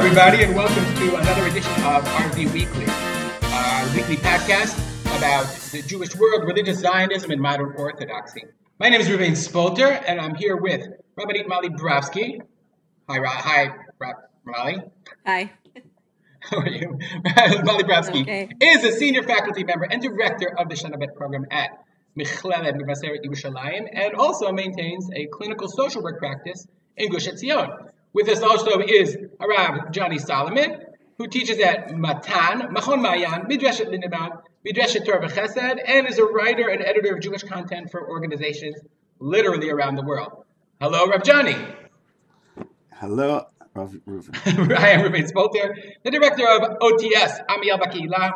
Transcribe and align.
Everybody, 0.00 0.42
and 0.44 0.56
welcome 0.56 0.82
to 0.96 1.16
another 1.16 1.44
edition 1.46 1.70
of 1.84 2.02
RV 2.04 2.52
Weekly, 2.54 2.86
our 3.52 3.94
weekly 3.94 4.16
podcast 4.16 4.74
about 5.18 5.44
the 5.72 5.82
Jewish 5.82 6.16
world, 6.16 6.44
religious 6.44 6.78
Zionism, 6.78 7.30
and 7.32 7.40
modern 7.42 7.74
Orthodoxy. 7.76 8.44
My 8.78 8.88
name 8.88 9.02
is 9.02 9.08
Reuven 9.08 9.32
Spolter, 9.32 10.02
and 10.06 10.18
I'm 10.18 10.34
here 10.36 10.56
with 10.56 10.86
Rabbanit 11.18 11.46
Mali 11.48 11.68
Brofsky. 11.68 12.40
Hi, 13.10 13.18
Ra- 13.18 13.28
hi, 13.30 13.74
Ra- 13.98 14.14
Mali. 14.46 14.78
Hi. 15.26 15.52
How 16.40 16.60
are 16.60 16.68
you? 16.68 16.98
Mali 17.64 17.84
Brofsky 17.84 18.22
Okay. 18.22 18.48
is 18.58 18.82
a 18.84 18.92
senior 18.92 19.22
faculty 19.22 19.64
member 19.64 19.84
and 19.84 20.00
director 20.00 20.48
of 20.58 20.70
the 20.70 20.76
Shana 20.76 20.98
Bet 20.98 21.14
program 21.14 21.44
at 21.50 21.72
Michlelet 22.18 22.74
Mevaseret 22.80 23.22
Yerushalayim, 23.22 23.86
and 23.92 24.14
also 24.14 24.50
maintains 24.50 25.10
a 25.14 25.26
clinical 25.26 25.68
social 25.68 26.02
work 26.02 26.18
practice 26.18 26.66
in 26.96 27.12
Gush 27.12 27.28
Etzion. 27.28 27.89
With 28.12 28.28
us 28.28 28.42
also 28.42 28.80
is 28.80 29.16
Arav 29.40 29.92
Johnny 29.92 30.18
Solomon, 30.18 30.82
who 31.16 31.28
teaches 31.28 31.60
at 31.60 31.96
Matan, 31.96 32.74
Machon 32.74 33.00
Mayan, 33.00 33.42
Midreshet 33.42 33.86
Lindenbaum, 33.86 34.42
Midreshet 34.66 35.06
Torah 35.06 35.28
V'Chesed, 35.28 35.78
and 35.86 36.08
is 36.08 36.18
a 36.18 36.24
writer 36.24 36.68
and 36.68 36.82
editor 36.82 37.14
of 37.14 37.20
Jewish 37.20 37.44
content 37.44 37.90
for 37.90 38.08
organizations 38.08 38.76
literally 39.20 39.70
around 39.70 39.94
the 39.94 40.02
world. 40.02 40.44
Hello, 40.80 41.06
Rav 41.06 41.22
Johnny. 41.22 41.56
Hello, 42.92 43.46
Rav 43.74 43.92
Reuven. 44.08 44.76
I 44.76 44.88
am 44.88 45.00
Reuven 45.02 45.30
Spolter, 45.30 45.76
the 46.02 46.10
director 46.10 46.48
of 46.48 46.78
OTS, 46.80 47.44
Amiel 47.48 47.78
Bakila, 47.78 48.32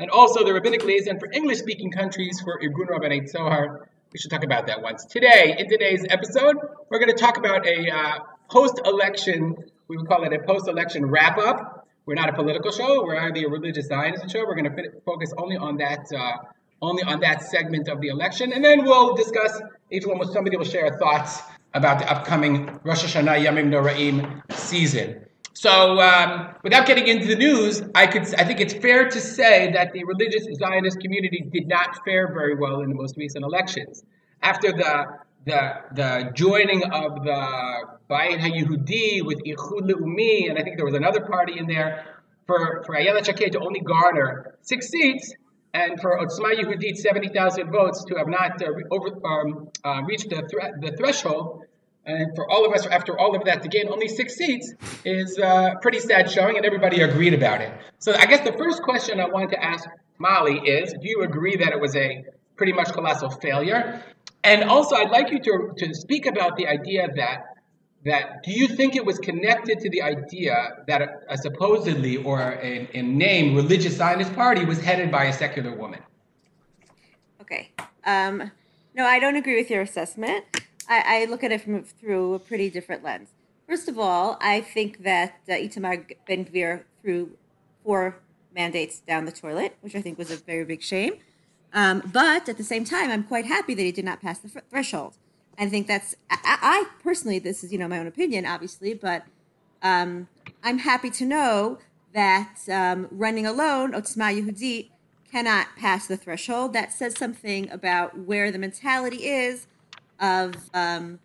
and 0.00 0.10
also 0.10 0.42
the 0.42 0.54
rabbinic 0.54 0.84
liaison 0.84 1.18
for 1.18 1.30
English-speaking 1.32 1.90
countries 1.90 2.40
for 2.40 2.58
Irgun 2.62 2.88
Rabbanei 2.88 3.30
Tzohar. 3.30 3.80
We 4.10 4.18
should 4.18 4.30
talk 4.30 4.44
about 4.44 4.68
that 4.68 4.80
once. 4.80 5.04
Today, 5.04 5.54
in 5.58 5.68
today's 5.68 6.06
episode, 6.08 6.56
we're 6.88 6.98
going 6.98 7.14
to 7.14 7.18
talk 7.18 7.36
about 7.36 7.66
a 7.66 7.90
uh, 7.90 8.18
post-election, 8.50 9.56
we 9.88 9.96
would 9.96 10.08
call 10.08 10.24
it 10.24 10.32
a 10.32 10.40
post-election 10.40 11.06
wrap-up. 11.06 11.86
We're 12.06 12.14
not 12.14 12.28
a 12.28 12.32
political 12.32 12.72
show. 12.72 13.04
We're 13.04 13.16
actually 13.16 13.44
a 13.44 13.48
religious 13.48 13.86
Zionism 13.86 14.28
show. 14.28 14.44
We're 14.46 14.54
going 14.54 14.74
to 14.74 15.00
focus 15.04 15.32
only 15.36 15.56
on 15.56 15.76
that, 15.78 16.10
uh, 16.12 16.36
only 16.80 17.02
on 17.02 17.20
that 17.20 17.42
segment 17.42 17.88
of 17.88 18.00
the 18.00 18.08
election, 18.08 18.52
and 18.52 18.64
then 18.64 18.84
we'll 18.84 19.14
discuss. 19.14 19.60
Each 19.90 20.06
one, 20.06 20.18
will 20.18 20.32
somebody 20.32 20.56
will 20.56 20.64
share 20.64 20.98
thoughts 20.98 21.40
about 21.74 21.98
the 21.98 22.10
upcoming 22.10 22.80
Rosh 22.84 23.04
Hashanah 23.04 23.44
Yamim 23.44 23.68
Noraim 23.68 24.42
season. 24.52 25.24
So, 25.54 26.00
um, 26.00 26.54
without 26.62 26.86
getting 26.86 27.08
into 27.08 27.26
the 27.26 27.36
news, 27.36 27.82
I 27.94 28.06
could 28.06 28.32
I 28.36 28.44
think 28.44 28.60
it's 28.60 28.74
fair 28.74 29.08
to 29.08 29.20
say 29.20 29.72
that 29.72 29.92
the 29.92 30.04
religious 30.04 30.46
Zionist 30.56 31.00
community 31.00 31.40
did 31.52 31.66
not 31.66 32.04
fare 32.04 32.32
very 32.32 32.54
well 32.54 32.80
in 32.80 32.90
the 32.90 32.94
most 32.94 33.16
recent 33.16 33.44
elections. 33.44 34.04
After 34.42 34.70
the 34.72 35.06
the 35.46 35.80
the 35.92 36.30
joining 36.34 36.84
of 36.84 37.24
the 37.24 37.97
Bayit 38.08 38.38
HaYehudi 38.40 39.24
with 39.24 39.38
Ichud 39.44 39.90
Leumi, 39.90 40.48
and 40.48 40.58
I 40.58 40.62
think 40.62 40.76
there 40.76 40.86
was 40.86 40.94
another 40.94 41.20
party 41.20 41.58
in 41.58 41.66
there 41.66 42.06
for 42.46 42.82
for 42.86 42.94
Ayelet 42.94 43.26
Shaked 43.26 43.52
to 43.52 43.60
only 43.60 43.80
garner 43.80 44.56
six 44.62 44.88
seats, 44.88 45.34
and 45.74 46.00
for 46.00 46.18
Otzma 46.18 46.54
Yehudit 46.54 46.96
seventy 46.96 47.28
thousand 47.28 47.70
votes 47.70 48.04
to 48.04 48.14
have 48.16 48.28
not 48.28 48.62
uh, 48.62 48.68
over 48.90 49.08
um, 49.26 49.68
uh, 49.84 50.02
reached 50.06 50.30
the 50.30 50.40
thre- 50.50 50.78
the 50.80 50.96
threshold. 50.96 51.64
And 52.06 52.34
for 52.34 52.50
all 52.50 52.64
of 52.64 52.72
us, 52.72 52.86
after 52.86 53.18
all 53.18 53.36
of 53.36 53.44
that, 53.44 53.62
to 53.64 53.68
gain 53.68 53.88
only 53.88 54.08
six 54.08 54.34
seats 54.36 54.72
is 55.04 55.38
uh, 55.38 55.74
pretty 55.82 56.00
sad 56.00 56.30
showing, 56.30 56.56
and 56.56 56.64
everybody 56.64 57.02
agreed 57.02 57.34
about 57.34 57.60
it. 57.60 57.70
So 57.98 58.14
I 58.14 58.24
guess 58.24 58.42
the 58.48 58.56
first 58.56 58.82
question 58.82 59.20
I 59.20 59.26
wanted 59.26 59.50
to 59.50 59.62
ask 59.62 59.86
Molly 60.16 60.58
is, 60.58 60.94
do 60.94 61.06
you 61.06 61.20
agree 61.22 61.56
that 61.56 61.68
it 61.68 61.78
was 61.78 61.94
a 61.94 62.24
pretty 62.56 62.72
much 62.72 62.92
colossal 62.94 63.28
failure? 63.28 64.02
And 64.42 64.64
also, 64.64 64.96
I'd 64.96 65.10
like 65.10 65.30
you 65.32 65.38
to, 65.40 65.72
to 65.76 65.94
speak 65.94 66.24
about 66.24 66.56
the 66.56 66.66
idea 66.66 67.08
that 67.14 67.44
that 68.04 68.42
do 68.42 68.52
you 68.52 68.68
think 68.68 68.96
it 68.96 69.04
was 69.04 69.18
connected 69.18 69.80
to 69.80 69.90
the 69.90 70.02
idea 70.02 70.84
that 70.86 71.02
a, 71.02 71.08
a 71.30 71.38
supposedly 71.38 72.16
or 72.18 72.40
a, 72.40 72.88
a 72.94 73.02
name 73.02 73.54
religious 73.54 73.96
Zionist 73.96 74.34
party 74.34 74.64
was 74.64 74.80
headed 74.80 75.10
by 75.10 75.24
a 75.24 75.32
secular 75.32 75.74
woman? 75.74 76.00
Okay. 77.40 77.70
Um, 78.04 78.52
no, 78.94 79.04
I 79.04 79.18
don't 79.18 79.36
agree 79.36 79.56
with 79.56 79.70
your 79.70 79.82
assessment. 79.82 80.44
I, 80.88 81.22
I 81.22 81.24
look 81.26 81.42
at 81.44 81.52
it 81.52 81.60
from 81.60 81.82
through 81.84 82.34
a 82.34 82.38
pretty 82.38 82.70
different 82.70 83.02
lens. 83.02 83.30
First 83.68 83.88
of 83.88 83.98
all, 83.98 84.38
I 84.40 84.60
think 84.60 85.02
that 85.04 85.40
uh, 85.48 85.52
Itamar 85.52 86.06
Ben 86.26 86.44
Gvir 86.44 86.84
threw 87.02 87.36
four 87.84 88.16
mandates 88.54 89.00
down 89.00 89.24
the 89.24 89.32
toilet, 89.32 89.76
which 89.82 89.94
I 89.94 90.00
think 90.00 90.18
was 90.18 90.30
a 90.30 90.36
very 90.36 90.64
big 90.64 90.82
shame. 90.82 91.14
Um, 91.72 92.02
but 92.12 92.48
at 92.48 92.56
the 92.56 92.64
same 92.64 92.84
time, 92.84 93.10
I'm 93.10 93.24
quite 93.24 93.44
happy 93.44 93.74
that 93.74 93.82
he 93.82 93.92
did 93.92 94.04
not 94.04 94.22
pass 94.22 94.38
the 94.38 94.48
thr- 94.48 94.58
threshold. 94.70 95.18
I 95.58 95.68
think 95.68 95.86
that's 95.86 96.14
I, 96.30 96.38
I 96.44 96.84
personally, 97.02 97.38
this 97.38 97.64
is 97.64 97.72
you 97.72 97.78
know 97.78 97.88
my 97.88 97.98
own 97.98 98.06
opinion, 98.06 98.46
obviously, 98.46 98.94
but 98.94 99.24
um, 99.82 100.28
I'm 100.62 100.78
happy 100.78 101.10
to 101.10 101.24
know 101.24 101.78
that 102.14 102.58
um, 102.70 103.08
running 103.10 103.46
alone, 103.46 103.92
Otzma 103.92 104.40
Yehudit 104.40 104.90
cannot 105.30 105.68
pass 105.76 106.06
the 106.06 106.16
threshold. 106.16 106.72
That 106.72 106.92
says 106.92 107.18
something 107.18 107.70
about 107.70 108.18
where 108.18 108.50
the 108.50 108.58
mentality 108.58 109.26
is 109.26 109.66
of, 110.18 110.54
um, 110.72 111.18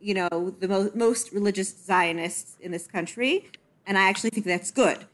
you 0.00 0.14
know, 0.14 0.54
the 0.60 0.68
mo- 0.68 0.90
most 0.94 1.32
religious 1.32 1.74
Zionists 1.76 2.56
in 2.60 2.72
this 2.72 2.86
country, 2.86 3.50
and 3.86 3.98
I 3.98 4.08
actually 4.08 4.30
think 4.30 4.46
that's 4.46 4.70
good. 4.70 5.06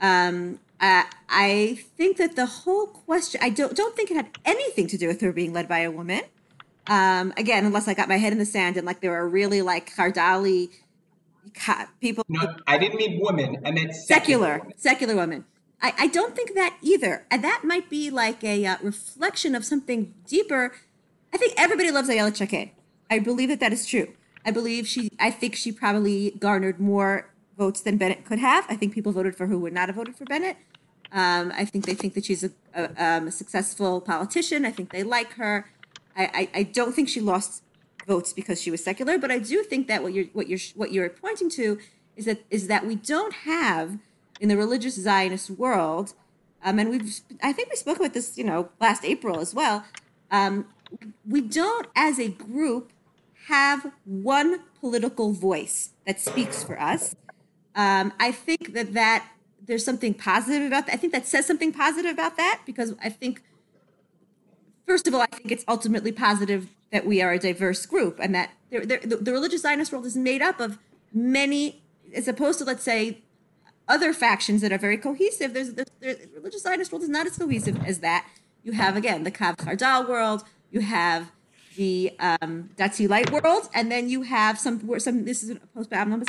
Um, 0.00 0.60
I 0.80 1.78
think 1.96 2.18
that 2.18 2.36
the 2.36 2.46
whole 2.46 2.86
question, 2.86 3.40
I 3.42 3.48
don't 3.48 3.74
don't 3.74 3.96
think 3.96 4.10
it 4.10 4.16
had 4.16 4.38
anything 4.44 4.86
to 4.88 4.98
do 4.98 5.06
with 5.08 5.20
her 5.20 5.32
being 5.32 5.52
led 5.52 5.68
by 5.68 5.80
a 5.80 5.90
woman. 5.90 6.22
Um, 6.86 7.32
again, 7.36 7.64
unless 7.64 7.88
I 7.88 7.94
got 7.94 8.08
my 8.08 8.18
head 8.18 8.32
in 8.32 8.38
the 8.38 8.44
sand 8.44 8.76
and 8.76 8.86
like 8.86 9.00
there 9.00 9.10
were 9.10 9.28
really 9.28 9.62
like 9.62 9.94
Chardali 9.94 10.70
people 12.00 12.24
No, 12.28 12.56
I 12.66 12.78
didn't 12.78 12.96
mean 12.96 13.20
woman. 13.20 13.62
I 13.64 13.70
meant 13.70 13.94
secular 13.94 14.62
secular 14.76 15.16
women. 15.16 15.44
I, 15.82 15.92
I 15.98 16.06
don't 16.06 16.34
think 16.34 16.54
that 16.54 16.76
either 16.82 17.26
and 17.30 17.44
that 17.44 17.62
might 17.64 17.90
be 17.90 18.10
like 18.10 18.42
a 18.42 18.64
uh, 18.66 18.76
reflection 18.82 19.54
of 19.54 19.64
something 19.64 20.14
deeper. 20.26 20.72
I 21.32 21.36
think 21.36 21.54
everybody 21.56 21.90
loves 21.90 22.08
ayala 22.08 22.34
Shaked. 22.34 22.74
i 23.10 23.18
believe 23.18 23.48
that 23.48 23.60
that 23.60 23.72
is 23.72 23.86
true. 23.86 24.14
I 24.44 24.50
believe 24.50 24.86
she 24.86 25.10
i 25.18 25.30
think 25.30 25.54
she 25.54 25.72
probably 25.72 26.32
garnered 26.32 26.80
more 26.80 27.30
votes 27.56 27.80
than 27.80 27.96
bennett 27.96 28.24
could 28.24 28.38
have. 28.38 28.64
I 28.68 28.76
think 28.76 28.94
people 28.94 29.12
voted 29.12 29.36
for 29.36 29.46
who 29.46 29.58
would 29.60 29.72
not 29.72 29.88
have 29.88 29.96
voted 29.96 30.16
for 30.16 30.24
bennett. 30.24 30.56
Um, 31.12 31.52
i 31.54 31.64
think 31.64 31.86
they 31.86 31.94
think 31.94 32.14
that 32.14 32.24
she's 32.24 32.44
a, 32.44 32.50
a, 32.74 32.90
um, 32.98 33.28
a 33.28 33.32
successful 33.32 34.00
politician. 34.00 34.64
I 34.64 34.70
think 34.70 34.90
they 34.90 35.02
like 35.02 35.34
her 35.34 35.70
I, 36.16 36.48
I, 36.54 36.62
don't 36.62 36.94
think 36.94 37.08
she 37.08 37.20
lost 37.20 37.62
votes 38.06 38.32
because 38.32 38.60
she 38.60 38.70
was 38.70 38.82
secular, 38.82 39.18
but 39.18 39.30
I 39.30 39.38
do 39.38 39.62
think 39.62 39.88
that 39.88 40.02
what 40.02 40.12
you're 40.12 40.26
what 40.26 40.48
you're 40.48 40.60
what 40.74 40.92
you're 40.92 41.08
pointing 41.08 41.50
to 41.50 41.78
is 42.16 42.24
that 42.26 42.42
is 42.50 42.68
that 42.68 42.86
we 42.86 42.96
don't 42.96 43.32
have 43.32 43.98
in 44.40 44.48
the 44.48 44.56
religious 44.56 44.94
Zionist 44.94 45.50
world, 45.50 46.14
um, 46.62 46.78
and 46.78 46.90
we've 46.90 47.20
I 47.42 47.52
think 47.52 47.70
we 47.70 47.76
spoke 47.76 47.98
about 47.98 48.14
this 48.14 48.38
you 48.38 48.44
know 48.44 48.68
last 48.80 49.04
April 49.04 49.40
as 49.40 49.54
well. 49.54 49.84
Um, 50.30 50.66
we 51.28 51.40
don't 51.40 51.88
as 51.96 52.18
a 52.18 52.28
group 52.28 52.92
have 53.48 53.92
one 54.04 54.60
political 54.80 55.32
voice 55.32 55.90
that 56.06 56.20
speaks 56.20 56.62
for 56.64 56.80
us. 56.80 57.14
Um, 57.74 58.12
I 58.20 58.30
think 58.32 58.72
that 58.74 58.94
that 58.94 59.28
there's 59.66 59.84
something 59.84 60.14
positive 60.14 60.66
about 60.66 60.86
that. 60.86 60.94
I 60.94 60.96
think 60.96 61.12
that 61.12 61.26
says 61.26 61.46
something 61.46 61.72
positive 61.72 62.12
about 62.12 62.36
that 62.36 62.60
because 62.66 62.94
I 63.02 63.08
think 63.08 63.42
first 64.86 65.06
of 65.06 65.14
all, 65.14 65.22
I 65.22 65.26
think 65.26 65.50
it's 65.50 65.64
ultimately 65.68 66.12
positive 66.12 66.68
that 66.92 67.06
we 67.06 67.20
are 67.22 67.32
a 67.32 67.38
diverse 67.38 67.86
group 67.86 68.18
and 68.20 68.34
that 68.34 68.50
there 68.70 68.84
there 68.86 69.00
the, 69.00 69.16
the 69.16 69.32
religious 69.32 69.62
Zionist 69.62 69.92
world 69.92 70.06
is 70.06 70.16
made 70.16 70.42
up 70.42 70.60
of 70.60 70.78
many, 71.12 71.82
as 72.14 72.28
opposed 72.28 72.58
to, 72.58 72.64
let's 72.64 72.82
say, 72.84 73.18
other 73.88 74.12
factions 74.12 74.60
that 74.62 74.72
are 74.72 74.78
very 74.78 74.96
cohesive. 74.96 75.54
There's, 75.54 75.74
there's, 75.74 75.88
the 76.00 76.28
religious 76.34 76.62
Zionist 76.62 76.92
world 76.92 77.02
is 77.02 77.08
not 77.08 77.26
as 77.26 77.36
cohesive 77.36 77.82
as 77.84 78.00
that. 78.00 78.26
You 78.62 78.72
have, 78.72 78.96
again, 78.96 79.24
the 79.24 79.30
Kav 79.30 79.56
Chardal 79.56 80.08
world, 80.08 80.44
you 80.70 80.80
have 80.80 81.30
the 81.76 82.12
um, 82.18 82.70
Dati 82.76 83.08
Light 83.08 83.30
world, 83.30 83.68
and 83.74 83.90
then 83.90 84.08
you 84.08 84.22
have 84.22 84.58
some, 84.58 84.98
some 84.98 85.24
this 85.24 85.42
is 85.42 85.50
a 85.50 85.54
post 85.74 85.90
by 85.90 85.96
Amnon. 85.96 86.22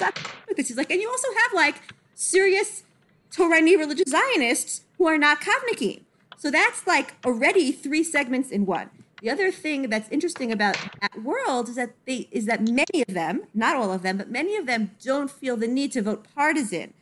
This 0.55 0.71
is 0.71 0.77
like, 0.77 0.91
and 0.91 1.01
you 1.01 1.09
also 1.09 1.27
have 1.43 1.53
like 1.53 1.75
serious 2.15 2.83
Torani 3.31 3.77
religious 3.77 4.09
Zionists 4.09 4.81
who 4.97 5.07
are 5.07 5.17
not 5.17 5.41
Kavnikim. 5.41 6.04
So 6.45 6.51
that's 6.51 6.85
like 6.85 7.15
already 7.25 7.71
three 7.71 8.03
segments 8.03 8.51
in 8.51 8.67
one. 8.67 8.91
The 9.19 9.31
other 9.31 9.51
thing 9.51 9.89
that's 9.89 10.07
interesting 10.09 10.51
about 10.51 10.77
that 11.01 11.23
world 11.23 11.69
is 11.69 11.75
that 11.75 11.95
they 12.05 12.27
is 12.29 12.45
that 12.45 12.61
many 12.61 13.01
of 13.07 13.15
them, 13.15 13.45
not 13.55 13.75
all 13.75 13.91
of 13.91 14.03
them, 14.03 14.19
but 14.19 14.29
many 14.29 14.55
of 14.55 14.67
them 14.67 14.91
don't 15.03 15.31
feel 15.31 15.57
the 15.57 15.67
need 15.67 15.91
to 15.93 16.03
vote 16.03 16.27
partisan, 16.35 16.93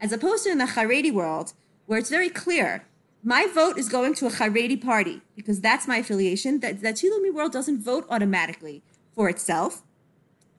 as 0.00 0.12
opposed 0.12 0.44
to 0.44 0.52
in 0.52 0.58
the 0.58 0.66
Haredi 0.66 1.12
world, 1.12 1.52
where 1.86 1.98
it's 1.98 2.10
very 2.10 2.28
clear. 2.28 2.84
My 3.24 3.48
vote 3.52 3.76
is 3.76 3.88
going 3.88 4.14
to 4.14 4.26
a 4.26 4.30
Haredi 4.30 4.80
party 4.80 5.20
because 5.34 5.60
that's 5.60 5.88
my 5.88 5.96
affiliation. 5.96 6.60
That 6.60 6.80
that 6.82 6.94
Chilumi 6.94 7.34
world 7.34 7.50
doesn't 7.50 7.82
vote 7.82 8.06
automatically 8.08 8.84
for 9.16 9.28
itself. 9.28 9.82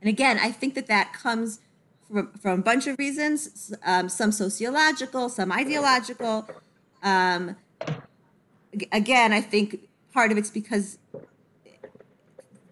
And 0.02 0.10
again, 0.10 0.38
I 0.38 0.52
think 0.52 0.74
that 0.74 0.88
that 0.88 1.14
comes 1.14 1.62
from, 2.06 2.34
from 2.34 2.60
a 2.60 2.64
bunch 2.64 2.88
of 2.88 3.00
reasons, 3.00 3.74
um, 3.86 4.10
some 4.10 4.34
sociological, 4.34 5.30
some 5.30 5.50
ideological. 5.50 6.46
Um, 7.02 7.56
again, 8.92 9.34
I 9.34 9.42
think 9.42 9.88
part 10.14 10.32
of 10.32 10.38
it's 10.38 10.50
because 10.50 10.98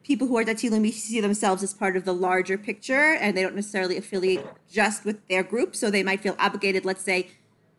people 0.03 0.27
who 0.27 0.37
are 0.37 0.43
Datilumi 0.43 0.91
see 0.91 1.21
themselves 1.21 1.63
as 1.63 1.73
part 1.73 1.95
of 1.95 2.05
the 2.05 2.13
larger 2.13 2.57
picture 2.57 3.13
and 3.13 3.35
they 3.35 3.41
don't 3.41 3.55
necessarily 3.55 3.97
affiliate 3.97 4.45
just 4.69 5.05
with 5.05 5.25
their 5.27 5.43
group. 5.43 5.75
So 5.75 5.89
they 5.89 6.03
might 6.03 6.21
feel 6.21 6.35
obligated, 6.39 6.85
let's 6.85 7.03
say, 7.03 7.29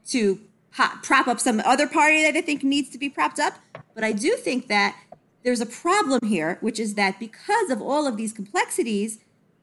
to 0.09 0.41
prop 0.71 1.29
up 1.29 1.39
some 1.39 1.61
other 1.65 1.87
party 1.87 2.23
that 2.23 2.33
they 2.33 2.41
think 2.41 2.63
needs 2.63 2.89
to 2.91 2.99
be 2.99 3.09
propped 3.09 3.39
up. 3.39 3.55
But 3.95 4.05
I 4.05 4.13
do 4.13 4.37
think 4.37 4.69
that 4.69 4.97
there's 5.45 5.61
a 5.61 5.67
problem 5.67 6.21
here, 6.25 6.59
which 6.61 6.81
is 6.81 6.95
that 6.95 7.19
because 7.19 7.71
of 7.71 7.83
all 7.83 8.07
of 8.07 8.17
these 8.17 8.33
complexities, 8.33 9.19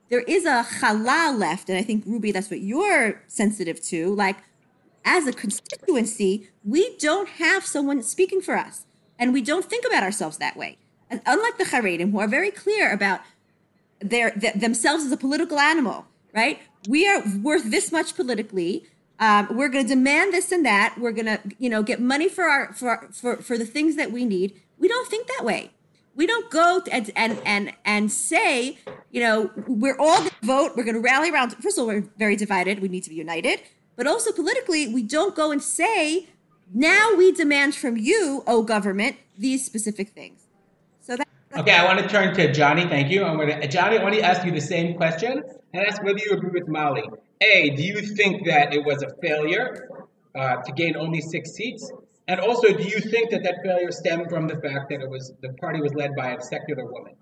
there 0.10 0.22
is 0.22 0.46
a 0.46 0.66
halal 0.82 1.38
left. 1.38 1.70
And 1.70 1.78
I 1.78 1.82
think, 1.82 2.04
Ruby, 2.06 2.32
that's 2.32 2.50
what 2.50 2.60
you're 2.60 3.24
sensitive 3.28 3.82
to. 3.84 4.14
Like, 4.14 4.38
as 5.10 5.26
a 5.26 5.34
constituency, 5.34 6.50
we 6.64 6.96
don't 6.98 7.28
have 7.44 7.66
someone 7.66 8.04
speaking 8.04 8.42
for 8.42 8.56
us. 8.56 8.86
And 9.18 9.34
we 9.34 9.42
don't 9.42 9.66
think 9.66 9.84
about 9.86 10.04
ourselves 10.04 10.38
that 10.38 10.56
way. 10.56 10.78
And 11.10 11.20
unlike 11.26 11.58
the 11.58 11.66
Haredim, 11.66 12.12
who 12.12 12.20
are 12.20 12.28
very 12.28 12.52
clear 12.52 12.94
about 12.94 13.22
their 14.00 14.30
th- 14.30 14.54
themselves 14.54 15.04
as 15.04 15.12
a 15.12 15.18
political 15.18 15.60
animal, 15.60 16.06
right? 16.34 16.60
We 16.88 17.08
are 17.08 17.24
worth 17.42 17.72
this 17.72 17.92
much 17.92 18.16
politically. 18.16 18.86
Um, 19.20 19.48
we're 19.58 19.68
going 19.68 19.86
to 19.86 19.96
demand 19.96 20.32
this 20.32 20.52
and 20.52 20.64
that. 20.66 20.96
We're 20.98 21.12
going 21.12 21.26
to, 21.26 21.40
you 21.58 21.70
know, 21.70 21.82
get 21.82 22.00
money 22.00 22.30
for 22.30 22.44
our 22.44 22.72
for 22.74 23.10
for 23.12 23.38
for 23.38 23.58
the 23.58 23.66
things 23.66 23.96
that 23.96 24.12
we 24.12 24.24
need. 24.26 24.62
We 24.78 24.88
don't 24.88 25.10
think 25.10 25.28
that 25.28 25.44
way. 25.44 25.72
We 26.16 26.28
don't 26.28 26.50
go 26.52 26.82
and 26.92 27.12
and 27.16 27.42
and 27.46 27.74
and 27.84 28.12
say, 28.12 28.78
you 29.12 29.22
know, 29.22 29.52
we're 29.68 29.98
all 29.98 30.20
going 30.20 30.30
to 30.30 30.46
vote. 30.46 30.78
We're 30.78 30.88
going 30.90 31.02
to 31.02 31.02
rally 31.02 31.32
around. 31.32 31.56
First 31.64 31.78
of 31.78 31.82
all, 31.82 31.88
we're 31.88 32.08
very 32.18 32.36
divided. 32.36 32.80
We 32.80 32.88
need 32.88 33.04
to 33.06 33.10
be 33.10 33.16
united. 33.16 33.60
But 34.00 34.08
also 34.08 34.32
politically, 34.32 34.88
we 34.88 35.04
don't 35.04 35.36
go 35.36 35.52
and 35.52 35.62
say, 35.62 36.30
now 36.74 37.16
we 37.18 37.34
demand 37.34 37.76
from 37.76 37.98
you, 37.98 38.46
oh 38.48 38.64
government, 38.64 39.18
these 39.38 39.66
specific 39.66 40.12
things. 40.12 40.48
So 41.02 41.18
that. 41.18 41.28
Okay, 41.58 41.76
I 41.76 41.84
want 41.84 42.00
to 42.00 42.08
turn 42.08 42.34
to 42.36 42.50
Johnny. 42.54 42.84
Thank 42.88 43.12
you. 43.12 43.26
I'm 43.26 43.36
going 43.36 43.50
to 43.50 43.68
Johnny. 43.68 43.98
I 43.98 44.04
want 44.04 44.16
to 44.16 44.22
ask 44.22 44.46
you 44.46 44.54
the 44.54 44.62
same 44.62 44.96
question 44.96 45.44
and 45.74 45.86
ask 45.86 46.02
whether 46.02 46.18
you 46.18 46.32
agree 46.32 46.62
with 46.62 46.70
Molly. 46.70 47.04
A, 47.42 47.72
do 47.72 47.84
you 47.84 48.00
think 48.00 48.46
that 48.48 48.74
it 48.74 48.86
was 48.86 49.04
a 49.04 49.14
failure 49.22 49.90
uh, 50.34 50.62
to 50.62 50.72
gain 50.72 50.96
only 50.96 51.20
six 51.20 51.52
seats? 51.52 51.92
And 52.30 52.40
also, 52.40 52.70
do 52.70 52.84
you 52.84 53.02
think 53.02 53.32
that 53.32 53.44
that 53.44 53.56
failure 53.66 53.92
stemmed 53.92 54.30
from 54.30 54.48
the 54.48 54.56
fact 54.62 54.92
that 54.92 55.02
it 55.02 55.10
was 55.10 55.34
the 55.42 55.50
party 55.60 55.82
was 55.82 55.94
led 55.94 56.16
by 56.16 56.30
a 56.36 56.42
secular 56.42 56.86
woman? 56.86 57.16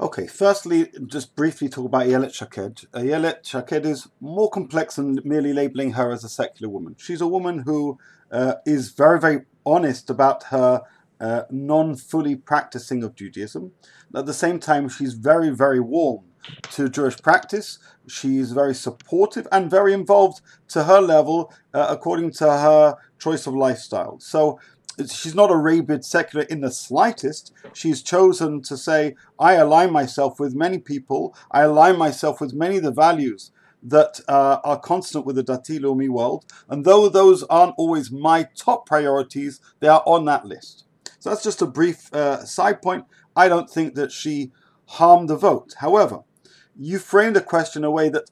Okay, 0.00 0.26
firstly, 0.26 0.90
just 1.04 1.36
briefly 1.36 1.68
talk 1.68 1.84
about 1.84 2.06
Ayelet 2.06 2.32
Shaked. 2.32 2.90
Ayelet 2.92 3.44
Shaked 3.44 3.84
is 3.84 4.08
more 4.18 4.48
complex 4.48 4.96
than 4.96 5.18
merely 5.24 5.52
labeling 5.52 5.92
her 5.92 6.10
as 6.10 6.24
a 6.24 6.28
secular 6.30 6.72
woman. 6.72 6.96
She's 6.98 7.20
a 7.20 7.26
woman 7.26 7.58
who 7.66 7.98
uh, 8.32 8.54
is 8.64 8.92
very, 8.92 9.20
very 9.20 9.40
honest 9.66 10.08
about 10.08 10.44
her 10.44 10.80
uh, 11.20 11.42
non 11.50 11.96
fully 11.96 12.34
practicing 12.34 13.04
of 13.04 13.14
Judaism. 13.14 13.72
At 14.16 14.24
the 14.24 14.32
same 14.32 14.58
time, 14.58 14.88
she's 14.88 15.12
very, 15.12 15.50
very 15.50 15.80
warm 15.80 16.24
to 16.72 16.88
Jewish 16.88 17.18
practice. 17.18 17.78
She's 18.08 18.52
very 18.52 18.74
supportive 18.74 19.46
and 19.52 19.70
very 19.70 19.92
involved 19.92 20.40
to 20.68 20.84
her 20.84 21.02
level 21.02 21.52
uh, 21.74 21.88
according 21.90 22.30
to 22.32 22.46
her 22.46 22.96
choice 23.18 23.46
of 23.46 23.54
lifestyle. 23.54 24.18
So 24.18 24.58
she's 25.08 25.34
not 25.34 25.50
a 25.50 25.56
rabid 25.56 26.04
secular 26.04 26.44
in 26.46 26.60
the 26.60 26.70
slightest. 26.70 27.52
She's 27.72 28.02
chosen 28.02 28.62
to 28.62 28.76
say, 28.76 29.14
I 29.38 29.54
align 29.54 29.92
myself 29.92 30.40
with 30.40 30.54
many 30.54 30.78
people, 30.78 31.34
I 31.50 31.62
align 31.62 31.96
myself 31.98 32.40
with 32.40 32.54
many 32.54 32.78
of 32.78 32.82
the 32.82 32.92
values 32.92 33.52
that 33.82 34.20
uh, 34.28 34.58
are 34.62 34.78
constant 34.78 35.24
with 35.24 35.36
the 35.36 35.44
Dati 35.44 35.78
Leumi 35.78 36.08
world. 36.08 36.44
And 36.68 36.84
though 36.84 37.08
those 37.08 37.42
aren't 37.44 37.74
always 37.78 38.10
my 38.10 38.48
top 38.54 38.86
priorities, 38.86 39.60
they 39.80 39.88
are 39.88 40.02
on 40.06 40.24
that 40.26 40.44
list. 40.44 40.84
So 41.18 41.30
that's 41.30 41.42
just 41.42 41.62
a 41.62 41.66
brief 41.66 42.12
uh, 42.12 42.44
side 42.44 42.82
point. 42.82 43.04
I 43.34 43.48
don't 43.48 43.70
think 43.70 43.94
that 43.94 44.12
she 44.12 44.52
harmed 44.86 45.28
the 45.28 45.36
vote. 45.36 45.74
However, 45.78 46.20
you 46.76 46.98
framed 46.98 47.36
the 47.36 47.40
question 47.40 47.82
in 47.82 47.86
a 47.86 47.90
way 47.90 48.08
that 48.08 48.30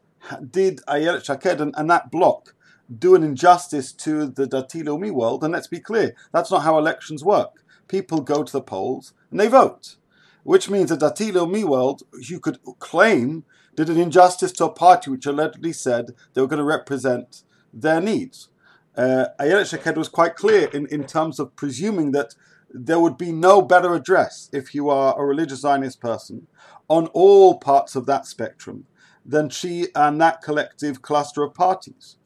did 0.50 0.80
Ayelet 0.86 1.24
Shaked 1.24 1.60
and, 1.60 1.74
and 1.76 1.90
that 1.90 2.10
bloc 2.10 2.54
do 2.96 3.14
an 3.14 3.22
injustice 3.22 3.92
to 3.92 4.26
the 4.26 4.46
Dati 4.46 4.82
Leumi 4.82 5.10
world? 5.10 5.44
And 5.44 5.52
let's 5.52 5.66
be 5.66 5.80
clear, 5.80 6.14
that's 6.32 6.50
not 6.50 6.62
how 6.62 6.78
elections 6.78 7.24
work. 7.24 7.62
People 7.88 8.20
go 8.20 8.42
to 8.42 8.52
the 8.52 8.62
polls 8.62 9.12
and 9.30 9.38
they 9.38 9.48
vote, 9.48 9.96
which 10.42 10.70
means 10.70 10.90
the 10.90 10.96
Dati 10.96 11.32
Leumi 11.32 11.64
world, 11.64 12.02
you 12.20 12.40
could 12.40 12.58
claim, 12.78 13.44
did 13.74 13.88
an 13.88 13.98
injustice 13.98 14.52
to 14.52 14.64
a 14.64 14.72
party 14.72 15.10
which 15.10 15.26
allegedly 15.26 15.72
said 15.72 16.14
they 16.34 16.40
were 16.40 16.48
going 16.48 16.58
to 16.58 16.64
represent 16.64 17.42
their 17.72 18.00
needs. 18.00 18.48
Uh, 18.96 19.26
Shaked 19.64 19.96
was 19.96 20.08
quite 20.08 20.34
clear 20.34 20.68
in, 20.68 20.86
in 20.86 21.04
terms 21.04 21.38
of 21.38 21.54
presuming 21.54 22.10
that 22.12 22.34
there 22.70 23.00
would 23.00 23.16
be 23.16 23.32
no 23.32 23.62
better 23.62 23.94
address 23.94 24.50
if 24.52 24.74
you 24.74 24.90
are 24.90 25.18
a 25.18 25.24
religious 25.24 25.60
Zionist 25.60 26.00
person 26.00 26.48
on 26.88 27.06
all 27.08 27.58
parts 27.58 27.94
of 27.94 28.06
that 28.06 28.26
spectrum 28.26 28.86
than 29.24 29.48
she 29.48 29.88
and 29.94 30.20
that 30.20 30.42
collective 30.42 31.02
cluster 31.02 31.42
of 31.42 31.54
parties. 31.54 32.17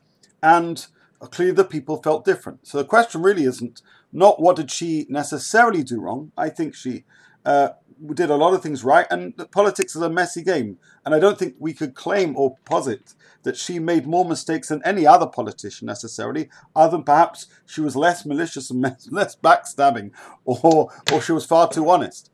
And 0.42 0.86
clearly 1.20 1.54
the 1.54 1.64
people 1.64 2.02
felt 2.02 2.24
different. 2.24 2.66
So 2.66 2.78
the 2.78 2.84
question 2.84 3.22
really 3.22 3.44
isn't 3.44 3.82
not 4.12 4.40
what 4.40 4.56
did 4.56 4.70
she 4.70 5.06
necessarily 5.08 5.82
do 5.82 6.00
wrong. 6.00 6.32
I 6.36 6.48
think 6.48 6.74
she 6.74 7.04
uh, 7.44 7.70
did 8.14 8.30
a 8.30 8.36
lot 8.36 8.54
of 8.54 8.62
things 8.62 8.84
right, 8.84 9.06
and 9.10 9.34
politics 9.50 9.94
is 9.94 10.02
a 10.02 10.10
messy 10.10 10.42
game. 10.42 10.78
And 11.04 11.14
I 11.14 11.18
don't 11.18 11.38
think 11.38 11.54
we 11.58 11.72
could 11.72 11.94
claim 11.94 12.36
or 12.36 12.56
posit 12.64 13.14
that 13.44 13.56
she 13.56 13.78
made 13.78 14.06
more 14.06 14.24
mistakes 14.24 14.68
than 14.68 14.82
any 14.84 15.06
other 15.06 15.26
politician 15.26 15.86
necessarily, 15.86 16.48
other 16.76 16.96
than 16.96 17.04
perhaps 17.04 17.46
she 17.66 17.80
was 17.80 17.96
less 17.96 18.26
malicious 18.26 18.70
and 18.70 18.82
less 19.10 19.36
backstabbing, 19.36 20.10
or 20.44 20.90
or 21.12 21.20
she 21.20 21.32
was 21.32 21.46
far 21.46 21.68
too 21.68 21.88
honest. 21.88 22.30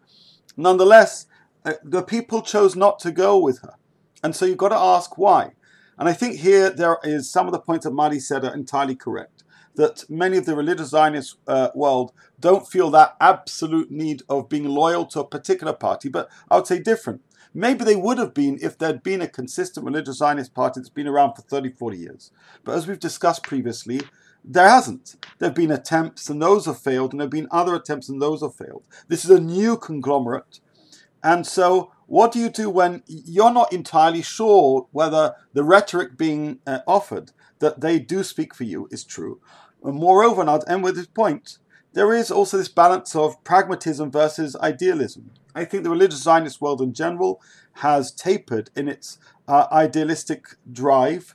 Nonetheless, 0.56 1.26
uh, 1.64 1.74
the 1.84 2.02
people 2.02 2.42
chose 2.42 2.74
not 2.74 2.98
to 3.00 3.12
go 3.12 3.38
with 3.38 3.60
her. 3.60 3.74
And 4.22 4.34
so 4.34 4.44
you've 4.44 4.58
got 4.58 4.70
to 4.70 4.76
ask 4.76 5.16
why. 5.16 5.52
And 5.98 6.08
I 6.08 6.12
think 6.12 6.36
here 6.36 6.70
there 6.70 6.98
is 7.02 7.30
some 7.30 7.46
of 7.46 7.52
the 7.52 7.60
points 7.60 7.84
that 7.84 7.92
Mali 7.92 8.20
said 8.20 8.44
are 8.44 8.54
entirely 8.54 8.94
correct. 8.94 9.44
That 9.74 10.08
many 10.08 10.36
of 10.36 10.46
the 10.46 10.56
religious 10.56 10.90
Zionist 10.90 11.36
uh, 11.46 11.68
world 11.74 12.12
don't 12.40 12.68
feel 12.68 12.90
that 12.90 13.16
absolute 13.20 13.90
need 13.90 14.22
of 14.28 14.48
being 14.48 14.64
loyal 14.64 15.04
to 15.06 15.20
a 15.20 15.26
particular 15.26 15.72
party, 15.72 16.08
but 16.08 16.28
I 16.50 16.56
would 16.56 16.66
say 16.66 16.80
different. 16.80 17.22
Maybe 17.54 17.84
they 17.84 17.96
would 17.96 18.18
have 18.18 18.34
been 18.34 18.58
if 18.60 18.76
there'd 18.76 19.02
been 19.02 19.22
a 19.22 19.28
consistent 19.28 19.86
religious 19.86 20.18
Zionist 20.18 20.54
party 20.54 20.80
that's 20.80 20.88
been 20.90 21.06
around 21.06 21.34
for 21.34 21.42
30, 21.42 21.70
40 21.70 21.96
years. 21.96 22.32
But 22.64 22.76
as 22.76 22.86
we've 22.86 22.98
discussed 22.98 23.44
previously, 23.44 24.00
there 24.44 24.68
hasn't. 24.68 25.16
There 25.38 25.48
have 25.48 25.56
been 25.56 25.70
attempts 25.70 26.28
and 26.28 26.42
those 26.42 26.66
have 26.66 26.78
failed, 26.80 27.12
and 27.12 27.20
there 27.20 27.26
have 27.26 27.30
been 27.30 27.48
other 27.50 27.74
attempts 27.74 28.08
and 28.08 28.20
those 28.20 28.42
have 28.42 28.54
failed. 28.54 28.84
This 29.08 29.24
is 29.24 29.30
a 29.30 29.40
new 29.40 29.76
conglomerate 29.76 30.60
and 31.22 31.46
so, 31.46 31.92
what 32.08 32.32
do 32.32 32.38
you 32.38 32.48
do 32.48 32.70
when 32.70 33.02
you're 33.06 33.52
not 33.52 33.70
entirely 33.70 34.22
sure 34.22 34.88
whether 34.92 35.34
the 35.52 35.62
rhetoric 35.62 36.16
being 36.16 36.58
uh, 36.66 36.78
offered 36.86 37.32
that 37.58 37.82
they 37.82 37.98
do 37.98 38.24
speak 38.24 38.54
for 38.54 38.64
you 38.64 38.88
is 38.90 39.04
true? 39.04 39.42
And 39.84 39.96
moreover, 39.96 40.40
and 40.40 40.48
I'll 40.48 40.64
end 40.66 40.84
with 40.84 40.96
this 40.96 41.06
point, 41.06 41.58
there 41.92 42.14
is 42.14 42.30
also 42.30 42.56
this 42.56 42.70
balance 42.70 43.14
of 43.14 43.44
pragmatism 43.44 44.10
versus 44.10 44.56
idealism. 44.56 45.32
I 45.54 45.66
think 45.66 45.82
the 45.82 45.90
religious 45.90 46.22
Zionist 46.22 46.62
world 46.62 46.80
in 46.80 46.94
general 46.94 47.42
has 47.74 48.10
tapered 48.10 48.70
in 48.74 48.88
its 48.88 49.18
uh, 49.46 49.66
idealistic 49.70 50.46
drive. 50.72 51.34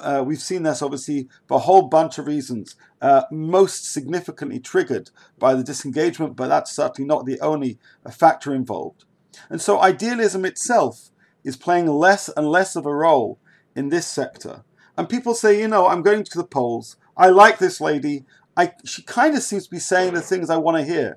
Uh, 0.00 0.24
we've 0.26 0.42
seen 0.42 0.64
this 0.64 0.82
obviously 0.82 1.28
for 1.46 1.58
a 1.58 1.60
whole 1.60 1.82
bunch 1.82 2.18
of 2.18 2.26
reasons, 2.26 2.74
uh, 3.00 3.22
most 3.30 3.84
significantly 3.84 4.58
triggered 4.58 5.10
by 5.38 5.54
the 5.54 5.62
disengagement, 5.62 6.34
but 6.34 6.48
that's 6.48 6.74
certainly 6.74 7.06
not 7.06 7.24
the 7.24 7.38
only 7.40 7.78
factor 8.10 8.52
involved. 8.52 9.04
And 9.48 9.60
so 9.60 9.80
idealism 9.80 10.44
itself 10.44 11.10
is 11.44 11.56
playing 11.56 11.86
less 11.86 12.28
and 12.28 12.48
less 12.48 12.76
of 12.76 12.86
a 12.86 12.94
role 12.94 13.38
in 13.74 13.88
this 13.88 14.06
sector. 14.06 14.64
And 14.96 15.08
people 15.08 15.34
say, 15.34 15.60
you 15.60 15.68
know, 15.68 15.86
I'm 15.86 16.02
going 16.02 16.24
to 16.24 16.38
the 16.38 16.44
polls. 16.44 16.96
I 17.16 17.28
like 17.28 17.58
this 17.58 17.80
lady. 17.80 18.24
I, 18.56 18.72
she 18.84 19.02
kind 19.02 19.36
of 19.36 19.42
seems 19.42 19.64
to 19.64 19.70
be 19.70 19.78
saying 19.78 20.14
the 20.14 20.20
things 20.20 20.50
I 20.50 20.56
want 20.56 20.76
to 20.76 20.84
hear. 20.84 21.16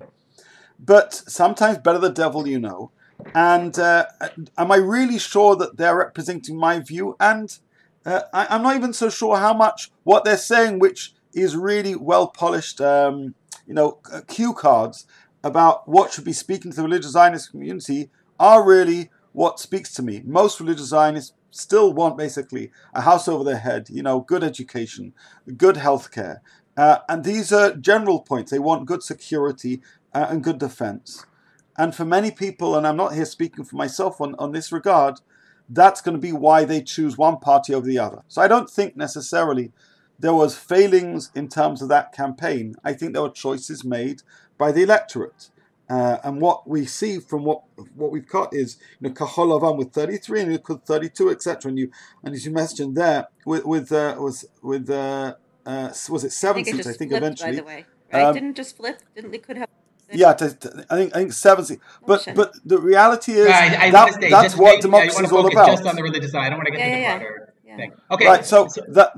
But 0.80 1.14
sometimes 1.14 1.80
better 1.80 2.00
the 2.00 2.10
devil 2.10 2.48
you 2.48 2.60
know. 2.60 2.92
And 3.36 3.78
uh, 3.78 4.06
am 4.58 4.72
I 4.72 4.78
really 4.78 5.20
sure 5.20 5.56
that 5.56 5.78
they're 5.78 5.98
representing 5.98 6.58
my 6.58 6.80
view? 6.80 7.16
And 7.20 7.56
uh, 8.06 8.22
I, 8.34 8.56
am 8.56 8.64
not 8.64 8.76
even 8.76 8.94
so 8.94 9.10
sure 9.10 9.38
how 9.38 9.54
much 9.54 9.92
what 10.04 10.24
they're 10.26 10.38
saying, 10.38 10.80
which 10.80 11.14
is 11.34 11.56
really 11.56 11.96
well 11.96 12.28
polished, 12.28 12.82
um, 12.82 13.36
you 13.68 13.74
know, 13.74 14.00
cue 14.28 14.54
cards, 14.54 15.06
about 15.44 15.88
what 15.88 16.12
should 16.12 16.26
be 16.26 16.34
speaking 16.34 16.72
to 16.72 16.78
the 16.78 16.84
religious 16.84 17.12
Zionist 17.12 17.52
community 17.52 18.10
are 18.40 18.66
really 18.66 19.10
what 19.34 19.60
speaks 19.60 19.94
to 19.94 20.04
me. 20.04 20.22
Most 20.26 20.60
religious 20.60 20.88
Zionists 20.88 21.34
still 21.52 21.94
want 21.94 22.18
basically 22.18 22.72
a 22.94 23.02
house 23.02 23.28
over 23.28 23.44
their 23.44 23.58
head, 23.60 23.90
you 23.90 24.04
know, 24.04 24.22
good 24.22 24.44
education, 24.44 25.14
good 25.58 25.76
healthcare. 25.76 26.40
Uh, 26.78 27.00
and 27.10 27.24
these 27.24 27.52
are 27.52 27.76
general 27.76 28.22
points. 28.22 28.52
They 28.52 28.60
want 28.60 28.86
good 28.86 29.04
security 29.04 29.82
uh, 30.14 30.28
and 30.30 30.44
good 30.44 30.60
defense. 30.60 31.26
And 31.78 31.96
for 31.96 32.06
many 32.06 32.32
people, 32.32 32.76
and 32.76 32.86
I'm 32.86 32.98
not 32.98 33.14
here 33.14 33.26
speaking 33.26 33.66
for 33.66 33.76
myself 33.76 34.22
on, 34.22 34.36
on 34.40 34.52
this 34.52 34.72
regard, 34.72 35.20
that's 35.70 36.02
going 36.02 36.16
to 36.16 36.22
be 36.22 36.34
why 36.34 36.66
they 36.66 36.82
choose 36.82 37.18
one 37.18 37.38
party 37.38 37.74
over 37.74 37.88
the 37.88 38.00
other. 38.00 38.24
So 38.28 38.42
I 38.42 38.48
don't 38.48 38.70
think 38.70 38.96
necessarily 38.96 39.72
there 40.20 40.34
was 40.34 40.56
failings 40.56 41.32
in 41.34 41.48
terms 41.48 41.82
of 41.82 41.90
that 41.90 42.14
campaign. 42.14 42.76
I 42.84 42.94
think 42.94 43.14
there 43.14 43.22
were 43.22 43.30
choices 43.30 43.84
made 43.84 44.22
by 44.62 44.72
the 44.72 44.84
electorate. 44.84 45.50
Uh, 45.90 46.18
and 46.24 46.40
what 46.40 46.70
we 46.74 46.86
see 46.86 47.20
from 47.20 47.44
what 47.44 47.64
what 47.96 48.12
we've 48.14 48.30
got 48.38 48.54
is 48.54 48.78
you 49.00 49.10
know 49.10 49.14
Kahol 49.14 49.48
Lavan 49.52 49.76
with 49.78 49.92
33 49.92 50.42
and 50.42 50.50
Likud 50.58 50.84
32, 50.86 51.32
etc. 51.32 51.70
And 51.70 51.78
you 51.80 51.92
and 52.24 52.34
as 52.36 52.46
you 52.46 52.52
mentioned 52.52 52.96
there 52.96 53.28
with 53.46 53.66
with 53.66 53.92
uh, 53.92 54.16
was 54.18 54.46
with 54.62 54.90
uh, 54.90 55.34
uh, 55.66 55.90
was 56.14 56.24
it 56.24 56.32
seven 56.32 56.62
I 56.62 56.64
think 56.64 56.68
it 56.68 56.78
seats? 56.78 56.88
I 56.88 56.90
just 56.92 57.00
think 57.00 57.12
flipped, 57.12 57.24
eventually. 57.24 57.52
By 57.52 57.56
the 57.58 57.64
way, 57.64 57.86
right? 58.14 58.24
Um, 58.24 58.34
Didn't 58.36 58.56
just 58.56 58.78
flip? 58.78 58.98
Didn't 59.16 59.32
Likud 59.34 59.58
have? 59.58 59.68
Yeah, 60.14 60.34
to, 60.34 60.46
to- 60.62 60.86
I 60.90 60.96
think 61.00 61.16
I 61.16 61.20
think 61.20 61.34
seven 61.34 61.66
seats. 61.66 61.82
But 62.06 62.22
shit. 62.22 62.36
but 62.36 62.54
the 62.64 62.78
reality 62.78 63.34
is 63.34 63.48
Right, 63.48 63.78
I 63.78 63.92
that, 63.92 63.94
want 63.94 64.08
to 64.14 64.20
stay. 64.22 64.30
that's 64.30 64.44
just 64.46 64.58
what 64.62 64.76
wait, 64.76 64.82
democracy 64.82 65.18
yeah, 65.20 65.26
is 65.26 65.32
all 65.34 65.48
about. 65.52 65.68
just 65.76 65.86
on 65.86 65.96
the 65.98 66.04
religious 66.04 66.32
side. 66.32 66.46
I 66.46 66.50
don't 66.52 66.60
want 66.60 66.68
to 66.68 66.72
get 66.72 66.80
Yeah, 66.80 66.86
into 66.86 66.96
the 66.96 67.02
yeah, 67.02 67.14
yeah. 67.14 67.20
broader 67.20 67.54
Yeah. 67.66 67.76
thing. 67.80 67.92
Okay. 68.14 68.28
Right. 68.28 68.46
So 68.46 68.58
that 68.98 69.10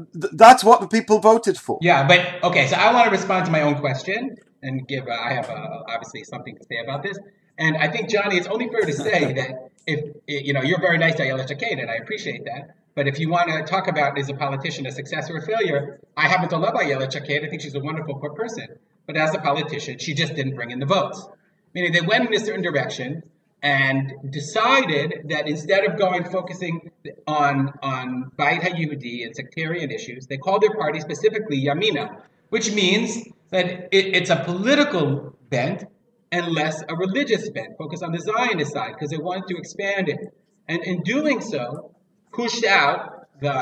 that's 0.44 0.64
what 0.64 0.78
the 0.82 0.88
people 0.88 1.20
voted 1.20 1.58
for. 1.66 1.78
Yeah, 1.82 2.08
but 2.08 2.22
okay. 2.50 2.66
So 2.68 2.76
I 2.78 2.92
want 2.94 3.06
to 3.06 3.12
respond 3.12 3.46
to 3.46 3.52
my 3.52 3.62
own 3.62 3.76
question 3.86 4.38
and 4.64 4.88
give. 4.88 5.08
Uh, 5.08 5.12
I 5.12 5.34
have 5.34 5.50
uh, 5.50 5.84
obviously 5.88 6.24
something 6.24 6.56
to 6.58 6.64
say 6.64 6.78
about 6.84 7.04
this, 7.04 7.18
and 7.58 7.78
I 7.78 7.88
think 7.90 8.10
Johnny, 8.10 8.38
it's 8.38 8.48
only 8.48 8.70
fair 8.70 8.82
to 8.82 8.94
say 8.94 9.34
that 9.40 9.70
if 9.86 10.16
you 10.28 10.54
know 10.54 10.62
you're 10.62 10.82
very 10.82 10.98
nice 10.98 11.16
to 11.16 11.24
Ayala 11.24 11.48
Shaked, 11.48 11.64
and 11.64 11.90
I 11.90 11.96
appreciate 11.96 12.46
that. 12.46 12.76
But 12.96 13.08
if 13.08 13.20
you 13.20 13.30
want 13.30 13.50
to 13.50 13.64
talk 13.64 13.88
about 13.88 14.18
is 14.20 14.30
a 14.30 14.36
politician 14.36 14.86
a 14.86 14.92
success 14.92 15.30
or 15.30 15.38
a 15.38 15.42
failure, 15.42 16.00
I 16.16 16.28
happen 16.28 16.50
to 16.50 16.58
love 16.58 16.76
Ayala 16.80 17.12
Shaked. 17.12 17.44
I 17.44 17.50
think 17.50 17.62
she's 17.62 17.76
a 17.76 17.80
wonderful 17.80 18.16
person. 18.16 18.68
But 19.06 19.18
as 19.18 19.34
a 19.36 19.40
politician, 19.40 20.00
she 20.00 20.14
just 20.14 20.36
didn't 20.36 20.56
bring 20.56 20.72
in 20.72 20.80
the 20.80 20.86
votes. 20.86 21.28
Meaning 21.74 21.92
they 21.92 22.02
went 22.02 22.28
in 22.28 22.34
a 22.34 22.40
certain 22.40 22.62
direction 22.62 23.24
and 23.62 24.14
decided 24.30 25.26
that 25.30 25.48
instead 25.48 25.86
of 25.86 25.98
going 25.98 26.26
focusing 26.26 26.92
on 27.26 27.72
on 27.82 28.32
Beit 28.38 28.62
HaYehudi 28.62 29.26
and 29.26 29.36
sectarian 29.36 29.90
issues, 29.90 30.28
they 30.28 30.38
called 30.38 30.62
their 30.62 30.76
party 30.76 31.00
specifically 31.00 31.64
Yamina, 31.64 32.22
which 32.54 32.72
means 32.72 33.10
that 33.50 33.66
it, 33.98 34.06
it's 34.18 34.30
a 34.30 34.40
political 34.44 35.36
bent 35.50 35.86
and 36.32 36.46
less 36.52 36.84
a 36.88 36.96
religious 36.96 37.50
bent, 37.50 37.76
focused 37.80 38.04
on 38.04 38.12
the 38.12 38.20
Zionist 38.20 38.74
side 38.74 38.92
because 38.94 39.10
they 39.10 39.18
wanted 39.18 39.48
to 39.48 39.58
expand 39.58 40.08
it. 40.08 40.20
And 40.68 40.84
in 40.84 41.02
doing 41.02 41.42
so, 41.42 41.96
pushed 42.32 42.64
out 42.64 43.28
the 43.42 43.56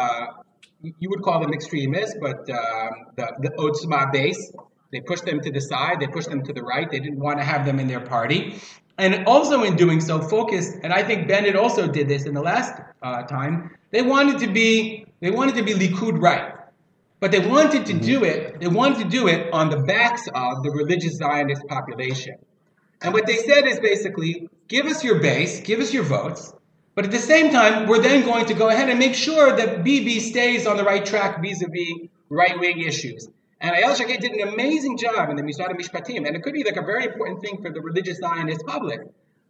you 0.99 1.09
would 1.09 1.21
call 1.21 1.39
them 1.39 1.53
extremists, 1.53 2.17
but 2.19 2.39
um, 2.49 2.91
the 3.15 3.27
the 3.43 3.51
Otzma 3.63 4.11
base. 4.11 4.51
They 4.91 4.99
pushed 4.99 5.23
them 5.23 5.39
to 5.39 5.49
the 5.49 5.61
side. 5.61 6.01
They 6.01 6.07
pushed 6.07 6.29
them 6.29 6.43
to 6.43 6.51
the 6.51 6.63
right. 6.63 6.91
They 6.91 6.99
didn't 6.99 7.21
want 7.27 7.39
to 7.39 7.45
have 7.45 7.65
them 7.65 7.79
in 7.79 7.87
their 7.87 8.01
party, 8.01 8.59
and 8.97 9.25
also 9.25 9.63
in 9.63 9.77
doing 9.77 10.01
so, 10.01 10.19
focused. 10.19 10.73
And 10.83 10.91
I 10.91 11.01
think 11.01 11.29
Bennett 11.29 11.55
also 11.55 11.87
did 11.87 12.09
this 12.09 12.25
in 12.25 12.33
the 12.33 12.41
last 12.41 12.73
uh, 13.01 13.23
time. 13.23 13.71
They 13.91 14.01
wanted 14.01 14.39
to 14.39 14.47
be 14.51 15.05
they 15.21 15.31
wanted 15.31 15.55
to 15.55 15.63
be 15.63 15.73
Likud 15.73 16.21
right, 16.21 16.50
but 17.21 17.31
they 17.31 17.39
wanted 17.39 17.85
to 17.85 17.93
mm-hmm. 17.93 18.05
do 18.05 18.23
it. 18.25 18.59
They 18.59 18.67
wanted 18.67 18.97
to 19.03 19.09
do 19.09 19.29
it 19.29 19.53
on 19.53 19.69
the 19.69 19.77
backs 19.77 20.27
of 20.27 20.63
the 20.63 20.71
religious 20.71 21.15
Zionist 21.15 21.65
population. 21.67 22.35
And 23.01 23.13
what 23.13 23.25
they 23.25 23.37
said 23.37 23.65
is 23.65 23.79
basically, 23.79 24.49
give 24.67 24.87
us 24.87 25.03
your 25.03 25.19
base, 25.19 25.61
give 25.61 25.79
us 25.79 25.93
your 25.93 26.03
votes, 26.03 26.53
but 26.93 27.05
at 27.05 27.11
the 27.11 27.19
same 27.19 27.51
time, 27.51 27.87
we're 27.87 28.01
then 28.01 28.25
going 28.25 28.45
to 28.47 28.53
go 28.53 28.69
ahead 28.69 28.89
and 28.89 28.99
make 28.99 29.15
sure 29.15 29.55
that 29.55 29.83
BB 29.85 30.19
stays 30.19 30.67
on 30.67 30.75
the 30.77 30.83
right 30.83 31.05
track 31.05 31.41
vis-a-vis 31.41 32.09
right-wing 32.29 32.81
issues. 32.81 33.27
And 33.61 33.75
Ayala 33.75 33.95
Shaked 33.95 34.21
did 34.21 34.31
an 34.31 34.47
amazing 34.49 34.97
job 34.97 35.29
in 35.29 35.35
the 35.35 35.43
Mishnah 35.43 35.69
Mishpatim, 35.75 36.25
and 36.27 36.35
it 36.35 36.41
could 36.41 36.53
be 36.53 36.63
like 36.63 36.77
a 36.77 36.81
very 36.81 37.05
important 37.05 37.41
thing 37.41 37.61
for 37.61 37.71
the 37.71 37.81
religious 37.81 38.17
Zionist 38.17 38.65
public. 38.65 38.99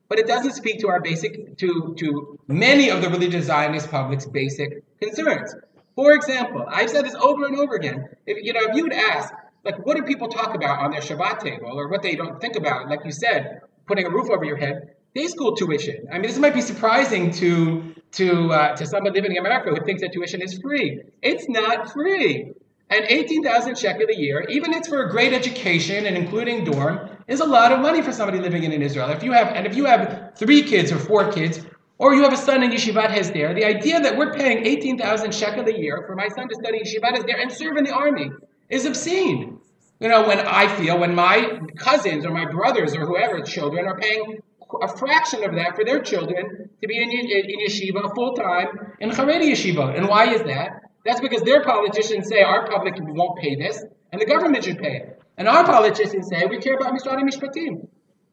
But 0.09 0.19
it 0.19 0.27
doesn't 0.27 0.53
speak 0.53 0.81
to 0.81 0.89
our 0.89 0.99
basic, 0.99 1.57
to, 1.57 1.95
to 1.97 2.39
many 2.47 2.89
of 2.89 3.01
the 3.01 3.09
religious 3.09 3.45
Zionist 3.45 3.89
public's 3.89 4.25
basic 4.25 4.83
concerns. 4.99 5.55
For 5.95 6.13
example, 6.13 6.65
I've 6.67 6.89
said 6.89 7.05
this 7.05 7.15
over 7.15 7.45
and 7.45 7.57
over 7.57 7.75
again. 7.75 8.09
If 8.25 8.43
you 8.43 8.53
know, 8.53 8.61
if 8.61 8.75
you 8.75 8.83
would 8.83 8.93
ask, 8.93 9.33
like, 9.63 9.85
what 9.85 9.97
do 9.97 10.03
people 10.03 10.27
talk 10.27 10.55
about 10.55 10.79
on 10.79 10.91
their 10.91 11.01
Shabbat 11.01 11.39
table, 11.39 11.71
or 11.73 11.87
what 11.89 12.01
they 12.01 12.15
don't 12.15 12.39
think 12.39 12.55
about, 12.55 12.89
like 12.89 13.01
you 13.05 13.11
said, 13.11 13.61
putting 13.85 14.05
a 14.05 14.09
roof 14.09 14.29
over 14.29 14.43
your 14.43 14.57
head, 14.57 14.95
day 15.13 15.27
school 15.27 15.55
tuition. 15.55 16.07
I 16.11 16.13
mean, 16.13 16.23
this 16.23 16.37
might 16.37 16.53
be 16.53 16.61
surprising 16.61 17.31
to 17.33 17.93
to 18.13 18.51
uh, 18.51 18.75
to 18.75 18.85
someone 18.85 19.13
living 19.13 19.31
in 19.31 19.37
America 19.37 19.69
who 19.69 19.85
thinks 19.85 20.01
that 20.01 20.13
tuition 20.13 20.41
is 20.41 20.57
free. 20.59 21.01
It's 21.21 21.47
not 21.49 21.91
free. 21.91 22.53
And 22.89 23.05
18,000 23.07 23.77
shekel 23.77 24.07
a 24.09 24.17
year, 24.17 24.45
even 24.49 24.71
if 24.73 24.79
it's 24.79 24.89
for 24.89 25.03
a 25.03 25.09
great 25.09 25.31
education 25.31 26.05
and 26.05 26.17
including 26.17 26.65
dorm, 26.65 27.09
is 27.25 27.39
a 27.39 27.45
lot 27.45 27.71
of 27.71 27.79
money 27.79 28.01
for 28.01 28.11
somebody 28.11 28.39
living 28.39 28.63
in 28.63 28.81
Israel. 28.81 29.09
If 29.11 29.23
you 29.23 29.31
have, 29.31 29.47
and 29.47 29.65
if 29.65 29.77
you 29.77 29.85
have 29.85 30.33
three 30.35 30.61
kids 30.61 30.91
or 30.91 30.97
four 30.97 31.31
kids, 31.31 31.61
or 32.01 32.15
you 32.15 32.23
have 32.23 32.33
a 32.33 32.37
son 32.37 32.63
in 32.63 32.71
Yeshivat 32.71 33.09
Hesder, 33.09 33.53
the 33.53 33.63
idea 33.63 33.99
that 34.01 34.17
we're 34.17 34.33
paying 34.33 34.65
18,000 34.65 35.31
shekel 35.31 35.67
a 35.67 35.71
year 35.71 36.03
for 36.07 36.15
my 36.15 36.27
son 36.29 36.49
to 36.49 36.55
study 36.55 36.79
Yeshivat 36.79 37.15
Hesder 37.15 37.39
and 37.39 37.51
serve 37.51 37.77
in 37.77 37.83
the 37.83 37.93
army 37.93 38.31
is 38.71 38.85
obscene. 38.85 39.59
You 39.99 40.09
know, 40.09 40.27
when 40.27 40.39
I 40.39 40.67
feel, 40.77 40.97
when 40.97 41.13
my 41.13 41.59
cousins 41.77 42.25
or 42.25 42.31
my 42.31 42.51
brothers 42.51 42.95
or 42.95 43.05
whoever's 43.05 43.47
children 43.47 43.85
are 43.85 43.99
paying 43.99 44.39
a 44.81 44.87
fraction 44.97 45.43
of 45.43 45.53
that 45.53 45.75
for 45.75 45.85
their 45.85 46.01
children 46.01 46.69
to 46.81 46.87
be 46.87 46.97
in, 46.97 47.11
in, 47.11 47.59
yeshiva 47.67 48.15
full 48.15 48.33
time 48.33 48.69
in 48.99 49.11
Haredi 49.11 49.51
yeshiva. 49.51 49.95
And 49.95 50.07
why 50.07 50.33
is 50.33 50.41
that? 50.43 50.81
That's 51.05 51.21
because 51.21 51.43
their 51.43 51.63
politicians 51.63 52.27
say 52.27 52.41
our 52.41 52.67
public 52.67 52.95
won't 52.97 53.39
pay 53.39 53.53
this, 53.55 53.83
and 54.11 54.19
the 54.19 54.25
government 54.25 54.63
should 54.63 54.79
pay 54.79 54.95
it. 54.95 55.21
And 55.37 55.47
our 55.47 55.63
politicians 55.65 56.29
say 56.29 56.47
we 56.47 56.57
care 56.57 56.77
about 56.77 56.93
Mishrat 56.93 57.21
Mishpatim. 57.21 57.87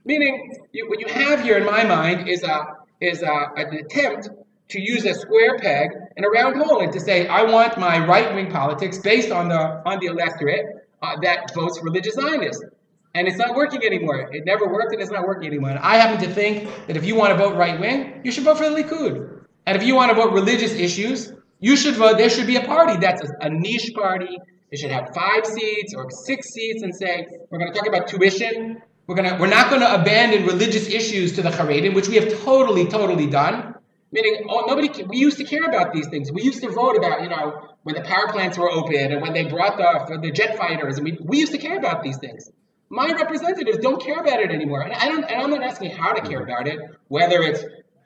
Meaning, 0.06 0.56
you, 0.72 0.88
what 0.88 1.00
you 1.00 1.08
have 1.08 1.42
here 1.42 1.58
in 1.58 1.66
my 1.66 1.84
mind 1.84 2.30
is 2.30 2.42
a 2.44 2.77
is 3.00 3.22
a, 3.22 3.46
an 3.56 3.74
attempt 3.74 4.28
to 4.68 4.80
use 4.80 5.04
a 5.04 5.14
square 5.14 5.58
peg 5.58 5.90
in 6.16 6.24
a 6.24 6.28
round 6.28 6.56
hole 6.56 6.80
and 6.80 6.92
to 6.92 7.00
say 7.00 7.26
I 7.26 7.42
want 7.42 7.78
my 7.78 8.04
right 8.04 8.34
wing 8.34 8.50
politics 8.50 8.98
based 8.98 9.30
on 9.30 9.48
the 9.48 9.82
on 9.86 9.98
the 10.00 10.06
electorate 10.06 10.86
uh, 11.02 11.16
that 11.22 11.54
votes 11.54 11.80
religious 11.82 12.14
Zionist. 12.14 12.64
And 13.14 13.26
it's 13.26 13.38
not 13.38 13.54
working 13.54 13.84
anymore. 13.84 14.28
It 14.32 14.44
never 14.44 14.68
worked 14.68 14.92
and 14.92 15.00
it's 15.00 15.10
not 15.10 15.26
working 15.26 15.48
anymore. 15.48 15.70
And 15.70 15.78
I 15.78 15.96
happen 15.96 16.22
to 16.28 16.32
think 16.32 16.68
that 16.86 16.96
if 16.96 17.04
you 17.04 17.14
want 17.14 17.30
to 17.32 17.38
vote 17.38 17.56
right 17.56 17.80
wing, 17.80 18.20
you 18.22 18.30
should 18.30 18.44
vote 18.44 18.58
for 18.58 18.68
the 18.68 18.82
Likud. 18.82 19.44
And 19.66 19.76
if 19.76 19.82
you 19.82 19.94
want 19.94 20.10
to 20.10 20.14
vote 20.14 20.32
religious 20.32 20.72
issues, 20.72 21.32
you 21.60 21.76
should 21.76 21.94
vote, 21.94 22.18
there 22.18 22.30
should 22.30 22.46
be 22.46 22.56
a 22.56 22.64
party 22.64 22.96
that's 22.98 23.22
a, 23.22 23.46
a 23.46 23.50
niche 23.50 23.92
party. 23.94 24.38
It 24.70 24.78
should 24.78 24.90
have 24.90 25.14
five 25.14 25.46
seats 25.46 25.94
or 25.94 26.06
six 26.10 26.50
seats 26.50 26.82
and 26.82 26.94
say, 26.94 27.26
we're 27.50 27.58
going 27.58 27.72
to 27.72 27.78
talk 27.78 27.88
about 27.88 28.06
tuition. 28.06 28.82
We're, 29.08 29.14
gonna, 29.14 29.38
we're 29.40 29.48
not 29.48 29.70
going 29.70 29.80
to 29.80 29.94
abandon 29.94 30.44
religious 30.44 30.86
issues 30.86 31.32
to 31.36 31.42
the 31.42 31.48
Haredim, 31.48 31.94
which 31.94 32.08
we 32.08 32.16
have 32.16 32.42
totally, 32.44 32.86
totally 32.86 33.26
done. 33.26 33.74
Meaning, 34.12 34.46
oh, 34.50 34.64
nobody. 34.66 35.02
We 35.02 35.16
used 35.16 35.38
to 35.38 35.44
care 35.44 35.64
about 35.64 35.94
these 35.94 36.06
things. 36.08 36.30
We 36.30 36.42
used 36.42 36.62
to 36.62 36.70
vote 36.70 36.94
about, 36.94 37.22
you 37.22 37.30
know, 37.30 37.68
when 37.84 37.94
the 37.94 38.02
power 38.02 38.28
plants 38.28 38.58
were 38.58 38.70
open 38.70 39.12
and 39.12 39.22
when 39.22 39.32
they 39.32 39.44
brought 39.44 39.78
the 39.78 40.18
the 40.20 40.30
jet 40.30 40.56
fighters, 40.56 40.98
and 40.98 41.04
we, 41.04 41.18
we 41.22 41.38
used 41.38 41.52
to 41.52 41.58
care 41.58 41.78
about 41.78 42.02
these 42.02 42.18
things. 42.18 42.50
My 42.90 43.10
representatives 43.12 43.78
don't 43.78 44.02
care 44.02 44.18
about 44.20 44.40
it 44.40 44.50
anymore, 44.50 44.82
and 44.82 44.92
I 44.92 45.08
don't. 45.08 45.24
And 45.24 45.42
I'm 45.42 45.50
not 45.50 45.62
asking 45.62 45.90
how 45.90 46.12
to 46.12 46.20
care 46.20 46.42
about 46.42 46.66
it, 46.66 46.78
whether 47.08 47.42
it's 47.42 47.62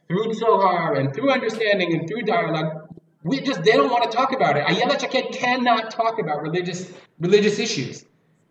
through 0.09 0.33
Tzohar 0.33 0.99
and 0.99 1.15
through 1.15 1.31
understanding 1.31 1.95
and 1.95 2.09
through 2.09 2.23
dialogue. 2.23 2.97
We 3.25 3.41
just 3.41 3.63
they 3.63 3.73
don't 3.73 3.91
want 3.91 4.11
to 4.11 4.17
talk 4.17 4.33
about 4.33 4.57
it. 4.57 4.65
Ayala 4.69 4.99
Shaked 4.99 5.33
cannot 5.35 5.91
talk 5.93 6.21
about 6.21 6.43
religious 6.43 6.93
religious 7.21 7.61
issues, 7.61 8.05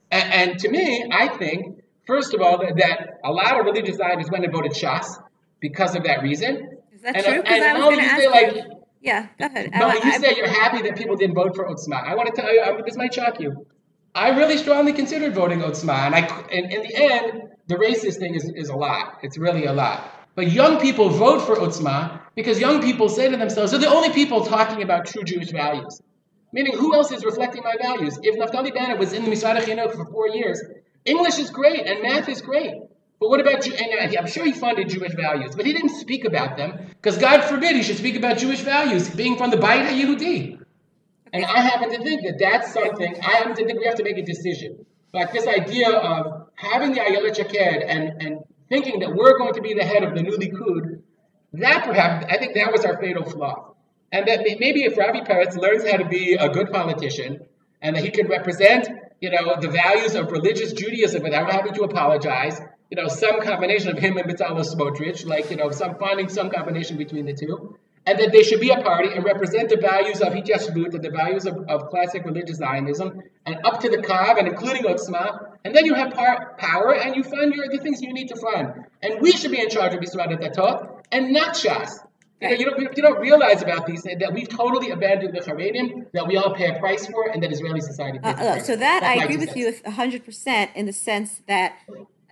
and, 0.09 0.33
and 0.33 0.59
to 0.59 0.69
me, 0.69 1.09
I 1.11 1.27
think 1.27 1.80
first 2.05 2.33
of 2.33 2.41
all 2.41 2.57
that, 2.59 2.75
that 2.77 3.19
a 3.23 3.31
lot 3.31 3.59
of 3.59 3.65
religious 3.65 3.97
Zionists 3.97 4.31
went 4.31 4.43
and 4.43 4.53
voted 4.53 4.71
Shas 4.73 5.05
because 5.59 5.95
of 5.95 6.03
that 6.03 6.21
reason. 6.23 6.69
Is 6.93 7.01
that 7.01 7.15
And, 7.15 7.25
true? 7.25 7.33
uh, 7.33 7.41
Because 7.41 7.61
and 7.63 7.63
I 7.65 7.73
was 7.73 7.83
going 7.95 7.97
to 7.99 8.03
ask 8.05 8.21
say, 8.21 8.27
like, 8.29 8.55
you. 8.55 8.63
Yeah, 9.01 9.27
go 9.39 9.45
ahead. 9.47 9.71
no, 9.73 9.87
I- 9.87 9.93
you 9.95 9.99
I- 10.03 10.17
say 10.19 10.33
you're 10.35 10.47
happy 10.47 10.81
that 10.83 10.95
people 10.95 11.15
didn't 11.15 11.35
vote 11.35 11.55
for 11.55 11.67
Otzma. 11.67 12.03
I 12.07 12.15
want 12.15 12.33
to 12.33 12.39
tell 12.39 12.53
you, 12.53 12.61
I, 12.61 12.79
this 12.85 12.95
might 12.97 13.13
shock 13.13 13.39
you. 13.39 13.65
I 14.13 14.29
really 14.29 14.57
strongly 14.57 14.93
considered 14.93 15.33
voting 15.33 15.61
Otzma, 15.61 16.05
and 16.07 16.13
I, 16.15 16.19
and 16.51 16.71
in 16.71 16.81
the 16.83 16.95
end, 16.95 17.41
the 17.67 17.75
racist 17.75 18.17
thing 18.19 18.35
is, 18.35 18.43
is 18.55 18.69
a 18.69 18.75
lot. 18.75 19.19
It's 19.23 19.37
really 19.37 19.65
a 19.65 19.73
lot. 19.73 20.03
But 20.35 20.51
young 20.51 20.79
people 20.79 21.09
vote 21.09 21.39
for 21.39 21.55
Otzma 21.55 22.19
because 22.35 22.59
young 22.59 22.81
people 22.81 23.09
say 23.09 23.29
to 23.29 23.37
themselves, 23.37 23.71
they're 23.71 23.79
the 23.79 23.89
only 23.89 24.09
people 24.11 24.45
talking 24.45 24.83
about 24.83 25.05
true 25.05 25.23
Jewish 25.23 25.49
values. 25.51 26.01
Meaning, 26.53 26.73
who 26.77 26.93
else 26.93 27.11
is 27.11 27.23
reflecting 27.25 27.63
my 27.63 27.75
values? 27.81 28.19
If 28.21 28.35
Naftali 28.37 28.73
Bennett 28.73 28.99
was 28.99 29.13
in 29.13 29.23
the 29.23 29.31
Misrad 29.31 29.57
Chinuch 29.61 29.95
for 29.95 30.05
four 30.05 30.27
years, 30.27 30.61
English 31.05 31.39
is 31.39 31.49
great 31.49 31.87
and 31.87 32.01
math 32.01 32.29
is 32.29 32.41
great. 32.41 32.75
But 33.19 33.29
what 33.29 33.39
about 33.39 33.61
Jew? 33.61 33.73
And 33.73 34.15
uh, 34.15 34.19
I'm 34.19 34.27
sure 34.27 34.45
he 34.45 34.51
funded 34.51 34.89
Jewish 34.89 35.13
values, 35.13 35.55
but 35.55 35.65
he 35.65 35.73
didn't 35.73 35.95
speak 35.97 36.25
about 36.25 36.57
them 36.57 36.87
because 36.89 37.17
God 37.17 37.43
forbid 37.43 37.75
he 37.75 37.83
should 37.83 37.97
speak 37.97 38.15
about 38.15 38.39
Jewish 38.39 38.61
values, 38.61 39.09
being 39.09 39.37
from 39.37 39.51
the 39.51 39.57
Beit 39.57 39.85
HaYehudi. 39.85 40.59
And 41.33 41.45
I 41.45 41.61
happen 41.61 41.91
to 41.91 42.03
think 42.03 42.23
that 42.23 42.37
that's 42.39 42.73
something, 42.73 43.15
I 43.23 43.31
happen 43.37 43.55
to 43.55 43.65
think 43.65 43.79
we 43.79 43.85
have 43.85 43.95
to 43.95 44.03
make 44.03 44.17
a 44.17 44.23
decision. 44.23 44.85
Like 45.13 45.31
this 45.31 45.47
idea 45.47 45.89
of 45.89 46.47
having 46.55 46.93
the 46.93 46.99
Ayelet 46.99 47.35
Shaked 47.35 47.55
and, 47.55 48.21
and 48.21 48.39
thinking 48.69 48.99
that 48.99 49.13
we're 49.13 49.37
going 49.37 49.53
to 49.53 49.61
be 49.61 49.73
the 49.73 49.83
head 49.83 50.03
of 50.03 50.15
the 50.15 50.23
new 50.23 50.37
Likud, 50.37 51.01
that 51.53 51.83
perhaps, 51.83 52.25
I 52.29 52.37
think 52.37 52.55
that 52.55 52.71
was 52.71 52.85
our 52.85 52.99
fatal 52.99 53.23
flaw. 53.23 53.75
And 54.11 54.27
that 54.27 54.41
maybe 54.43 54.83
if 54.83 54.97
Rabbi 54.97 55.21
Peretz 55.21 55.55
learns 55.55 55.89
how 55.89 55.97
to 55.97 56.05
be 56.05 56.33
a 56.33 56.49
good 56.49 56.71
politician 56.71 57.45
and 57.81 57.95
that 57.95 58.03
he 58.03 58.09
can 58.09 58.27
represent, 58.27 58.89
you 59.21 59.29
know, 59.29 59.55
the 59.59 59.69
values 59.69 60.15
of 60.15 60.31
religious 60.31 60.73
Judaism 60.73 61.23
without 61.23 61.49
having 61.51 61.73
to 61.75 61.83
apologize, 61.83 62.59
you 62.89 63.01
know, 63.01 63.07
some 63.07 63.39
combination 63.41 63.89
of 63.91 63.99
him 63.99 64.17
and 64.17 64.29
Bezalel 64.29 64.65
Smotrich, 64.65 65.25
like, 65.25 65.49
you 65.51 65.57
know, 65.57 65.69
some 65.71 65.95
finding 65.95 66.27
some 66.27 66.49
combination 66.49 66.97
between 66.97 67.25
the 67.25 67.33
two. 67.33 67.77
and 68.05 68.17
that 68.19 68.31
they 68.31 68.41
should 68.41 68.59
be 68.59 68.71
a 68.71 68.81
party 68.81 69.09
and 69.13 69.23
represent 69.23 69.69
the 69.69 69.77
values 69.77 70.21
of 70.21 70.33
Hityashvut, 70.33 70.99
the 71.01 71.09
values 71.11 71.45
of, 71.45 71.55
of 71.69 71.89
classic 71.89 72.25
religious 72.25 72.57
Zionism, 72.57 73.21
and 73.45 73.57
up 73.63 73.81
to 73.81 73.89
the 73.89 73.97
Kav, 73.97 74.39
and 74.39 74.47
including 74.47 74.83
Otzma, 74.83 75.57
and 75.63 75.75
then 75.75 75.85
you 75.85 75.93
have 75.93 76.13
par- 76.13 76.55
power 76.57 76.95
and 76.95 77.15
you 77.15 77.23
fund 77.23 77.53
your, 77.53 77.69
the 77.69 77.77
things 77.77 78.01
you 78.01 78.11
need 78.11 78.29
to 78.29 78.35
fund. 78.35 78.85
And 79.03 79.21
we 79.21 79.31
should 79.31 79.51
be 79.51 79.61
in 79.61 79.69
charge 79.69 79.93
of 79.93 79.99
Yisrael 79.99 80.35
Datot, 80.41 81.03
and 81.11 81.31
not 81.31 81.53
Shas. 81.53 81.91
You, 82.41 82.49
you, 82.57 82.65
don't, 82.65 82.97
you 82.97 83.03
don't 83.03 83.19
realize 83.19 83.61
about 83.61 83.85
these 83.85 84.01
that 84.03 84.31
we've 84.33 84.49
totally 84.49 84.89
abandoned 84.89 85.35
the 85.35 85.41
Haredim 85.41 86.11
that 86.13 86.27
we 86.27 86.37
all 86.37 86.55
pay 86.55 86.75
a 86.75 86.79
price 86.79 87.05
for 87.05 87.29
and 87.29 87.41
that 87.43 87.51
Israeli 87.51 87.81
society 87.81 88.17
pays 88.17 88.33
Uh, 88.33 88.43
a 88.43 88.49
uh, 88.49 88.59
so 88.59 88.75
that 88.75 89.01
That's 89.01 89.19
I 89.19 89.23
agree 89.23 89.37
with 89.37 89.55
you 89.55 89.73
hundred 89.91 90.25
percent 90.25 90.71
in 90.75 90.85
the 90.87 90.93
sense 90.93 91.41
that, 91.47 91.77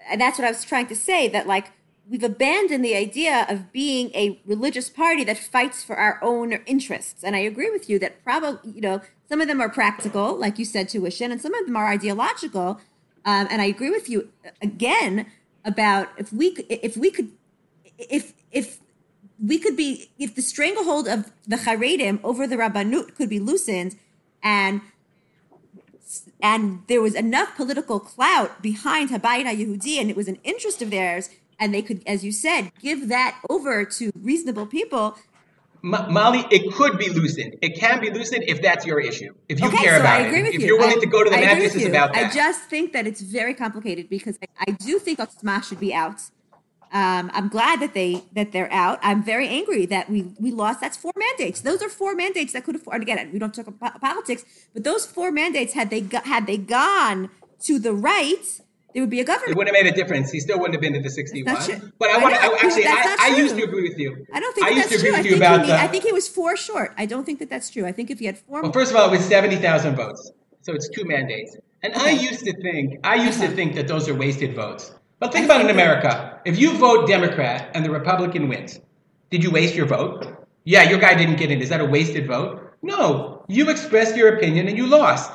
and 0.09 0.19
that's 0.19 0.39
what 0.39 0.45
I 0.45 0.49
was 0.49 0.63
trying 0.63 0.87
to 0.87 0.95
say 0.95 1.27
that 1.27 1.45
like 1.47 1.71
we've 2.09 2.23
abandoned 2.23 2.83
the 2.83 2.95
idea 2.95 3.45
of 3.47 3.71
being 3.71 4.09
a 4.15 4.41
religious 4.45 4.89
party 4.89 5.23
that 5.25 5.37
fights 5.37 5.83
for 5.83 5.95
our 5.95 6.19
own 6.23 6.53
interests, 6.65 7.23
and 7.23 7.35
I 7.35 7.39
agree 7.39 7.69
with 7.69 7.87
you 7.89 7.99
that 7.99 8.23
probably 8.23 8.71
you 8.71 8.81
know 8.81 9.01
some 9.29 9.41
of 9.41 9.47
them 9.47 9.61
are 9.61 9.69
practical, 9.69 10.35
like 10.35 10.57
you 10.57 10.65
said, 10.65 10.89
tuition, 10.89 11.31
and 11.31 11.39
some 11.39 11.53
of 11.53 11.67
them 11.67 11.75
are 11.75 11.87
ideological, 11.87 12.81
um, 13.25 13.47
and 13.51 13.61
I 13.61 13.65
agree 13.65 13.91
with 13.91 14.09
you 14.09 14.29
again 14.59 15.27
about 15.63 16.07
if 16.17 16.33
we 16.33 16.51
could, 16.51 16.65
if 16.69 16.97
we 16.97 17.11
could, 17.11 17.29
if 17.97 18.33
if 18.51 18.79
we 19.43 19.57
could 19.57 19.75
be 19.77 20.09
if 20.19 20.35
the 20.35 20.41
stranglehold 20.41 21.07
of 21.07 21.31
the 21.47 21.57
Haredim 21.57 22.19
over 22.23 22.45
the 22.47 22.55
Rabbanut 22.55 23.15
could 23.15 23.29
be 23.29 23.39
loosened, 23.39 23.95
and 24.43 24.81
and 26.41 26.83
there 26.87 27.01
was 27.01 27.15
enough 27.15 27.55
political 27.55 27.99
clout 27.99 28.61
behind 28.61 29.09
Habayit 29.09 29.45
Yehudi, 29.45 29.99
and 29.99 30.09
it 30.09 30.15
was 30.15 30.27
an 30.27 30.37
interest 30.43 30.81
of 30.81 30.89
theirs, 30.89 31.29
and 31.59 31.73
they 31.73 31.81
could, 31.81 32.01
as 32.07 32.23
you 32.23 32.31
said, 32.31 32.71
give 32.81 33.09
that 33.09 33.39
over 33.49 33.85
to 33.85 34.11
reasonable 34.15 34.65
people. 34.65 35.15
Ma- 35.81 36.09
Molly, 36.09 36.45
it 36.51 36.73
could 36.73 36.97
be 36.97 37.07
loosened. 37.09 37.55
It 37.61 37.79
can 37.79 38.01
be 38.01 38.09
loosened 38.09 38.43
if 38.47 38.61
that's 38.61 38.85
your 38.85 38.99
issue. 38.99 39.33
If 39.47 39.61
you 39.61 39.67
okay, 39.67 39.77
care 39.77 39.95
so 39.95 40.01
about 40.01 40.21
I 40.21 40.25
agree 40.25 40.39
it. 40.39 40.43
with 40.43 40.53
if 40.55 40.61
you. 40.61 40.67
you're 40.67 40.77
willing 40.77 40.97
I- 40.97 41.01
to 41.01 41.05
go 41.07 41.23
to 41.23 41.29
the 41.29 41.37
I 41.37 41.41
mat, 41.41 41.57
this 41.59 41.75
is 41.75 41.85
about 41.85 42.13
that. 42.13 42.31
I 42.31 42.33
just 42.33 42.63
think 42.63 42.91
that 42.93 43.07
it's 43.07 43.21
very 43.21 43.53
complicated 43.53 44.09
because 44.09 44.37
I, 44.43 44.47
I 44.67 44.71
do 44.71 44.99
think 44.99 45.19
Otzma 45.19 45.63
should 45.63 45.79
be 45.79 45.93
out. 45.93 46.21
Um, 46.91 47.29
I'm 47.33 47.49
glad 47.49 47.79
that 47.81 47.93
they 47.93 48.23
that 48.33 48.51
they're 48.51 48.71
out. 48.71 48.99
I'm 49.03 49.23
very 49.23 49.47
angry 49.47 49.85
that 49.87 50.09
we 50.09 50.23
we 50.39 50.51
lost. 50.51 50.81
That's 50.81 50.97
four 50.97 51.11
mandates. 51.15 51.61
Those 51.61 51.81
are 51.83 51.89
four 51.89 52.15
mandates 52.15 52.53
that 52.53 52.63
could 52.63 52.75
have. 52.75 52.81
afford. 52.81 53.01
Again, 53.01 53.29
we 53.31 53.39
don't 53.39 53.53
talk 53.53 53.67
about 53.67 54.01
politics, 54.01 54.43
but 54.73 54.83
those 54.83 55.05
four 55.05 55.31
mandates 55.31 55.73
had 55.73 55.89
they 55.89 56.01
go, 56.01 56.19
had 56.21 56.47
they 56.47 56.57
gone 56.57 57.29
to 57.61 57.77
the 57.77 57.93
right, 57.93 58.43
there 58.93 59.03
would 59.03 59.09
be 59.09 59.19
a 59.19 59.23
government. 59.25 59.51
It 59.51 59.57
wouldn't 59.57 59.75
have 59.75 59.83
made 59.85 59.93
a 59.93 59.95
difference. 59.95 60.31
He 60.31 60.39
still 60.39 60.57
wouldn't 60.59 60.73
have 60.75 60.81
been 60.81 60.93
to 60.93 61.01
the 61.01 61.09
61. 61.09 61.55
True. 61.63 61.91
But 61.99 62.09
I 62.09 62.13
I 62.15 62.17
want 62.23 62.33
to 62.35 62.41
actually, 62.65 62.85
I, 62.87 63.17
I 63.19 63.37
used 63.37 63.55
to 63.55 63.63
agree 63.63 63.87
with 63.87 63.99
you. 63.99 64.25
I 64.33 64.39
don't 64.39 64.55
think 64.55 64.65
I 64.67 64.69
used 64.71 64.89
that's 64.89 65.01
to 65.01 65.07
agree 65.07 65.09
true. 65.09 65.15
I 65.15 65.19
with 65.19 65.25
you 65.25 65.31
think, 65.37 65.43
about. 65.69 65.69
I 65.69 65.87
think 65.87 66.03
he 66.05 66.11
was 66.11 66.27
four 66.27 66.57
short. 66.57 66.93
I 66.97 67.05
don't 67.05 67.23
think 67.25 67.37
that 67.39 67.49
that's 67.51 67.69
true. 67.69 67.85
I 67.85 67.91
think 67.91 68.09
if 68.09 68.17
he 68.19 68.25
had 68.25 68.37
four, 68.39 68.63
Well, 68.63 68.71
first 68.71 68.89
of 68.91 68.97
all, 68.97 69.07
it 69.07 69.11
was 69.11 69.25
70,000 69.25 69.95
votes. 69.95 70.31
So 70.61 70.73
it's 70.73 70.89
two 70.89 71.05
mandates. 71.05 71.55
And 71.83 71.93
I 71.93 72.09
used 72.09 72.43
to 72.45 72.53
think, 72.61 72.99
I 73.03 73.15
used 73.15 73.39
to 73.39 73.45
Uh-huh. 73.45 73.55
think 73.55 73.75
that 73.75 73.87
those 73.87 74.09
are 74.09 74.15
wasted 74.15 74.55
votes. 74.55 74.91
But 75.19 75.31
think 75.33 75.43
I 75.43 75.45
about 75.45 75.57
it 75.57 75.61
in 75.61 75.67
think 75.67 75.79
America. 75.79 76.39
If 76.45 76.57
you 76.57 76.77
vote 76.77 77.07
Democrat 77.07 77.69
and 77.73 77.83
the 77.83 77.91
Republican 77.91 78.47
wins, 78.47 78.79
did 79.29 79.43
you 79.43 79.51
waste 79.51 79.75
your 79.75 79.85
vote? 79.85 80.25
Yeah, 80.63 80.83
your 80.89 80.99
guy 80.99 81.13
didn't 81.15 81.35
get 81.35 81.51
in. 81.51 81.61
Is 81.61 81.69
that 81.69 81.81
a 81.81 81.85
wasted 81.85 82.27
vote? 82.27 82.73
No. 82.81 83.43
You 83.47 83.69
expressed 83.69 84.15
your 84.15 84.35
opinion 84.35 84.67
and 84.67 84.77
you 84.77 84.85
lost. 84.87 85.31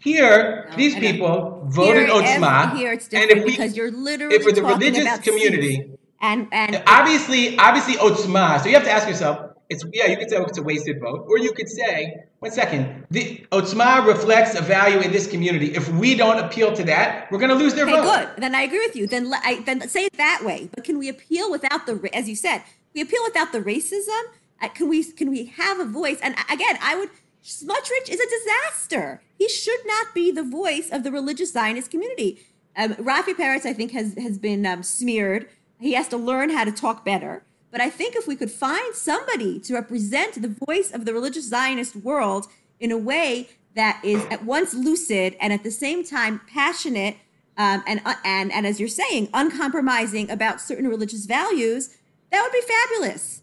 Here, 0.00 0.66
No, 0.70 0.76
these 0.76 0.94
I 0.94 1.00
people 1.00 1.64
voted 1.66 2.08
Otzma. 2.08 2.76
here 2.76 2.92
it's 2.92 3.08
and 3.08 3.30
if 3.30 3.44
we, 3.44 3.50
because 3.50 3.76
you're 3.76 3.90
literally 3.90 4.36
if 4.36 4.44
for 4.44 4.52
the 4.52 4.62
religious 4.62 5.18
community, 5.18 5.90
and 6.20 6.46
and 6.52 6.82
obviously, 6.86 7.58
obviously 7.58 7.94
Otzma. 7.94 8.60
So 8.60 8.68
you 8.68 8.74
have 8.74 8.84
to 8.84 8.90
ask 8.92 9.08
yourself, 9.08 9.47
it's 9.70 9.84
yeah, 9.92 10.06
you 10.06 10.16
could 10.16 10.30
say 10.30 10.36
oh, 10.36 10.44
it's 10.44 10.58
a 10.58 10.62
wasted 10.62 10.98
vote, 11.00 11.26
or 11.28 11.38
you 11.38 11.52
could 11.52 11.68
say, 11.68 12.24
one 12.38 12.50
second, 12.50 13.06
the 13.10 13.44
Otzma 13.52 14.06
reflects 14.06 14.54
a 14.54 14.62
value 14.62 15.00
in 15.00 15.12
this 15.12 15.26
community. 15.26 15.74
If 15.74 15.90
we 15.90 16.14
don't 16.14 16.38
appeal 16.42 16.72
to 16.74 16.84
that, 16.84 17.30
we're 17.30 17.38
going 17.38 17.50
to 17.50 17.54
lose 17.56 17.74
their 17.74 17.84
Okay, 17.84 17.96
vote. 17.96 18.04
good. 18.04 18.42
Then 18.42 18.54
I 18.54 18.62
agree 18.62 18.80
with 18.86 18.96
you. 18.96 19.06
Then 19.06 19.30
I, 19.34 19.62
then 19.66 19.86
say 19.88 20.06
it 20.06 20.14
that 20.14 20.42
way. 20.42 20.70
But 20.74 20.84
can 20.84 20.98
we 20.98 21.08
appeal 21.08 21.50
without 21.50 21.86
the, 21.86 22.08
as 22.14 22.28
you 22.28 22.36
said, 22.36 22.62
we 22.94 23.02
appeal 23.02 23.20
without 23.24 23.52
the 23.52 23.60
racism? 23.60 24.22
Uh, 24.60 24.68
can 24.68 24.88
we 24.88 25.04
can 25.04 25.30
we 25.30 25.46
have 25.46 25.78
a 25.78 25.84
voice? 25.84 26.18
And 26.22 26.34
again, 26.50 26.78
I 26.80 26.96
would. 26.96 27.10
Smotrich 27.44 28.08
is 28.08 28.20
a 28.20 28.28
disaster. 28.28 29.22
He 29.36 29.48
should 29.48 29.80
not 29.86 30.12
be 30.12 30.30
the 30.30 30.42
voice 30.42 30.90
of 30.90 31.02
the 31.04 31.12
religious 31.12 31.52
Zionist 31.52 31.90
community. 31.90 32.44
Um, 32.76 32.94
Rafi 32.94 33.34
Peretz, 33.34 33.64
I 33.64 33.72
think, 33.72 33.92
has 33.92 34.14
has 34.14 34.38
been 34.38 34.64
um, 34.66 34.82
smeared. 34.82 35.46
He 35.78 35.92
has 35.92 36.08
to 36.08 36.16
learn 36.16 36.50
how 36.50 36.64
to 36.64 36.72
talk 36.72 37.04
better. 37.04 37.44
But 37.70 37.80
I 37.80 37.90
think 37.90 38.16
if 38.16 38.26
we 38.26 38.36
could 38.36 38.50
find 38.50 38.94
somebody 38.94 39.58
to 39.60 39.74
represent 39.74 40.40
the 40.40 40.54
voice 40.66 40.90
of 40.92 41.04
the 41.04 41.12
religious 41.12 41.48
Zionist 41.48 41.96
world 41.96 42.46
in 42.80 42.90
a 42.90 42.98
way 42.98 43.48
that 43.74 44.00
is 44.02 44.24
at 44.26 44.44
once 44.44 44.74
lucid 44.74 45.36
and 45.40 45.52
at 45.52 45.62
the 45.62 45.70
same 45.70 46.04
time 46.04 46.40
passionate 46.52 47.16
um, 47.58 47.82
and, 47.86 48.00
uh, 48.04 48.14
and, 48.24 48.52
and 48.52 48.66
as 48.66 48.78
you're 48.78 48.88
saying, 48.88 49.28
uncompromising 49.34 50.30
about 50.30 50.60
certain 50.60 50.86
religious 50.86 51.26
values, 51.26 51.96
that 52.30 52.40
would 52.40 52.52
be 52.52 52.60
fabulous. 52.60 53.42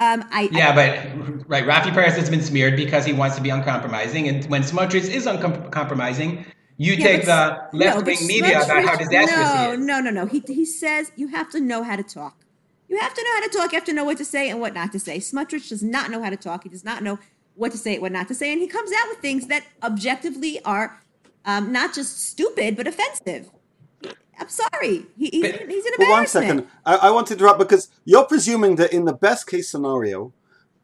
Um, 0.00 0.24
I, 0.32 0.48
Yeah, 0.50 0.74
but 0.74 1.48
right, 1.48 1.64
Rafi 1.64 1.92
Peretz 1.92 2.16
has 2.16 2.28
been 2.28 2.42
smeared 2.42 2.74
because 2.74 3.04
he 3.04 3.12
wants 3.12 3.36
to 3.36 3.42
be 3.42 3.50
uncompromising, 3.50 4.26
and 4.26 4.44
when 4.46 4.62
Smotrich 4.62 5.08
is 5.08 5.26
uncompromising, 5.26 6.44
you 6.76 6.94
Yeah, 6.94 7.06
take 7.06 7.24
the 7.24 7.68
no, 7.72 7.78
left 7.78 8.06
wing 8.06 8.26
media 8.26 8.62
about 8.62 8.84
how 8.84 8.96
disastrous 8.96 9.30
no, 9.30 9.66
he 9.68 9.72
is. 9.74 9.78
No, 9.78 10.00
no, 10.00 10.10
no. 10.10 10.26
He, 10.26 10.42
he 10.44 10.64
says 10.64 11.12
you 11.14 11.28
have 11.28 11.48
to 11.50 11.60
know 11.60 11.84
how 11.84 11.94
to 11.94 12.02
talk. 12.02 12.44
You 12.92 12.98
have 12.98 13.14
to 13.14 13.22
know 13.24 13.30
how 13.36 13.40
to 13.40 13.48
talk. 13.48 13.72
You 13.72 13.76
have 13.78 13.86
to 13.86 13.94
know 13.94 14.04
what 14.04 14.18
to 14.18 14.24
say 14.24 14.50
and 14.50 14.60
what 14.60 14.74
not 14.74 14.92
to 14.92 15.00
say. 15.00 15.16
Smotrich 15.16 15.70
does 15.70 15.82
not 15.82 16.10
know 16.10 16.22
how 16.22 16.28
to 16.28 16.36
talk. 16.36 16.64
He 16.64 16.68
does 16.68 16.84
not 16.84 17.02
know 17.02 17.18
what 17.54 17.72
to 17.72 17.78
say 17.78 17.94
and 17.94 18.02
what 18.02 18.12
not 18.12 18.28
to 18.28 18.34
say. 18.34 18.52
And 18.52 18.60
he 18.60 18.68
comes 18.68 18.90
out 18.92 19.08
with 19.08 19.18
things 19.20 19.46
that 19.46 19.64
objectively 19.82 20.62
are 20.66 21.00
um, 21.46 21.72
not 21.72 21.94
just 21.94 22.22
stupid, 22.22 22.76
but 22.76 22.86
offensive. 22.86 23.50
I'm 24.38 24.48
sorry. 24.50 25.06
He, 25.16 25.30
he's, 25.32 25.52
But- 25.52 25.70
he's 25.70 25.86
an 25.86 25.92
But 25.96 26.00
one 26.00 26.10
embarrassment. 26.24 26.46
second, 26.46 26.66
I, 26.84 26.96
I 26.96 27.10
want 27.12 27.28
to 27.28 27.32
interrupt 27.32 27.60
because 27.60 27.88
you're 28.04 28.26
presuming 28.26 28.76
that 28.76 28.92
in 28.92 29.06
the 29.06 29.14
best 29.14 29.46
case 29.46 29.70
scenario, 29.70 30.34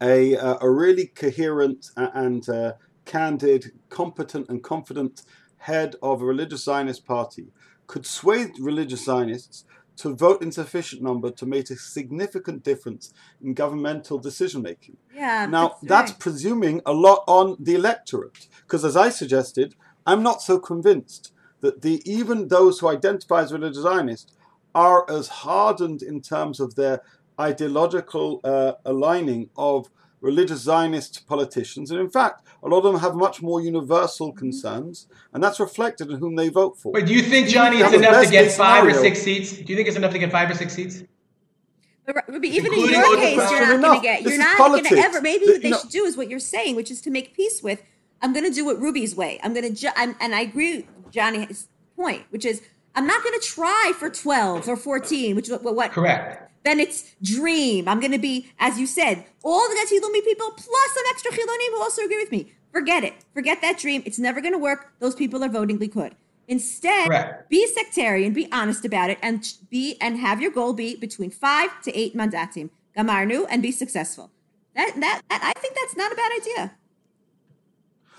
a 0.01 0.35
uh, 0.35 0.57
a 0.63 0.71
really 0.71 1.09
coherent 1.09 1.91
and 1.97 2.49
uh, 2.49 2.73
candid, 3.05 3.73
competent 3.91 4.49
and 4.49 4.63
confident 4.63 5.23
head 5.59 5.97
of 6.03 6.23
a 6.23 6.25
religious 6.25 6.65
Zionist 6.65 7.05
party 7.05 7.49
could 7.87 8.07
sway 8.07 8.51
religious 8.61 9.05
Zionists 9.05 9.65
to 9.99 10.15
vote 10.15 10.43
in 10.43 10.53
sufficient 10.53 11.03
number 11.03 11.31
to 11.31 11.47
make 11.47 11.71
a 11.71 11.77
significant 11.77 12.63
difference 12.63 13.13
in 13.43 13.55
governmental 13.55 14.19
decision 14.19 14.63
making. 14.63 14.97
Yeah. 15.15 15.47
Now, 15.47 15.77
that's 15.83 16.13
right. 16.13 16.21
presuming 16.21 16.81
a 16.87 16.93
lot 16.93 17.25
on 17.27 17.57
the 17.59 17.75
electorate, 17.75 18.49
because 18.63 18.85
as 18.85 18.97
I 18.97 19.09
suggested, 19.11 19.75
I'm 20.07 20.23
not 20.23 20.41
so 20.41 20.59
convinced 20.59 21.33
that 21.61 21.83
the 21.83 22.01
even 22.05 22.49
those 22.49 22.79
who 22.79 22.89
identify 22.89 23.43
as 23.43 23.53
religious 23.53 23.83
Zionists 23.83 24.33
are 24.75 25.11
as 25.11 25.29
hardened 25.29 26.03
in 26.03 26.21
terms 26.21 26.61
of 26.61 26.77
their 26.77 27.03
ideological 27.41 28.41
uh, 28.45 28.73
aligning 28.85 29.51
of 29.57 29.91
religious 30.21 30.61
Zionist 30.61 31.27
politicians, 31.27 31.91
and 31.91 32.01
in 32.01 32.11
fact, 32.11 32.47
a 32.63 32.69
lot 32.69 32.79
of 32.79 32.85
them 32.85 33.01
have 33.01 33.15
much 33.15 33.43
more 33.43 33.61
universal 33.61 34.31
mm-hmm. 34.31 34.39
concerns, 34.39 35.07
and 35.33 35.43
that's 35.43 35.61
reflected 35.61 36.11
in 36.11 36.19
whom 36.19 36.37
they 36.37 36.49
vote 36.49 36.79
for. 36.79 36.93
But 36.93 37.07
do 37.07 37.15
you 37.15 37.23
think, 37.23 37.49
Johnny, 37.49 37.81
in 37.81 37.87
it's 37.87 37.95
enough 37.95 38.25
to 38.25 38.31
get 38.31 38.45
case 38.45 38.57
five 38.57 38.85
or 38.85 38.95
six 38.95 39.21
seats? 39.21 39.53
Do 39.53 39.65
you 39.65 39.77
think 39.77 39.89
it's 39.89 39.97
enough 39.97 40.13
to 40.13 40.19
get 40.19 40.33
five 40.33 40.51
or 40.51 40.55
six 40.55 40.75
seats? 40.75 41.03
But, 42.07 42.25
but 42.27 42.45
even 42.45 42.73
in 42.73 42.81
your 42.89 43.17
case, 43.17 43.51
you're 43.51 43.79
not 43.79 43.83
going 43.83 44.01
to 44.01 44.03
get. 44.03 44.25
This 44.25 44.33
You're 44.33 44.43
not 44.43 44.57
going 44.57 44.85
to 44.85 44.97
ever. 44.97 45.21
Maybe 45.21 45.45
The- 45.45 45.53
what 45.53 45.63
they 45.63 45.69
you 45.69 45.75
know- 45.75 45.81
should 45.81 45.91
do 45.91 46.05
is 46.05 46.17
what 46.17 46.31
you're 46.31 46.41
saying, 46.41 46.75
which 46.77 46.91
is 46.91 47.01
to 47.03 47.11
make 47.11 47.35
peace 47.35 47.63
with. 47.63 47.83
I'm 48.23 48.33
going 48.33 48.47
to 48.47 48.51
do 48.51 48.69
it 48.71 48.79
Ruby's 48.79 49.15
way. 49.15 49.39
I'm 49.45 49.55
going 49.55 49.69
to, 49.69 49.81
ju- 49.81 49.93
I'm, 49.95 50.17
and 50.21 50.35
I 50.35 50.41
agree 50.41 50.79
with 50.79 51.13
Johnny's 51.13 51.69
point, 51.95 52.25
which 52.31 52.45
is 52.45 52.63
I'm 52.95 53.07
not 53.07 53.23
going 53.23 53.39
to 53.39 53.47
try 53.47 53.93
for 53.97 54.11
12 54.11 54.69
or 54.69 54.77
14, 54.77 55.37
which 55.37 55.49
is 55.49 55.53
what, 55.53 55.77
what 55.77 55.93
Correct. 55.93 56.48
Then 56.65 56.81
it's 56.81 57.15
dream. 57.23 57.89
I'm 57.89 58.01
going 58.01 58.13
to 58.13 58.19
be, 58.19 58.51
as 58.59 58.79
you 58.79 58.87
said, 58.87 59.25
all 59.43 59.69
the 59.69 59.75
Datilumi 59.75 60.25
people 60.25 60.51
plus 60.51 60.95
some 60.95 61.05
extra 61.11 61.31
Chilonim 61.33 61.71
who 61.71 61.81
also 61.81 62.03
agree 62.03 62.19
with 62.19 62.33
me. 62.33 62.53
Forget 62.73 63.05
it. 63.05 63.15
Forget 63.33 63.61
that 63.63 63.79
dream. 63.79 64.03
It's 64.05 64.19
never 64.19 64.41
going 64.41 64.53
to 64.53 64.59
work. 64.59 64.93
Those 64.99 65.15
people 65.15 65.43
are 65.43 65.49
voting 65.49 65.79
Likud. 65.79 66.13
Instead, 66.49 67.09
Correct. 67.09 67.51
be 67.51 67.67
sectarian, 67.67 68.33
be 68.33 68.51
honest 68.51 68.85
about 68.85 69.11
it, 69.11 69.19
and 69.21 69.53
be 69.69 69.97
and 70.01 70.19
have 70.19 70.41
your 70.41 70.51
goal 70.51 70.73
be 70.73 70.97
between 70.97 71.31
five 71.31 71.83
to 71.83 71.95
eight 71.97 72.17
mandatim, 72.17 72.71
gamarnu, 72.97 73.47
and 73.51 73.61
be 73.63 73.71
successful. 73.71 74.31
That, 74.75 74.93
that 74.97 75.21
that 75.29 75.43
I 75.43 75.61
think 75.61 75.75
that's 75.75 75.95
not 75.97 76.11
a 76.11 76.15
bad 76.15 76.33
idea. 76.41 76.73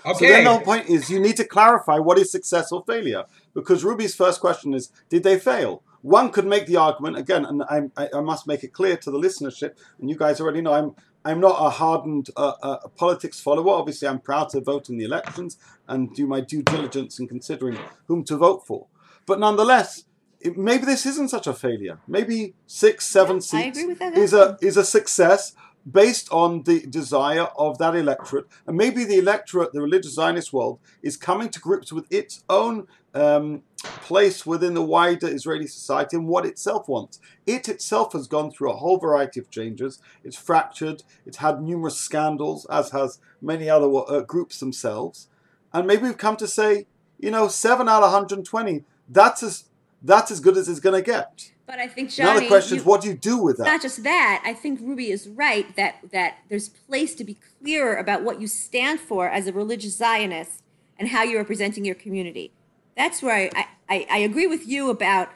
Okay. 0.06 0.26
So 0.26 0.32
then 0.32 0.44
the 0.44 0.50
whole 0.50 0.60
point 0.60 0.88
is 0.88 1.10
you 1.10 1.18
need 1.18 1.36
to 1.36 1.44
clarify 1.44 1.98
what 1.98 2.18
is 2.18 2.30
success 2.30 2.70
or 2.70 2.84
failure. 2.86 3.24
Because 3.52 3.82
Ruby's 3.82 4.14
first 4.14 4.40
question 4.40 4.74
is, 4.74 4.90
did 5.08 5.24
they 5.24 5.38
fail? 5.38 5.82
One 6.02 6.30
could 6.30 6.46
make 6.46 6.66
the 6.66 6.76
argument 6.76 7.18
again, 7.18 7.44
and 7.44 7.62
I, 7.64 7.82
I, 7.96 8.08
I 8.14 8.20
must 8.20 8.46
make 8.46 8.64
it 8.64 8.72
clear 8.72 8.96
to 8.96 9.10
the 9.10 9.18
listenership, 9.18 9.72
and 9.98 10.08
you 10.08 10.16
guys 10.16 10.40
already 10.40 10.62
know 10.62 10.72
I'm 10.72 10.94
I'm 11.24 11.40
not 11.40 11.56
a 11.58 11.68
hardened 11.68 12.30
uh, 12.36 12.54
uh, 12.62 12.88
politics 12.96 13.40
follower. 13.40 13.70
Obviously, 13.70 14.08
I'm 14.08 14.20
proud 14.20 14.48
to 14.50 14.60
vote 14.60 14.88
in 14.88 14.96
the 14.96 15.04
elections 15.04 15.58
and 15.86 16.14
do 16.14 16.26
my 16.26 16.40
due 16.40 16.62
diligence 16.62 17.18
in 17.18 17.28
considering 17.28 17.78
whom 18.06 18.24
to 18.24 18.36
vote 18.36 18.66
for. 18.66 18.86
But 19.26 19.38
nonetheless, 19.38 20.04
it, 20.40 20.56
maybe 20.56 20.86
this 20.86 21.04
isn't 21.04 21.28
such 21.28 21.46
a 21.46 21.52
failure. 21.52 21.98
Maybe 22.08 22.54
six, 22.66 23.06
seven 23.06 23.36
Yeah, 23.36 23.40
seats 23.40 23.78
agree 23.78 23.88
with 23.88 23.98
that 23.98 24.16
is 24.16 24.32
a 24.32 24.56
is 24.62 24.76
a 24.76 24.84
success. 24.84 25.52
Based 25.90 26.28
on 26.30 26.62
the 26.64 26.86
desire 26.86 27.48
of 27.56 27.78
that 27.78 27.94
electorate. 27.94 28.46
And 28.66 28.76
maybe 28.76 29.04
the 29.04 29.18
electorate, 29.18 29.72
the 29.72 29.80
religious 29.80 30.14
Zionist 30.14 30.52
world, 30.52 30.78
is 31.02 31.16
coming 31.16 31.48
to 31.50 31.60
grips 31.60 31.92
with 31.92 32.06
its 32.10 32.44
own 32.48 32.86
um, 33.14 33.62
place 33.82 34.44
within 34.46 34.74
the 34.74 34.82
wider 34.82 35.28
Israeli 35.28 35.66
society 35.66 36.16
and 36.16 36.28
what 36.28 36.46
itself 36.46 36.88
wants. 36.88 37.18
It 37.46 37.68
itself 37.68 38.12
has 38.12 38.28
gone 38.28 38.50
through 38.50 38.70
a 38.70 38.76
whole 38.76 38.98
variety 38.98 39.40
of 39.40 39.50
changes. 39.50 40.00
It's 40.22 40.36
fractured, 40.36 41.02
it's 41.26 41.38
had 41.38 41.62
numerous 41.62 41.98
scandals, 41.98 42.66
as 42.70 42.90
has 42.90 43.18
many 43.40 43.68
other 43.68 43.90
uh, 44.08 44.20
groups 44.20 44.60
themselves. 44.60 45.28
And 45.72 45.86
maybe 45.86 46.02
we've 46.02 46.18
come 46.18 46.36
to 46.36 46.48
say, 46.48 46.86
you 47.18 47.30
know, 47.30 47.48
7 47.48 47.88
out 47.88 48.02
of 48.02 48.12
120, 48.12 48.84
that's 49.08 49.42
as, 49.42 49.64
that's 50.02 50.30
as 50.30 50.40
good 50.40 50.56
as 50.56 50.68
it's 50.68 50.80
going 50.80 51.02
to 51.02 51.10
get. 51.10 51.52
But 51.70 51.78
I 51.78 51.86
think 51.86 52.10
Johnny, 52.10 52.34
now 52.34 52.40
the 52.40 52.48
question 52.48 52.78
is, 52.78 52.84
what 52.84 53.00
do 53.00 53.06
you 53.06 53.14
do 53.14 53.38
with 53.38 53.58
that? 53.58 53.64
Not 53.64 53.80
just 53.80 54.02
that. 54.02 54.42
I 54.44 54.52
think 54.54 54.80
Ruby 54.80 55.12
is 55.12 55.28
right 55.28 55.76
that 55.76 55.98
that 56.10 56.38
there's 56.48 56.68
place 56.68 57.14
to 57.14 57.22
be 57.22 57.36
clearer 57.60 57.94
about 57.94 58.24
what 58.24 58.40
you 58.40 58.48
stand 58.48 58.98
for 58.98 59.28
as 59.28 59.46
a 59.46 59.52
religious 59.52 59.96
Zionist 59.96 60.64
and 60.98 61.10
how 61.10 61.22
you're 61.22 61.38
representing 61.38 61.84
your 61.84 61.94
community. 61.94 62.50
That's 62.96 63.22
where 63.22 63.50
I, 63.54 63.66
I, 63.88 64.06
I 64.10 64.18
agree 64.18 64.48
with 64.48 64.66
you 64.66 64.90
about 64.90 65.28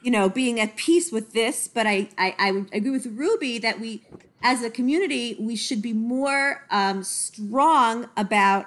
you 0.00 0.10
know 0.10 0.30
being 0.30 0.58
at 0.58 0.76
peace 0.76 1.12
with 1.12 1.34
this, 1.34 1.68
but 1.68 1.86
I, 1.86 2.08
I, 2.16 2.34
I 2.38 2.52
would 2.52 2.70
agree 2.72 2.90
with 2.90 3.04
Ruby 3.04 3.58
that 3.58 3.78
we 3.78 4.00
as 4.42 4.62
a 4.62 4.70
community 4.70 5.36
we 5.38 5.54
should 5.54 5.82
be 5.82 5.92
more 5.92 6.64
um, 6.70 7.04
strong 7.04 8.08
about 8.16 8.64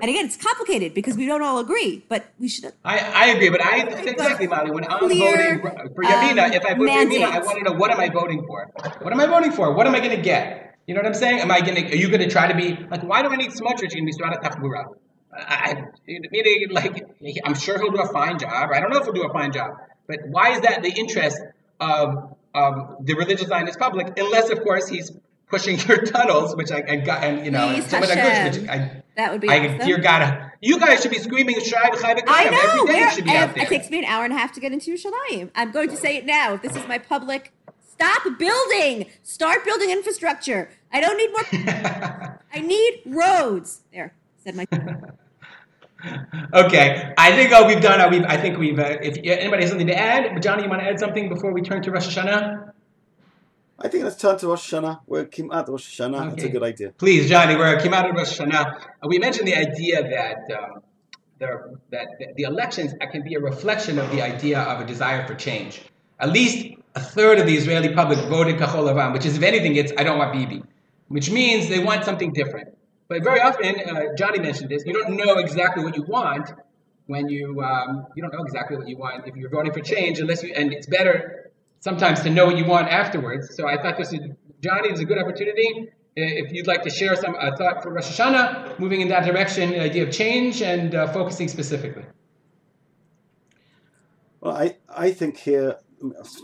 and 0.00 0.08
again, 0.08 0.24
it's 0.24 0.36
complicated 0.36 0.94
because 0.94 1.16
we 1.16 1.26
don't 1.26 1.42
all 1.42 1.58
agree, 1.58 2.04
but 2.08 2.24
we 2.38 2.48
should. 2.48 2.72
I, 2.84 2.98
I 2.98 3.26
agree, 3.28 3.50
but 3.50 3.64
I 3.64 3.80
exactly, 3.80 4.46
Molly. 4.46 4.70
When 4.70 4.84
I'm 4.84 4.98
clear, 4.98 5.60
voting 5.60 5.94
for 5.94 6.04
Yamina, 6.04 6.46
um, 6.46 6.52
if 6.52 6.64
I 6.64 6.74
vote 6.74 6.78
for 6.78 6.86
Yamina, 6.86 7.24
I 7.24 7.38
want 7.40 7.58
to 7.58 7.64
know 7.64 7.72
what 7.72 7.90
am 7.90 8.00
I 8.00 8.08
voting 8.08 8.46
for? 8.46 8.70
What 9.02 9.12
am 9.12 9.20
I 9.20 9.26
voting 9.26 9.52
for? 9.52 9.74
What 9.74 9.86
am 9.86 9.94
I 9.94 9.98
going 9.98 10.16
to 10.16 10.22
get? 10.22 10.76
You 10.86 10.94
know 10.94 11.00
what 11.00 11.08
I'm 11.08 11.14
saying? 11.14 11.40
Am 11.40 11.50
I 11.50 11.60
going 11.60 11.76
to? 11.76 11.92
Are 11.92 11.96
you 11.96 12.08
going 12.08 12.20
to 12.20 12.30
try 12.30 12.50
to 12.50 12.54
be 12.54 12.76
like? 12.90 13.02
Why 13.02 13.22
do 13.22 13.28
I 13.28 13.36
need 13.36 13.50
Smotrich 13.50 13.94
in 13.94 14.06
Misrad 14.06 14.40
HaTachbura? 14.40 14.94
I, 15.32 15.84
meaning, 16.06 16.68
like, 16.70 17.04
I'm 17.44 17.54
sure 17.54 17.78
he'll 17.78 17.92
do 17.92 18.02
a 18.02 18.12
fine 18.12 18.38
job. 18.38 18.70
I 18.74 18.80
don't 18.80 18.90
know 18.90 18.98
if 18.98 19.04
he'll 19.04 19.12
do 19.12 19.22
a 19.22 19.32
fine 19.32 19.52
job, 19.52 19.72
but 20.06 20.18
why 20.28 20.50
is 20.52 20.62
that 20.62 20.82
the 20.82 20.90
interest 20.90 21.38
of 21.78 22.36
of 22.54 23.06
the 23.06 23.14
religious 23.14 23.48
Zionist 23.48 23.78
public? 23.78 24.18
Unless, 24.18 24.50
of 24.50 24.62
course, 24.62 24.88
he's 24.88 25.12
pushing 25.50 25.78
your 25.88 25.98
tunnels, 25.98 26.56
which 26.56 26.70
I, 26.70 26.82
I 26.88 26.96
got, 26.96 27.22
and 27.24 27.44
you 27.44 27.50
know, 27.50 27.72
Please, 27.74 27.86
some 27.86 28.02
Hashem. 28.02 28.62
which 28.62 28.70
I 28.70 29.02
that 29.16 29.32
would 29.32 29.40
be. 29.40 29.48
I, 29.48 29.74
awesome. 29.74 29.86
Dear 29.86 29.98
God, 29.98 30.52
you 30.60 30.78
guys 30.78 31.02
should 31.02 31.10
be 31.10 31.18
screaming 31.18 31.60
Shai 31.60 31.90
I 31.92 32.48
know. 32.48 32.82
Every 32.82 32.94
day 32.94 33.10
should 33.14 33.24
be 33.24 33.30
out 33.30 33.54
there. 33.54 33.64
It 33.64 33.68
takes 33.68 33.90
me 33.90 33.98
an 33.98 34.04
hour 34.06 34.24
and 34.24 34.32
a 34.32 34.36
half 34.36 34.52
to 34.52 34.60
get 34.60 34.72
into 34.72 34.92
Yerushalayim. 34.92 35.50
I'm 35.54 35.72
going 35.72 35.90
to 35.90 35.96
say 35.96 36.16
it 36.16 36.24
now. 36.24 36.56
This 36.56 36.76
is 36.76 36.86
my 36.88 36.98
public. 36.98 37.52
Stop 37.86 38.38
building. 38.38 39.06
Start 39.22 39.64
building 39.64 39.90
infrastructure. 39.90 40.70
I 40.90 41.00
don't 41.00 41.16
need 41.18 41.30
more. 41.32 42.38
I 42.52 42.60
need 42.60 43.02
roads. 43.04 43.82
There 43.92 44.14
said 44.38 44.56
my. 44.56 44.66
okay, 46.54 47.12
I 47.18 47.32
think 47.32 47.52
oh, 47.52 47.66
we've 47.66 47.80
done. 47.80 48.00
Uh, 48.00 48.08
we've, 48.08 48.24
I 48.24 48.36
think 48.36 48.58
we've. 48.58 48.78
Uh, 48.78 48.96
if 49.02 49.18
anybody 49.18 49.62
has 49.62 49.70
something 49.70 49.88
to 49.88 49.98
add, 49.98 50.40
Johnny, 50.42 50.62
you 50.62 50.68
want 50.70 50.80
to 50.80 50.88
add 50.88 50.98
something 50.98 51.28
before 51.28 51.52
we 51.52 51.62
turn 51.62 51.82
to 51.82 51.90
Rosh 51.90 52.16
Hashanah? 52.16 52.72
I 53.82 53.88
think 53.88 54.04
let's 54.04 54.16
turn 54.16 54.36
to 54.38 54.48
Rosh 54.48 54.74
Hashanah. 54.74 55.00
We're 55.06 55.24
Kimat 55.24 55.66
Rosh 55.68 55.98
Hashanah. 55.98 56.20
Okay. 56.20 56.28
That's 56.28 56.44
a 56.44 56.48
good 56.50 56.62
idea. 56.62 56.92
Please, 56.98 57.30
Johnny, 57.30 57.56
we're 57.56 57.78
Kimat 57.78 58.12
Rosh 58.14 58.38
Hashanah. 58.38 58.78
Uh, 59.02 59.08
we 59.08 59.18
mentioned 59.18 59.48
the 59.48 59.56
idea 59.56 60.02
that 60.02 60.54
um, 60.54 60.82
the, 61.38 61.78
that 61.90 62.08
the 62.36 62.42
elections 62.42 62.92
can 63.10 63.22
be 63.22 63.36
a 63.36 63.40
reflection 63.40 63.98
of 63.98 64.10
the 64.10 64.20
idea 64.20 64.60
of 64.60 64.82
a 64.82 64.84
desire 64.84 65.26
for 65.26 65.34
change. 65.34 65.80
At 66.18 66.28
least 66.28 66.76
a 66.94 67.00
third 67.00 67.38
of 67.38 67.46
the 67.46 67.56
Israeli 67.56 67.94
public 67.94 68.18
voted 68.28 68.56
Kahol 68.56 68.84
Lavan, 68.84 69.14
which 69.14 69.24
is, 69.24 69.38
if 69.38 69.42
anything, 69.42 69.76
it's 69.76 69.92
I 69.96 70.04
don't 70.04 70.18
want 70.18 70.34
Bibi, 70.34 70.62
which 71.08 71.30
means 71.30 71.70
they 71.70 71.78
want 71.78 72.04
something 72.04 72.34
different. 72.34 72.76
But 73.08 73.24
very 73.24 73.40
often, 73.40 73.76
uh, 73.80 74.14
Johnny 74.14 74.40
mentioned 74.40 74.68
this, 74.68 74.84
you 74.84 74.92
don't 74.92 75.16
know 75.16 75.38
exactly 75.38 75.82
what 75.82 75.96
you 75.96 76.02
want 76.02 76.52
when 77.06 77.30
you 77.30 77.62
um, 77.62 78.06
you 78.14 78.22
don't 78.22 78.34
know 78.34 78.44
exactly 78.44 78.76
what 78.76 78.88
you 78.88 78.98
want 78.98 79.26
if 79.26 79.36
you're 79.36 79.50
voting 79.50 79.72
for 79.72 79.80
change 79.80 80.20
unless 80.20 80.42
you 80.42 80.52
and 80.54 80.72
it's 80.72 80.86
better 80.86 81.39
sometimes 81.80 82.20
to 82.20 82.30
know 82.30 82.46
what 82.46 82.56
you 82.56 82.64
want 82.64 82.88
afterwards. 82.88 83.54
So 83.56 83.66
I 83.66 83.76
thought 83.80 83.96
this 83.98 84.12
is, 84.12 84.20
Johnny, 84.62 84.90
is 84.90 85.00
a 85.00 85.04
good 85.04 85.18
opportunity. 85.18 85.88
If 86.16 86.52
you'd 86.52 86.66
like 86.66 86.82
to 86.82 86.90
share 86.90 87.16
some 87.16 87.34
uh, 87.38 87.56
thought 87.56 87.82
for 87.82 87.92
Rosh 87.92 88.18
Hashanah, 88.18 88.78
moving 88.78 89.00
in 89.00 89.08
that 89.08 89.24
direction, 89.24 89.70
the 89.70 89.80
idea 89.80 90.06
of 90.06 90.12
change 90.12 90.60
and 90.60 90.94
uh, 90.94 91.12
focusing 91.12 91.48
specifically. 91.48 92.04
Well, 94.40 94.56
I, 94.56 94.76
I 94.88 95.12
think 95.12 95.38
here, 95.38 95.78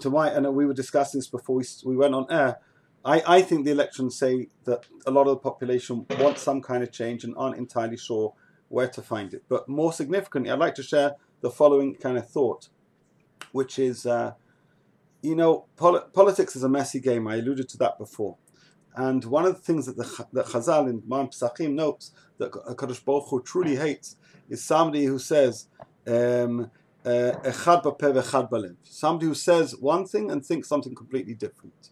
to 0.03 0.11
my, 0.11 0.31
and 0.31 0.55
we 0.55 0.66
were 0.66 0.75
discussing 0.75 1.18
this 1.18 1.29
before 1.29 1.57
we, 1.57 1.64
we 1.85 1.96
went 1.96 2.14
on 2.14 2.27
air, 2.31 2.59
I, 3.05 3.22
I 3.27 3.42
think 3.42 3.64
the 3.64 3.70
elections 3.70 4.18
say 4.18 4.49
that 4.64 4.85
a 5.07 5.11
lot 5.11 5.22
of 5.22 5.29
the 5.29 5.37
population 5.37 6.07
want 6.18 6.38
some 6.38 6.62
kind 6.62 6.83
of 6.83 6.90
change 6.90 7.25
and 7.25 7.35
aren't 7.37 7.57
entirely 7.57 7.96
sure 7.96 8.35
where 8.68 8.88
to 8.88 9.03
find 9.03 9.33
it. 9.35 9.44
But 9.49 9.68
more 9.68 9.92
significantly, 9.92 10.51
I'd 10.51 10.59
like 10.59 10.75
to 10.77 10.83
share 10.83 11.14
the 11.40 11.51
following 11.51 11.94
kind 11.94 12.18
of 12.18 12.29
thought, 12.29 12.68
which 13.53 13.79
is 13.79 14.07
uh, 14.07 14.35
you 15.26 15.34
know, 15.34 15.66
pol- 15.76 16.06
politics 16.12 16.54
is 16.54 16.62
a 16.62 16.68
messy 16.68 17.00
game. 17.00 17.26
I 17.26 17.36
alluded 17.36 17.68
to 17.70 17.78
that 17.78 17.98
before. 17.98 18.36
And 18.94 19.24
one 19.24 19.44
of 19.44 19.54
the 19.56 19.60
things 19.60 19.86
that 19.86 19.96
the 19.96 20.26
that 20.32 20.46
Chazal 20.46 20.88
in 20.88 21.02
Man 21.06 21.26
Pesachim 21.26 21.74
notes 21.74 22.12
that 22.38 22.52
Kadosh 22.52 23.04
Baruch 23.04 23.28
Hu 23.28 23.42
truly 23.42 23.76
hates 23.76 24.16
is 24.48 24.64
somebody 24.64 25.04
who 25.04 25.18
says 25.18 25.68
um, 26.06 26.70
uh. 27.04 27.32
Somebody 28.82 29.26
who 29.26 29.34
says 29.34 29.76
one 29.76 30.06
thing 30.06 30.30
and 30.30 30.44
thinks 30.44 30.68
something 30.68 30.94
completely 30.94 31.34
different. 31.34 31.90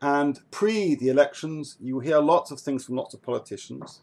And 0.00 0.40
pre 0.50 0.94
the 0.94 1.08
elections, 1.08 1.76
you 1.80 2.00
hear 2.00 2.18
lots 2.20 2.50
of 2.50 2.60
things 2.60 2.84
from 2.84 2.96
lots 2.96 3.14
of 3.14 3.22
politicians. 3.22 4.02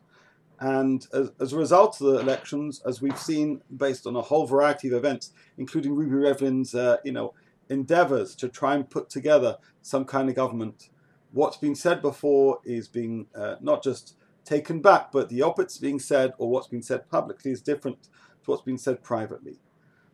And 0.60 1.06
as, 1.14 1.32
as, 1.40 1.54
a 1.54 1.58
result 1.58 2.00
of 2.00 2.08
the 2.08 2.20
elections, 2.20 2.82
as 2.86 3.02
we've 3.02 3.20
seen 3.20 3.62
based 3.76 4.08
on 4.08 4.16
a 4.16 4.22
whole 4.22 4.46
variety 4.46 4.88
of 4.88 4.94
events, 4.94 5.34
including 5.58 5.96
Ruby 5.96 6.16
Rivlin's, 6.16 6.74
uh, 6.74 6.98
you 7.04 7.12
know, 7.12 7.34
endeavors 7.70 8.36
to 8.36 8.50
try 8.50 8.76
and 8.76 8.90
put 8.90 9.10
together 9.10 9.58
some 9.82 10.06
kind 10.06 10.30
of 10.30 10.36
government. 10.36 10.90
What's 11.32 11.58
been 11.58 11.76
said 11.76 12.02
before 12.02 12.60
is 12.64 12.88
being 12.88 13.28
uh, 13.36 13.56
not 13.62 13.84
just 13.84 14.16
taken 14.46 14.82
back, 14.82 15.12
but 15.12 15.30
the 15.30 15.42
opposite's 15.42 15.78
being 15.78 16.00
said, 16.00 16.34
or 16.38 16.50
what's 16.50 16.68
been 16.68 16.84
said 16.84 17.10
publicly, 17.10 17.52
is 17.52 17.62
different 17.62 18.04
to 18.04 18.52
what's 18.52 18.62
been 18.62 18.78
said 18.78 19.04
privately. 19.04 19.60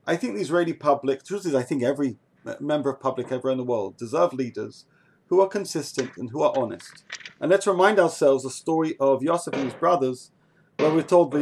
I 0.07 0.15
think 0.15 0.35
the 0.35 0.41
Israeli 0.41 0.73
public, 0.73 1.23
truth 1.23 1.45
is, 1.45 1.53
I 1.53 1.63
think 1.63 1.83
every 1.83 2.17
member 2.59 2.89
of 2.89 2.99
public 2.99 3.27
everywhere 3.27 3.51
in 3.51 3.57
the 3.57 3.63
world 3.63 3.97
deserve 3.97 4.33
leaders 4.33 4.85
who 5.27 5.41
are 5.41 5.47
consistent 5.47 6.17
and 6.17 6.31
who 6.31 6.41
are 6.41 6.53
honest. 6.57 7.03
And 7.39 7.51
let's 7.51 7.67
remind 7.67 7.99
ourselves 7.99 8.43
the 8.43 8.49
story 8.49 8.95
of 8.99 9.21
Yosef 9.21 9.53
and 9.53 9.65
his 9.65 9.73
brothers, 9.73 10.31
where 10.77 10.91
we're 10.91 11.03
told, 11.03 11.33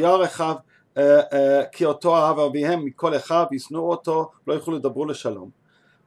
uh, 0.99 1.01
uh, 1.01 1.65
ki 1.69 1.85
oto 1.85 2.09
ahav 2.09 2.53
mikol 2.53 3.17
echav 3.17 3.51
yisnu 3.51 3.79
oto 3.79 4.33
lo 4.45 4.59
yichul 4.59 4.81
edabru 4.81 5.07
l'shalom." 5.07 5.53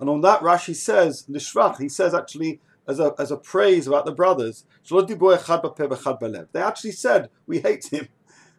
And 0.03 0.11
on 0.11 0.21
that, 0.23 0.41
Rashi 0.41 0.75
says, 0.75 1.25
Lishvach, 1.31 1.79
he 1.79 1.89
says 1.89 2.13
actually 2.13 2.61
as 2.89 2.99
a, 2.99 3.15
as 3.21 3.31
a 3.31 3.37
praise 3.37 3.87
about 3.87 4.05
the 4.05 4.11
brothers, 4.11 4.65
they 6.53 6.61
actually 6.61 6.91
said, 6.91 7.31
we 7.47 7.61
hate 7.61 7.87
him. 7.87 8.09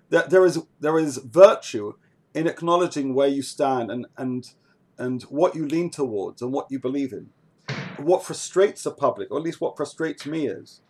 That 0.10 0.30
there 0.30 0.46
is, 0.46 0.62
there 0.80 0.98
is 1.00 1.18
virtue 1.18 1.96
in 2.34 2.48
acknowledging 2.48 3.14
where 3.14 3.28
you 3.28 3.42
stand 3.42 3.92
and, 3.92 4.06
and, 4.16 4.54
and 4.98 5.24
what 5.24 5.56
you 5.56 5.68
lean 5.68 5.90
towards 5.90 6.42
and 6.42 6.54
what 6.54 6.68
you 6.70 6.80
believe 6.80 7.12
in. 7.12 7.32
What 7.98 8.24
frustrates 8.24 8.84
the 8.84 8.92
public, 8.92 9.30
or 9.32 9.38
at 9.38 9.44
least 9.44 9.60
what 9.60 9.76
frustrates 9.76 10.26
me, 10.26 10.48
is 10.48 10.82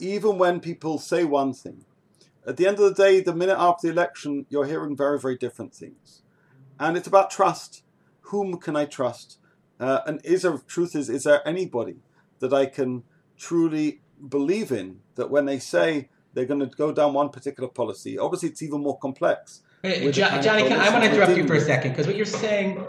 even 0.00 0.36
when 0.38 0.60
people 0.60 0.98
say 0.98 1.24
one 1.24 1.54
thing, 1.54 1.84
at 2.46 2.56
the 2.58 2.66
end 2.66 2.78
of 2.78 2.84
the 2.84 3.02
day, 3.02 3.20
the 3.20 3.34
minute 3.34 3.58
after 3.58 3.86
the 3.86 3.92
election, 3.92 4.44
you're 4.50 4.66
hearing 4.66 4.96
very, 4.96 5.18
very 5.18 5.36
different 5.36 5.72
things. 5.72 6.22
And 6.78 6.96
it's 6.96 7.06
about 7.06 7.30
trust. 7.30 7.84
Whom 8.22 8.58
can 8.58 8.76
I 8.76 8.84
trust? 8.86 9.38
Uh, 9.80 10.00
and 10.06 10.20
is 10.24 10.42
there 10.42 10.58
truth 10.66 10.94
is 10.94 11.10
is 11.10 11.24
there 11.24 11.46
anybody 11.46 11.96
that 12.38 12.52
I 12.52 12.66
can 12.66 13.02
truly 13.36 14.00
believe 14.28 14.70
in 14.70 15.00
that 15.16 15.30
when 15.30 15.46
they 15.46 15.58
say 15.58 16.08
they're 16.32 16.44
going 16.44 16.60
to 16.60 16.66
go 16.66 16.92
down 16.92 17.14
one 17.14 17.30
particular 17.30 17.68
policy, 17.68 18.18
obviously 18.18 18.50
it's 18.50 18.62
even 18.62 18.82
more 18.82 18.98
complex. 18.98 19.62
Hey, 19.82 20.10
Johnny, 20.10 20.42
Johnny 20.42 20.62
can, 20.68 20.80
I 20.80 20.88
want 20.90 21.04
to 21.04 21.10
interrupt 21.10 21.36
you 21.36 21.46
for 21.46 21.54
a 21.54 21.60
second 21.60 21.92
because 21.92 22.06
what 22.06 22.16
you're 22.16 22.24
saying, 22.24 22.82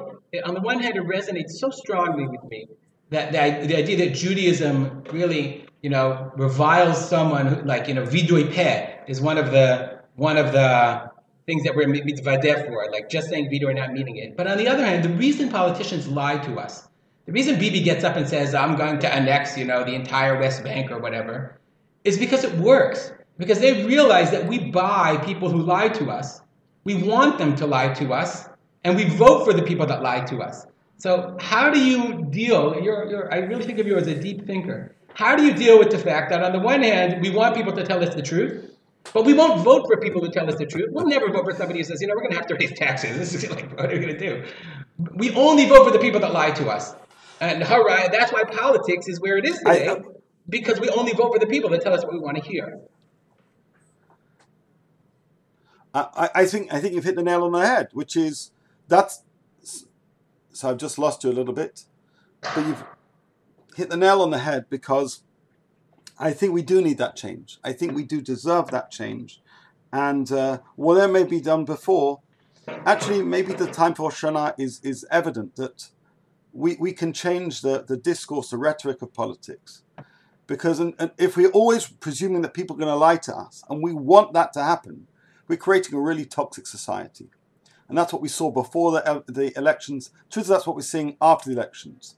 on 0.46 0.54
the 0.54 0.62
one 0.62 0.80
hand, 0.80 0.96
it 0.96 1.04
resonates 1.04 1.52
so 1.52 1.70
strongly 1.70 2.28
with 2.28 2.44
me 2.50 2.68
that 3.10 3.32
the, 3.32 3.68
the 3.68 3.78
idea 3.78 3.98
that 3.98 4.16
Judaism 4.16 5.04
really, 5.12 5.66
you 5.82 5.90
know, 5.90 6.32
reviles 6.38 6.98
someone 7.10 7.48
who, 7.48 7.62
like, 7.64 7.88
you 7.88 7.94
know, 7.94 8.04
vidui 8.06 8.52
peh 8.52 8.98
is 9.08 9.22
one 9.22 9.38
of 9.38 9.52
the 9.52 10.00
one 10.16 10.38
of 10.38 10.54
the 10.54 11.12
things 11.46 11.64
that 11.64 11.76
we're 11.76 11.88
mitzvah 11.88 12.66
for, 12.66 12.90
like 12.92 13.10
just 13.10 13.30
saying 13.30 13.50
Vito 13.50 13.68
or 13.68 13.74
not 13.74 13.94
meaning 13.94 14.18
it. 14.18 14.36
But 14.36 14.48
on 14.48 14.58
the 14.58 14.68
other 14.68 14.86
hand, 14.86 15.04
the 15.04 15.10
reason 15.10 15.50
politicians 15.50 16.08
lie 16.08 16.38
to 16.40 16.60
us, 16.60 16.88
the 17.26 17.32
reason 17.32 17.60
Bibi 17.60 17.82
gets 17.82 18.04
up 18.04 18.16
and 18.16 18.28
says, 18.28 18.54
I'm 18.54 18.76
going 18.76 19.00
to 19.00 19.14
annex, 19.14 19.58
you 19.58 19.66
know, 19.66 19.84
the 19.84 19.94
entire 19.94 20.40
West 20.40 20.64
Bank 20.64 20.92
or 20.92 21.00
whatever, 21.00 21.60
is 22.04 22.18
because 22.18 22.44
it 22.44 22.54
works. 22.58 23.12
Because 23.38 23.60
they 23.60 23.84
realize 23.86 24.32
that 24.32 24.48
we 24.48 24.72
buy 24.72 25.18
people 25.18 25.50
who 25.50 25.62
lie 25.62 25.90
to 25.90 26.10
us. 26.10 26.42
We 26.84 26.96
want 26.96 27.38
them 27.38 27.56
to 27.58 27.66
lie 27.66 27.94
to 27.96 28.14
us, 28.14 28.48
and 28.84 28.96
we 28.96 29.06
vote 29.06 29.44
for 29.44 29.54
the 29.54 29.64
people 29.64 29.86
that 29.88 30.02
lie 30.02 30.22
to 30.22 30.42
us. 30.42 30.68
So 30.98 31.36
how 31.40 31.70
do 31.70 31.84
you 31.84 32.28
deal? 32.30 32.80
You're, 32.82 33.10
you're, 33.10 33.34
I 33.34 33.38
really 33.38 33.66
think 33.66 33.80
of 33.80 33.88
you 33.88 33.98
as 33.98 34.08
a 34.08 34.16
deep 34.16 34.46
thinker. 34.48 34.96
how 35.16 35.36
do 35.36 35.44
you 35.44 35.54
deal 35.54 35.80
with 35.80 35.90
the 35.90 35.98
fact 35.98 36.30
that 36.30 36.44
on 36.44 36.52
the 36.52 36.60
one 36.60 36.84
hand, 36.84 37.22
we 37.22 37.30
want 37.30 37.56
people 37.56 37.74
to 37.74 37.84
tell 37.84 38.04
us 38.04 38.14
the 38.14 38.22
truth, 38.22 38.72
but 39.14 39.26
we 39.26 39.34
won't 39.34 39.64
vote 39.64 39.86
for 39.88 39.98
people 39.98 40.22
who 40.22 40.32
tell 40.32 40.50
us 40.50 40.58
the 40.58 40.66
truth. 40.66 40.90
We'll 40.92 41.08
never 41.08 41.30
vote 41.32 41.46
for 41.46 41.56
somebody 41.56 41.80
who 41.80 41.84
says, 41.84 42.02
you 42.02 42.08
know, 42.08 42.14
we're 42.16 42.22
going 42.22 42.32
to 42.32 42.38
have 42.38 42.48
to 42.48 42.56
raise 42.56 42.78
taxes. 42.78 43.18
This 43.18 43.44
is 43.44 43.50
like, 43.50 43.72
what 43.78 43.86
are 43.86 43.94
we 43.94 44.00
going 44.00 44.18
to 44.18 44.20
do? 44.20 44.44
We 45.16 45.32
only 45.36 45.68
vote 45.68 45.86
for 45.86 45.92
the 45.92 46.00
people 46.00 46.20
that 46.22 46.34
lie 46.34 46.52
to 46.52 46.70
us. 46.70 46.96
And 47.40 47.64
hurrah, 47.64 48.08
that's 48.10 48.32
why 48.32 48.44
politics 48.44 49.08
is 49.08 49.20
where 49.20 49.38
it 49.38 49.46
is 49.46 49.58
today, 49.60 49.90
I, 49.90 50.02
because 50.48 50.80
we 50.80 50.90
only 50.90 51.14
vote 51.14 51.34
for 51.34 51.40
the 51.40 51.48
people 51.48 51.70
that 51.72 51.82
tell 51.82 51.94
us 51.94 52.04
what 52.04 52.14
we 52.14 52.20
want 52.20 52.38
to 52.38 52.44
hear. 52.44 52.80
I, 55.94 56.30
I 56.36 56.46
think 56.46 56.74
I 56.74 56.80
think 56.80 56.94
you've 56.94 57.06
hit 57.06 57.16
the 57.16 57.24
nail 57.24 57.44
on 57.44 57.54
the 57.54 57.66
head, 57.66 57.88
which 57.94 58.18
is 58.18 58.52
that's 58.88 59.24
so 60.52 60.70
I've 60.70 60.78
just 60.78 60.98
lost 60.98 61.24
you 61.24 61.30
a 61.30 61.34
little 61.34 61.54
bit, 61.54 61.84
but 62.42 62.66
you've 62.66 62.84
hit 63.76 63.90
the 63.90 63.98
nail 63.98 64.22
on 64.22 64.30
the 64.30 64.40
head 64.40 64.66
because 64.70 65.24
I 66.18 66.32
think 66.32 66.54
we 66.54 66.62
do 66.62 66.82
need 66.82 66.98
that 66.98 67.16
change. 67.16 67.60
I 67.64 67.74
think 67.74 67.94
we 67.94 68.04
do 68.04 68.22
deserve 68.22 68.72
that 68.72 68.92
change, 68.92 69.42
and 69.92 70.32
uh, 70.32 70.60
whatever 70.76 71.12
may 71.12 71.24
be 71.24 71.42
done 71.42 71.66
before, 71.66 72.22
actually 72.68 73.22
maybe 73.22 73.54
the 73.54 73.68
time 73.68 73.96
for 73.96 74.10
Shana 74.10 74.54
is 74.58 74.80
is 74.84 75.06
evident 75.12 75.56
that 75.56 75.90
we, 76.54 76.78
we 76.80 76.94
can 76.94 77.12
change 77.12 77.62
the, 77.62 77.84
the 77.84 77.98
discourse, 77.98 78.50
the 78.50 78.58
rhetoric 78.58 79.02
of 79.02 79.14
politics. 79.14 79.84
Because 80.48 80.80
and, 80.80 80.94
and 80.98 81.12
if 81.18 81.36
we're 81.36 81.50
always 81.50 81.88
presuming 81.88 82.42
that 82.44 82.54
people 82.54 82.76
are 82.76 82.80
going 82.80 82.92
to 82.92 82.96
lie 82.96 83.18
to 83.18 83.36
us, 83.36 83.64
and 83.70 83.84
we 83.84 83.94
want 83.94 84.34
that 84.34 84.54
to 84.54 84.64
happen, 84.64 85.08
we're 85.48 85.58
creating 85.58 85.96
a 85.96 86.00
really 86.00 86.26
toxic 86.26 86.66
society. 86.66 87.30
And 87.88 87.98
that's 87.98 88.14
what 88.14 88.22
we 88.22 88.30
saw 88.30 88.52
before 88.52 88.92
the, 88.92 89.24
the 89.28 89.56
elections. 89.58 90.12
Truth 90.30 90.46
is, 90.46 90.50
that's 90.50 90.66
what 90.66 90.76
we're 90.76 90.82
seeing 90.82 91.18
after 91.22 91.50
the 91.50 91.56
elections. 91.56 92.16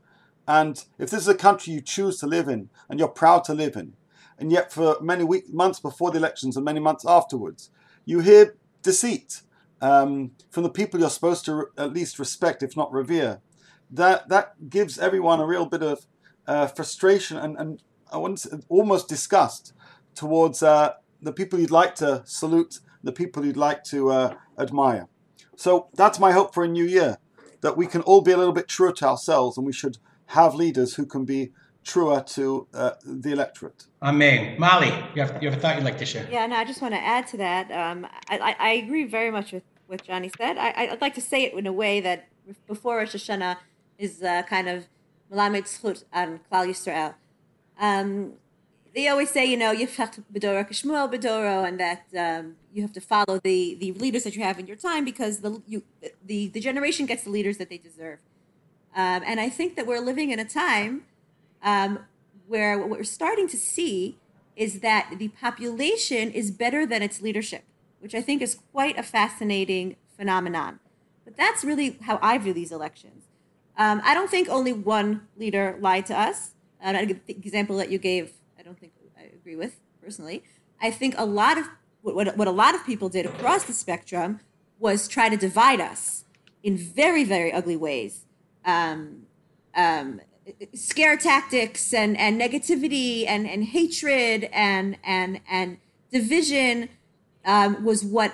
And 0.47 0.83
if 0.97 1.10
this 1.10 1.21
is 1.21 1.27
a 1.27 1.36
country 1.36 1.73
you 1.73 1.81
choose 1.81 2.19
to 2.19 2.27
live 2.27 2.47
in 2.47 2.69
and 2.89 2.99
you're 2.99 3.10
proud 3.10 3.43
to 3.45 3.53
live 3.53 3.75
in, 3.75 3.93
and 4.39 4.51
yet 4.51 4.71
for 4.71 4.97
many 5.01 5.23
weeks, 5.23 5.49
months 5.51 5.79
before 5.79 6.12
the 6.12 6.17
elections 6.17 6.55
and 6.55 6.63
many 6.63 6.79
months 6.79 7.05
afterwards, 7.05 7.69
you 8.05 8.19
hear 8.19 8.55
deceit 8.81 9.41
um, 9.81 10.31
from 10.49 10.63
the 10.63 10.69
people 10.69 10.99
you're 10.99 11.10
supposed 11.10 11.43
to 11.45 11.55
re- 11.55 11.65
at 11.77 11.93
least 11.93 12.19
respect, 12.19 12.63
if 12.63 12.77
not 12.77 12.91
revere, 12.91 13.41
that 13.91 14.29
that 14.29 14.69
gives 14.69 14.97
everyone 14.97 15.39
a 15.39 15.45
real 15.45 15.65
bit 15.65 15.83
of 15.83 16.05
uh, 16.47 16.67
frustration 16.67 17.38
and, 17.38 17.57
and 17.57 17.83
I 18.12 18.17
want 18.17 18.38
to, 18.39 18.62
almost 18.69 19.10
disgust 19.10 19.73
towards 20.15 20.63
uh, 20.63 20.93
the 21.21 21.33
people 21.33 21.60
you'd 21.60 21.71
like 21.71 21.95
to 21.95 22.23
salute, 22.25 22.79
the 23.03 23.12
people 23.12 23.45
you'd 23.45 23.57
like 23.57 23.83
to 23.86 24.12
uh, 24.12 24.36
admire. 24.57 25.07
So 25.55 25.89
that's 25.93 26.19
my 26.19 26.31
hope 26.31 26.53
for 26.53 26.63
a 26.63 26.67
new 26.67 26.86
year, 26.86 27.17
that 27.62 27.75
we 27.75 27.88
can 27.88 28.01
all 28.01 28.21
be 28.21 28.31
a 28.31 28.38
little 28.38 28.53
bit 28.53 28.67
truer 28.67 28.91
to 28.93 29.07
ourselves, 29.07 29.57
and 29.57 29.65
we 29.65 29.73
should 29.73 29.97
have 30.27 30.55
leaders 30.55 30.95
who 30.95 31.05
can 31.05 31.25
be 31.25 31.51
truer 31.83 32.21
to 32.21 32.67
uh, 32.73 32.91
the 33.05 33.31
electorate. 33.31 33.85
Amen. 34.01 34.59
Molly, 34.59 34.93
you 35.15 35.21
have, 35.21 35.41
you 35.41 35.49
have 35.49 35.57
a 35.57 35.61
thought 35.61 35.75
you'd 35.75 35.85
like 35.85 35.97
to 35.99 36.05
share? 36.05 36.27
Yeah, 36.29 36.45
no, 36.45 36.57
I 36.57 36.65
just 36.65 36.81
want 36.81 36.93
to 36.93 36.99
add 36.99 37.27
to 37.27 37.37
that. 37.37 37.71
Um, 37.71 38.05
I, 38.29 38.37
I, 38.37 38.55
I, 38.59 38.69
agree 38.73 39.05
very 39.05 39.31
much 39.31 39.53
with 39.53 39.63
what 39.87 40.03
Johnny 40.03 40.29
said. 40.37 40.57
I, 40.57 40.89
I'd 40.91 41.01
like 41.01 41.15
to 41.15 41.21
say 41.21 41.43
it 41.45 41.53
in 41.53 41.65
a 41.65 41.71
way 41.71 42.01
that 42.01 42.27
before 42.67 42.97
Rosh 42.97 43.15
Hashanah, 43.15 43.57
is 43.97 44.21
uh, 44.21 44.43
kind 44.43 44.69
of 44.69 44.87
melamed 45.31 45.63
zchut 45.63 46.03
on 46.13 46.39
Klal 46.51 46.67
Yisrael. 46.67 47.15
Um, 47.79 48.33
they 48.93 49.07
always 49.07 49.29
say, 49.29 49.45
you 49.45 49.57
know, 49.57 49.75
Yiftach 49.75 50.23
bedoro 50.33 50.67
kishmuel 50.67 51.11
bedoro, 51.11 51.67
and 51.67 51.79
that 51.79 52.05
um, 52.17 52.55
you 52.73 52.81
have 52.81 52.93
to 52.93 53.01
follow 53.01 53.39
the, 53.39 53.75
the 53.75 53.91
leaders 53.93 54.23
that 54.23 54.35
you 54.35 54.43
have 54.43 54.59
in 54.59 54.67
your 54.67 54.75
time 54.75 55.05
because 55.05 55.41
the, 55.41 55.61
you, 55.67 55.83
the, 56.25 56.47
the 56.47 56.59
generation 56.59 57.05
gets 57.05 57.23
the 57.23 57.29
leaders 57.29 57.57
that 57.57 57.69
they 57.69 57.77
deserve. 57.77 58.19
Um, 58.97 59.21
and 59.27 59.39
I 59.39 59.47
think 59.47 59.75
that 59.75 59.86
we're 59.86 59.99
living 59.99 60.31
in 60.31 60.39
a 60.39 60.43
time 60.43 61.03
um, 61.62 61.99
where 62.47 62.79
what 62.79 62.89
we're 62.89 63.03
starting 63.03 63.47
to 63.49 63.55
see 63.55 64.17
is 64.55 64.79
that 64.79 65.13
the 65.19 65.27
population 65.27 66.31
is 66.31 66.49
better 66.49 66.83
than 66.83 67.03
its 67.03 67.21
leadership, 67.21 67.63
which 67.99 68.15
I 68.15 68.21
think 68.21 68.41
is 68.41 68.57
quite 68.71 68.97
a 68.97 69.03
fascinating 69.03 69.97
phenomenon. 70.17 70.79
But 71.23 71.38
that's 71.38 71.63
really 71.63 71.99
how 72.01 72.17
I 72.23 72.39
view 72.39 72.53
these 72.53 72.71
elections. 72.71 73.25
Um, 73.77 74.01
I 74.03 74.15
don't 74.15 74.31
think 74.31 74.49
only 74.49 74.73
one 74.73 75.27
leader 75.38 75.77
lied 75.79 76.07
to 76.07 76.19
us. 76.19 76.55
And 76.81 77.21
the 77.27 77.33
example 77.36 77.77
that 77.77 77.91
you 77.91 77.99
gave, 77.99 78.33
I 78.57 78.63
don't 78.63 78.79
think 78.79 78.93
I 79.15 79.25
agree 79.25 79.55
with 79.55 79.79
personally. 80.01 80.43
I 80.81 80.89
think 80.89 81.13
a 81.19 81.25
lot 81.25 81.60
of 81.60 81.69
what, 82.01 82.36
what 82.36 82.47
a 82.47 82.51
lot 82.51 82.73
of 82.73 82.83
people 82.83 83.10
did 83.10 83.27
across 83.27 83.65
the 83.65 83.73
spectrum 83.73 84.39
was 84.79 85.07
try 85.07 85.29
to 85.29 85.38
divide 85.38 85.81
us 85.81 86.23
in 86.63 86.77
very, 86.77 87.23
very 87.23 87.53
ugly 87.53 87.75
ways. 87.75 88.23
Um, 88.67 89.23
um, 89.75 90.21
scare 90.73 91.17
tactics 91.17 91.93
and, 91.93 92.17
and 92.17 92.39
negativity 92.39 93.25
and, 93.27 93.47
and 93.49 93.63
hatred 93.63 94.49
and, 94.53 94.97
and, 95.03 95.41
and 95.49 95.77
division 96.12 96.89
um, 97.45 97.84
was 97.84 98.03
what 98.03 98.34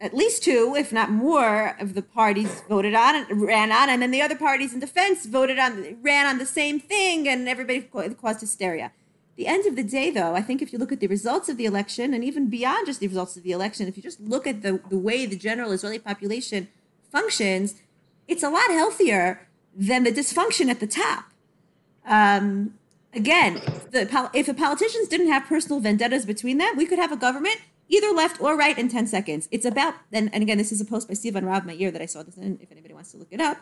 at 0.00 0.14
least 0.14 0.44
two, 0.44 0.74
if 0.76 0.92
not 0.92 1.10
more, 1.10 1.76
of 1.80 1.94
the 1.94 2.02
parties 2.02 2.62
voted 2.68 2.94
on 2.94 3.26
ran 3.40 3.72
on, 3.72 3.88
and 3.90 4.00
then 4.00 4.10
the 4.10 4.22
other 4.22 4.36
parties 4.36 4.72
in 4.72 4.80
defense 4.80 5.26
voted 5.26 5.58
on 5.58 5.96
ran 6.02 6.26
on 6.26 6.38
the 6.38 6.46
same 6.46 6.78
thing, 6.78 7.28
and 7.28 7.48
everybody 7.48 7.80
caused 7.80 8.40
hysteria. 8.40 8.92
The 9.36 9.46
end 9.46 9.66
of 9.66 9.76
the 9.76 9.82
day, 9.82 10.10
though, 10.10 10.34
I 10.34 10.42
think 10.42 10.62
if 10.62 10.72
you 10.72 10.78
look 10.78 10.92
at 10.92 11.00
the 11.00 11.06
results 11.06 11.48
of 11.48 11.56
the 11.56 11.64
election, 11.64 12.14
and 12.14 12.24
even 12.24 12.48
beyond 12.48 12.86
just 12.86 13.00
the 13.00 13.08
results 13.08 13.36
of 13.36 13.42
the 13.42 13.52
election, 13.52 13.88
if 13.88 13.96
you 13.96 14.02
just 14.02 14.20
look 14.20 14.46
at 14.46 14.62
the, 14.62 14.80
the 14.88 14.98
way 14.98 15.26
the 15.26 15.36
general 15.36 15.72
Israeli 15.72 15.98
population 15.98 16.68
functions, 17.10 17.74
it's 18.28 18.42
a 18.42 18.50
lot 18.50 18.70
healthier 18.70 19.48
than 19.74 20.04
the 20.04 20.12
dysfunction 20.12 20.68
at 20.68 20.80
the 20.80 20.86
top. 20.86 21.24
Um, 22.06 22.74
again, 23.14 23.54
the, 23.90 24.30
if 24.34 24.46
the 24.46 24.54
politicians 24.54 25.08
didn't 25.08 25.28
have 25.28 25.46
personal 25.46 25.80
vendettas 25.80 26.26
between 26.26 26.58
them, 26.58 26.76
we 26.76 26.86
could 26.86 26.98
have 26.98 27.10
a 27.10 27.16
government 27.16 27.56
either 27.88 28.10
left 28.10 28.40
or 28.40 28.56
right 28.56 28.76
in 28.78 28.88
10 28.88 29.06
seconds. 29.06 29.48
It's 29.50 29.64
about, 29.64 29.94
and, 30.12 30.32
and 30.32 30.42
again, 30.42 30.58
this 30.58 30.70
is 30.70 30.80
a 30.80 30.84
post 30.84 31.08
by 31.08 31.14
Sivan 31.14 31.44
Rahav-Meir 31.44 31.90
that 31.90 32.02
I 32.02 32.06
saw 32.06 32.22
this 32.22 32.36
in, 32.36 32.58
if 32.62 32.70
anybody 32.70 32.92
wants 32.92 33.12
to 33.12 33.16
look 33.16 33.28
it 33.30 33.40
up, 33.40 33.58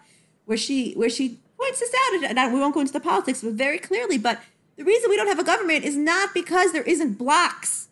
where 0.47 0.57
she, 0.57 0.93
where 0.95 1.09
she 1.09 1.39
points 1.59 1.81
this 1.81 1.95
out, 1.95 2.37
and 2.37 2.53
we 2.53 2.61
won't 2.61 2.75
go 2.75 2.81
into 2.81 2.93
the 2.93 3.01
politics, 3.01 3.43
but 3.43 3.53
very 3.53 3.79
clearly, 3.79 4.19
but 4.19 4.41
the 4.77 4.85
reason 4.85 5.11
we 5.11 5.17
don't 5.17 5.29
have 5.29 5.39
a 5.39 5.45
government 5.45 5.85
is 5.85 5.97
not 5.97 6.35
because 6.35 6.73
there 6.73 6.83
isn't 6.83 7.15
blocks. 7.15 7.89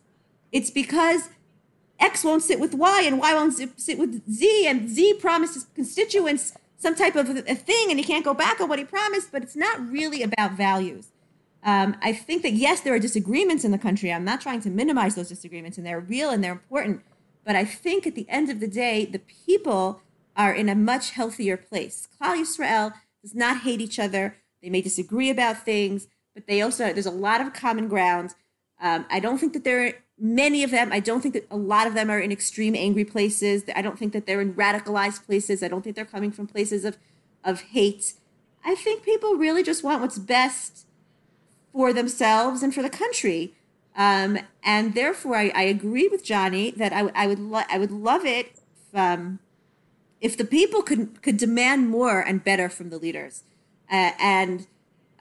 It's 0.51 0.69
because 0.69 1.29
X 1.99 2.23
won't 2.23 2.43
sit 2.43 2.59
with 2.59 2.73
Y 2.73 3.01
and 3.01 3.19
Y 3.19 3.33
won't 3.33 3.53
sit 3.79 3.97
with 3.97 4.29
Z, 4.29 4.67
and 4.67 4.89
Z 4.89 5.15
promises 5.15 5.65
constituents 5.73 6.53
some 6.85 6.93
type 6.93 7.15
of 7.15 7.27
a 7.29 7.55
thing, 7.55 7.87
and 7.89 7.97
he 7.97 8.05
can't 8.05 8.23
go 8.23 8.35
back 8.35 8.61
on 8.61 8.69
what 8.69 8.77
he 8.77 8.85
promised, 8.85 9.31
but 9.31 9.41
it's 9.41 9.55
not 9.55 9.89
really 9.89 10.21
about 10.21 10.51
values. 10.51 11.07
Um, 11.63 11.97
I 11.99 12.13
think 12.13 12.43
that 12.43 12.53
yes, 12.53 12.81
there 12.81 12.93
are 12.93 12.99
disagreements 12.99 13.65
in 13.65 13.71
the 13.71 13.79
country. 13.79 14.13
I'm 14.13 14.23
not 14.23 14.39
trying 14.39 14.61
to 14.61 14.69
minimize 14.69 15.15
those 15.15 15.29
disagreements, 15.29 15.79
and 15.79 15.87
they're 15.87 15.99
real 15.99 16.29
and 16.29 16.43
they're 16.43 16.51
important. 16.51 17.01
But 17.43 17.55
I 17.55 17.65
think 17.65 18.05
at 18.05 18.13
the 18.13 18.29
end 18.29 18.51
of 18.51 18.59
the 18.59 18.67
day, 18.67 19.03
the 19.03 19.17
people 19.17 20.01
are 20.37 20.53
in 20.53 20.69
a 20.69 20.75
much 20.75 21.11
healthier 21.11 21.57
place. 21.57 22.07
Klal 22.21 22.39
Yisrael 22.39 22.93
does 23.23 23.33
not 23.33 23.61
hate 23.61 23.81
each 23.81 23.97
other. 23.97 24.37
They 24.61 24.69
may 24.69 24.81
disagree 24.81 25.31
about 25.31 25.65
things, 25.65 26.07
but 26.35 26.45
they 26.45 26.61
also 26.61 26.93
there's 26.93 27.07
a 27.07 27.11
lot 27.11 27.41
of 27.41 27.51
common 27.51 27.87
ground. 27.87 28.35
Um, 28.79 29.07
I 29.09 29.19
don't 29.19 29.39
think 29.39 29.53
that 29.53 29.63
there 29.63 29.87
are 29.87 29.93
many 30.17 30.63
of 30.63 30.71
them. 30.71 30.91
I 30.91 30.99
don't 30.99 31.21
think 31.21 31.33
that 31.33 31.47
a 31.51 31.57
lot 31.57 31.87
of 31.87 31.93
them 31.93 32.09
are 32.09 32.19
in 32.19 32.31
extreme 32.31 32.75
angry 32.75 33.05
places. 33.05 33.63
I 33.75 33.81
don't 33.81 33.99
think 33.99 34.13
that 34.13 34.25
they're 34.25 34.41
in 34.41 34.53
radicalized 34.53 35.25
places. 35.25 35.61
I 35.61 35.67
don't 35.67 35.83
think 35.83 35.95
they're 35.95 36.05
coming 36.05 36.31
from 36.31 36.47
places 36.47 36.85
of 36.85 36.97
of 37.43 37.61
hate. 37.61 38.13
I 38.63 38.73
think 38.73 39.03
people 39.03 39.35
really 39.35 39.61
just 39.61 39.83
want 39.83 40.01
what's 40.01 40.17
best 40.17 40.87
for 41.71 41.93
themselves 41.93 42.63
and 42.63 42.73
for 42.73 42.81
the 42.81 42.89
country. 42.89 43.53
Um, 43.95 44.39
and 44.63 44.93
therefore, 44.93 45.35
I, 45.37 45.51
I, 45.55 45.61
agree 45.63 46.09
with 46.09 46.23
Johnny 46.23 46.71
that 46.71 46.91
I, 46.91 47.11
I 47.15 47.27
would 47.27 47.39
lo- 47.39 47.63
I 47.69 47.77
would 47.77 47.91
love 47.91 48.25
it 48.25 48.47
if, 48.57 48.99
um, 48.99 49.39
if 50.19 50.35
the 50.35 50.43
people 50.43 50.81
could 50.81 51.21
could 51.21 51.37
demand 51.37 51.89
more 51.89 52.19
and 52.19 52.43
better 52.43 52.67
from 52.67 52.89
the 52.89 52.97
leaders. 52.97 53.43
Uh, 53.89 54.11
and 54.19 54.67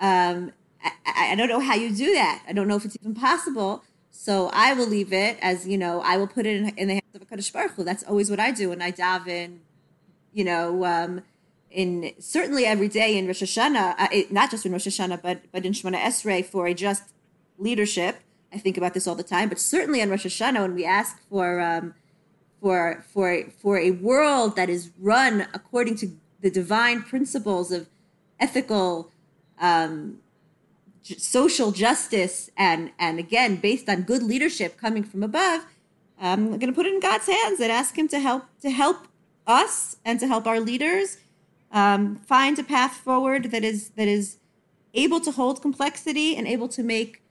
um, 0.00 0.52
I, 0.82 1.32
I, 1.32 1.34
don't 1.36 1.48
know 1.48 1.60
how 1.60 1.74
you 1.76 1.94
do 1.94 2.14
that. 2.14 2.42
I 2.48 2.52
don't 2.52 2.66
know 2.66 2.74
if 2.76 2.84
it's 2.84 2.96
even 3.00 3.14
possible. 3.14 3.84
So 4.16 4.48
I 4.52 4.74
will 4.74 4.86
leave 4.86 5.12
it 5.12 5.38
as 5.42 5.66
you 5.66 5.76
know. 5.76 6.00
I 6.00 6.16
will 6.16 6.28
put 6.28 6.46
it 6.46 6.56
in, 6.56 6.68
in 6.78 6.86
the 6.88 6.94
hands 6.94 7.14
of 7.14 7.22
a 7.22 7.26
Kadosh 7.26 7.52
Baruch 7.52 7.72
Hu. 7.72 7.82
That's 7.82 8.04
always 8.04 8.30
what 8.30 8.38
I 8.38 8.52
do 8.52 8.68
when 8.68 8.80
I 8.80 8.92
daven. 8.92 9.58
You 10.32 10.44
know 10.44 10.84
um, 10.84 11.22
in 11.68 12.12
certainly 12.20 12.64
every 12.64 12.88
day 12.88 13.18
in 13.18 13.26
Rosh 13.26 13.42
Hashanah, 13.42 13.94
uh, 13.98 14.08
it, 14.12 14.32
not 14.32 14.50
just 14.52 14.64
in 14.64 14.72
Rosh 14.72 14.86
Hashanah, 14.86 15.20
but 15.20 15.42
but 15.50 15.66
in 15.66 15.72
Shemona 15.72 15.98
Esrei 15.98 16.44
for 16.44 16.66
a 16.68 16.74
just 16.74 17.02
leadership. 17.58 18.20
I 18.52 18.58
think 18.58 18.76
about 18.78 18.94
this 18.94 19.08
all 19.08 19.16
the 19.16 19.24
time, 19.24 19.48
but 19.48 19.58
certainly 19.58 20.00
on 20.00 20.10
Rosh 20.10 20.26
Hashanah 20.26 20.60
when 20.60 20.76
we 20.76 20.84
ask 20.84 21.20
for 21.28 21.60
um, 21.60 21.94
for 22.60 23.04
for 23.12 23.44
for 23.60 23.78
a 23.78 23.90
world 23.90 24.54
that 24.54 24.70
is 24.70 24.92
run 24.98 25.48
according 25.52 25.96
to 25.96 26.12
the 26.40 26.50
divine 26.50 27.02
principles 27.02 27.72
of 27.72 27.88
ethical, 28.38 29.10
um, 29.60 30.20
social 31.18 31.70
justice, 31.72 32.50
and 32.56 32.90
and 32.98 33.18
again 33.18 33.56
based 33.56 33.88
on 33.88 34.02
good 34.02 34.22
leadership 34.22 34.76
coming 34.76 35.04
from 35.04 35.22
above. 35.22 35.66
I'm 36.20 36.46
going 36.46 36.60
to 36.60 36.72
put 36.72 36.86
it 36.86 36.94
in 36.94 37.00
God's 37.00 37.26
hands 37.26 37.60
and 37.60 37.70
ask 37.70 37.96
Him 37.96 38.08
to 38.08 38.18
help 38.18 38.44
to 38.62 38.70
help 38.70 39.08
us 39.46 39.96
and 40.04 40.18
to 40.20 40.26
help 40.26 40.46
our 40.46 40.60
leaders 40.60 41.18
um, 41.70 42.16
find 42.16 42.58
a 42.58 42.64
path 42.64 42.94
forward 42.96 43.50
that 43.50 43.64
is 43.64 43.90
that 43.90 44.08
is 44.08 44.38
able 44.94 45.20
to 45.20 45.32
hold 45.32 45.60
complexity 45.60 46.36
and 46.36 46.46
able 46.46 46.68
to 46.68 46.82
make 46.82 47.22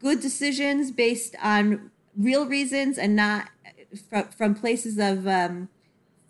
good 0.00 0.20
decisions 0.20 0.90
based 0.90 1.34
on 1.42 1.90
real 2.16 2.46
reasons 2.46 2.98
and 2.98 3.14
not 3.16 3.48
from, 4.10 4.28
from 4.28 4.54
places 4.54 4.98
of 4.98 5.26
um, 5.26 5.68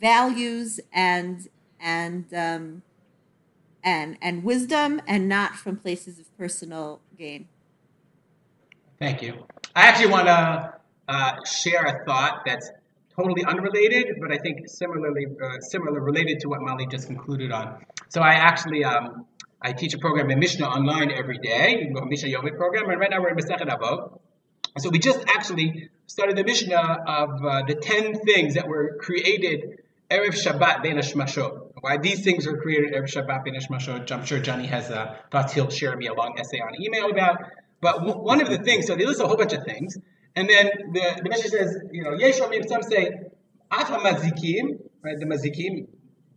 values 0.01 0.81
and 0.93 1.49
and 1.81 2.33
um, 2.35 2.83
and 3.87 4.19
and 4.21 4.43
wisdom 4.43 5.01
and 5.07 5.29
not 5.29 5.55
from 5.55 5.77
places 5.77 6.19
of 6.19 6.37
personal 6.37 7.01
gain. 7.17 7.49
Thank 8.99 9.23
you. 9.23 9.47
I 9.75 9.87
actually 9.87 10.09
want 10.09 10.27
to 10.27 10.75
uh, 11.09 11.45
share 11.45 11.85
a 11.85 12.05
thought 12.05 12.43
that's 12.45 12.71
totally 13.15 13.45
unrelated, 13.45 14.17
but 14.21 14.33
I 14.33 14.39
think 14.39 14.69
similarly 14.69 15.27
uh, 15.43 15.61
similar 15.61 16.01
related 16.01 16.41
to 16.41 16.49
what 16.49 16.61
Mali 16.61 16.87
just 16.87 17.07
concluded 17.07 17.53
on. 17.53 17.85
So 18.09 18.21
I 18.21 18.33
actually 18.33 18.85
um, 18.85 19.27
I 19.63 19.73
teach 19.73 19.95
a 19.95 19.99
program 19.99 20.31
in 20.31 20.39
Mishnah 20.39 20.67
online 20.67 21.13
every 21.13 21.39
day, 21.39 21.91
a 21.97 22.07
Mishnah 22.07 22.29
Yomit 22.29 22.57
program, 22.57 22.91
and 22.91 23.01
right 23.01 23.11
now 23.11 23.21
we're 23.23 23.31
in 23.31 23.37
Masechet 23.37 23.69
Avot. 23.69 24.19
So 24.79 24.91
we 24.91 24.99
just 24.99 25.25
actually 25.29 25.89
started 26.07 26.37
the 26.37 26.45
Mishnah 26.45 27.05
of 27.07 27.45
uh, 27.45 27.63
the 27.67 27.77
ten 27.77 28.19
things 28.19 28.55
that 28.55 28.67
were 28.67 28.99
created 29.01 29.79
Erev 30.11 30.35
Shabbat 30.35 30.83
Ben 30.83 30.97
Hashmashot. 30.97 31.66
Why 31.87 31.99
these 31.99 32.25
things 32.25 32.49
were 32.49 32.59
created 32.61 32.95
Erev 32.95 33.05
Shabbat 33.05 33.45
Ben 33.45 33.55
Hashmashot, 33.55 34.11
I'm 34.11 34.25
sure 34.25 34.41
Johnny 34.41 34.67
has 34.67 34.91
uh, 34.91 35.15
thoughts 35.31 35.53
he'll 35.53 35.71
share 35.71 35.97
me 35.97 36.09
a 36.09 36.15
long 36.15 36.37
essay 36.37 36.59
on 36.59 36.83
email 36.83 37.09
about. 37.13 37.37
But 37.81 37.99
w- 37.99 38.19
one 38.19 38.41
of 38.41 38.49
the 38.49 38.59
things, 38.59 38.89
so 38.89 38.97
they 38.97 39.05
list 39.05 39.21
a 39.21 39.27
whole 39.29 39.37
bunch 39.37 39.53
of 39.53 39.63
things, 39.63 39.97
and 40.35 40.51
then 40.51 40.69
the, 40.93 41.21
the 41.23 41.29
Mishnah 41.31 41.49
says, 41.49 41.79
you 41.93 42.03
know, 42.03 42.15
Yesh 42.15 42.39
some 42.39 42.83
say, 42.83 43.11
Af 43.71 43.87
HaMazikim, 43.87 44.81
right, 45.03 45.17
the 45.17 45.27
Mazikim, 45.27 45.87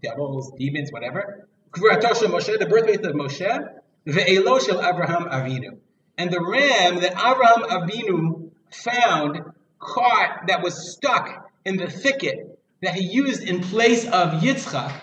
devils, 0.03 0.53
demons, 0.55 0.91
whatever, 0.91 1.47
Kvurato 1.71 2.11
Moshe, 2.27 2.59
the 2.59 2.67
birthplace 2.67 2.97
of 2.97 3.15
Moshe, 3.15 3.69
Ve'elo 4.05 4.63
Shel 4.63 4.85
Abraham 4.85 5.23
Avinu. 5.29 5.79
And 6.19 6.29
the 6.29 6.41
ram 6.41 6.99
that 7.01 7.13
Abraham 7.13 7.89
Avinu 7.89 8.51
found, 8.71 9.41
caught, 9.79 10.45
that 10.45 10.61
was 10.61 10.91
stuck 10.93 11.49
in 11.65 11.77
the 11.77 11.89
thicket 11.89 12.59
that 12.83 12.93
he 12.93 13.03
used 13.03 13.41
in 13.41 13.61
place 13.61 14.05
of 14.05 14.43
Yitzchak 14.43 14.93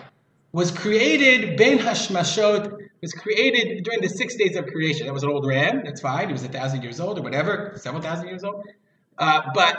was 0.57 0.71
created, 0.71 1.55
Ben 1.55 1.77
Hashmashot, 1.77 2.75
was 2.99 3.13
created 3.13 3.83
during 3.83 4.01
the 4.01 4.09
six 4.09 4.35
days 4.37 4.55
of 4.55 4.65
creation. 4.65 5.05
That 5.05 5.13
was 5.13 5.21
an 5.21 5.29
old 5.29 5.45
ram, 5.45 5.83
that's 5.85 6.01
fine. 6.01 6.29
He 6.29 6.33
was 6.33 6.43
a 6.43 6.47
thousand 6.47 6.81
years 6.81 6.99
old 6.99 7.19
or 7.19 7.21
whatever, 7.21 7.73
several 7.75 8.01
thousand 8.01 8.27
years 8.29 8.43
old. 8.43 8.65
Uh, 9.19 9.41
but 9.53 9.77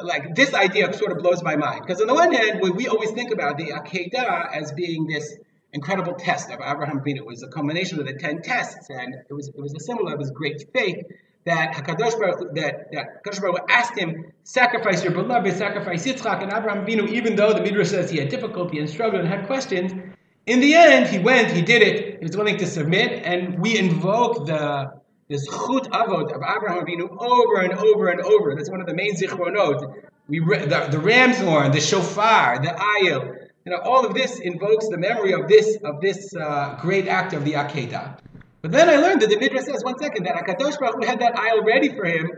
like 0.00 0.36
this 0.36 0.54
idea 0.54 0.92
sort 0.92 1.10
of 1.10 1.18
blows 1.18 1.42
my 1.42 1.56
mind. 1.56 1.80
Because 1.84 2.00
on 2.00 2.06
the 2.06 2.14
one 2.14 2.32
hand, 2.32 2.60
we 2.60 2.86
always 2.86 3.10
think 3.10 3.32
about 3.32 3.58
the 3.58 3.72
Akedah 3.72 4.54
as 4.54 4.70
being 4.70 5.08
this 5.08 5.36
incredible 5.72 6.14
test 6.14 6.52
of 6.52 6.60
Abraham 6.60 7.00
Avinu. 7.00 7.16
It 7.16 7.26
was 7.26 7.42
a 7.42 7.48
combination 7.48 7.98
of 7.98 8.06
the 8.06 8.14
ten 8.14 8.42
tests, 8.42 8.90
and 8.90 9.14
it 9.28 9.34
was 9.34 9.48
it 9.48 9.60
was 9.60 9.74
a 9.74 9.80
symbol 9.80 10.06
of 10.06 10.20
his 10.20 10.30
great 10.30 10.72
faith 10.72 11.04
that 11.44 11.74
Hakadosh 11.74 12.18
Baruch 12.18 12.54
that 12.54 12.92
that 12.92 13.24
Hakadosh 13.24 13.40
Baruch 13.40 13.66
asked 13.68 13.98
him, 13.98 14.32
sacrifice 14.44 15.02
your 15.02 15.12
beloved, 15.12 15.56
sacrifice 15.56 16.06
Yitzchak, 16.06 16.42
and 16.42 16.52
Abraham 16.52 16.86
Avinu, 16.86 17.08
even 17.08 17.36
though 17.36 17.52
the 17.52 17.60
Midrash 17.60 17.88
says 17.88 18.10
he 18.10 18.18
had 18.18 18.28
difficulty 18.28 18.78
and 18.78 18.88
struggled 18.88 19.20
and 19.22 19.28
had 19.28 19.46
questions, 19.46 19.92
in 20.46 20.60
the 20.60 20.74
end 20.74 21.08
he 21.08 21.18
went, 21.18 21.50
he 21.50 21.62
did 21.62 21.82
it, 21.82 22.18
he 22.18 22.24
was 22.24 22.36
willing 22.36 22.56
to 22.58 22.66
submit, 22.66 23.22
and 23.24 23.58
we 23.58 23.78
invoke 23.78 24.46
the 24.46 24.92
zechut 25.30 25.86
avot 25.90 26.32
of 26.32 26.42
Abraham 26.42 26.84
Avinu 26.84 27.08
over 27.18 27.60
and 27.60 27.74
over 27.74 28.08
and 28.08 28.20
over. 28.20 28.54
That's 28.54 28.70
one 28.70 28.80
of 28.80 28.86
the 28.86 28.94
main 28.94 29.14
zichronot. 29.14 30.08
We 30.28 30.38
the, 30.38 30.88
the 30.90 30.98
ram's 30.98 31.38
horn, 31.38 31.72
the 31.72 31.80
shofar, 31.80 32.60
the 32.60 32.68
ayil. 32.68 33.48
You 33.64 33.72
know, 33.72 33.78
all 33.78 34.04
of 34.04 34.14
this 34.14 34.40
invokes 34.40 34.88
the 34.88 34.98
memory 34.98 35.32
of 35.32 35.48
this 35.48 35.76
of 35.84 36.00
this 36.00 36.34
uh, 36.34 36.78
great 36.80 37.06
act 37.08 37.32
of 37.32 37.44
the 37.44 37.52
Akedah. 37.52 38.18
But 38.62 38.70
then 38.70 38.88
I 38.88 38.96
learned 38.96 39.22
that 39.22 39.28
the 39.28 39.38
Midrash 39.38 39.64
says, 39.64 39.82
one 39.82 39.98
second, 39.98 40.24
that 40.24 40.36
Akadosh 40.36 40.78
Baruch 40.78 41.02
Hu 41.02 41.06
had 41.06 41.18
that 41.18 41.34
ayil 41.34 41.64
ready 41.64 41.88
for 41.90 42.04
him 42.04 42.30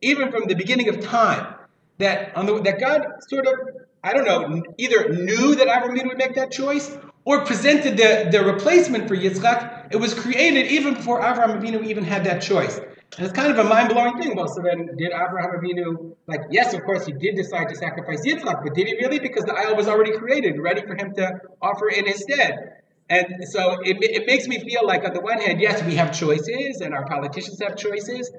even 0.00 0.30
from 0.30 0.46
the 0.46 0.54
beginning 0.54 0.88
of 0.88 1.00
time. 1.00 1.54
That 1.98 2.36
on 2.36 2.46
the, 2.46 2.60
that 2.62 2.80
God 2.80 3.04
sort 3.28 3.46
of, 3.46 3.54
I 4.02 4.12
don't 4.12 4.24
know, 4.24 4.62
either 4.78 5.08
knew 5.08 5.54
that 5.56 5.68
Abraham 5.68 6.08
would 6.08 6.16
make 6.16 6.34
that 6.36 6.50
choice 6.50 6.96
or 7.24 7.44
presented 7.44 7.96
the, 7.96 8.28
the 8.30 8.44
replacement 8.44 9.08
for 9.08 9.16
Yitzchak. 9.16 9.92
It 9.92 9.96
was 9.96 10.14
created 10.14 10.66
even 10.72 10.94
before 10.94 11.18
Abraham 11.18 11.60
Avinu 11.60 11.84
even 11.84 12.04
had 12.04 12.24
that 12.24 12.42
choice. 12.42 12.78
And 12.78 13.26
it's 13.26 13.32
kind 13.32 13.52
of 13.52 13.58
a 13.58 13.68
mind-blowing 13.68 14.22
thing. 14.22 14.34
Well, 14.34 14.48
so 14.48 14.62
then 14.62 14.86
did 14.96 15.12
Abraham 15.12 15.50
Avinu, 15.60 16.16
like, 16.26 16.40
yes, 16.50 16.74
of 16.74 16.82
course, 16.84 17.04
he 17.06 17.12
did 17.12 17.36
decide 17.36 17.68
to 17.68 17.76
sacrifice 17.76 18.24
Yitzchak, 18.24 18.64
but 18.64 18.74
did 18.74 18.86
he 18.86 18.94
really? 18.94 19.18
Because 19.18 19.44
the 19.44 19.52
ayil 19.52 19.76
was 19.76 19.86
already 19.86 20.16
created, 20.16 20.58
ready 20.58 20.80
for 20.82 20.94
him 20.94 21.12
to 21.14 21.40
offer 21.60 21.88
in 21.88 22.06
his 22.06 22.22
stead. 22.22 22.78
And 23.08 23.44
so 23.48 23.80
it, 23.82 23.98
it 24.00 24.26
makes 24.26 24.48
me 24.48 24.58
feel 24.58 24.86
like, 24.86 25.04
on 25.04 25.12
the 25.12 25.20
one 25.20 25.38
hand, 25.40 25.60
yes, 25.60 25.82
we 25.82 25.96
have 25.96 26.16
choices 26.18 26.80
and 26.80 26.94
our 26.94 27.04
politicians 27.06 27.60
have 27.60 27.76
choices. 27.76 28.30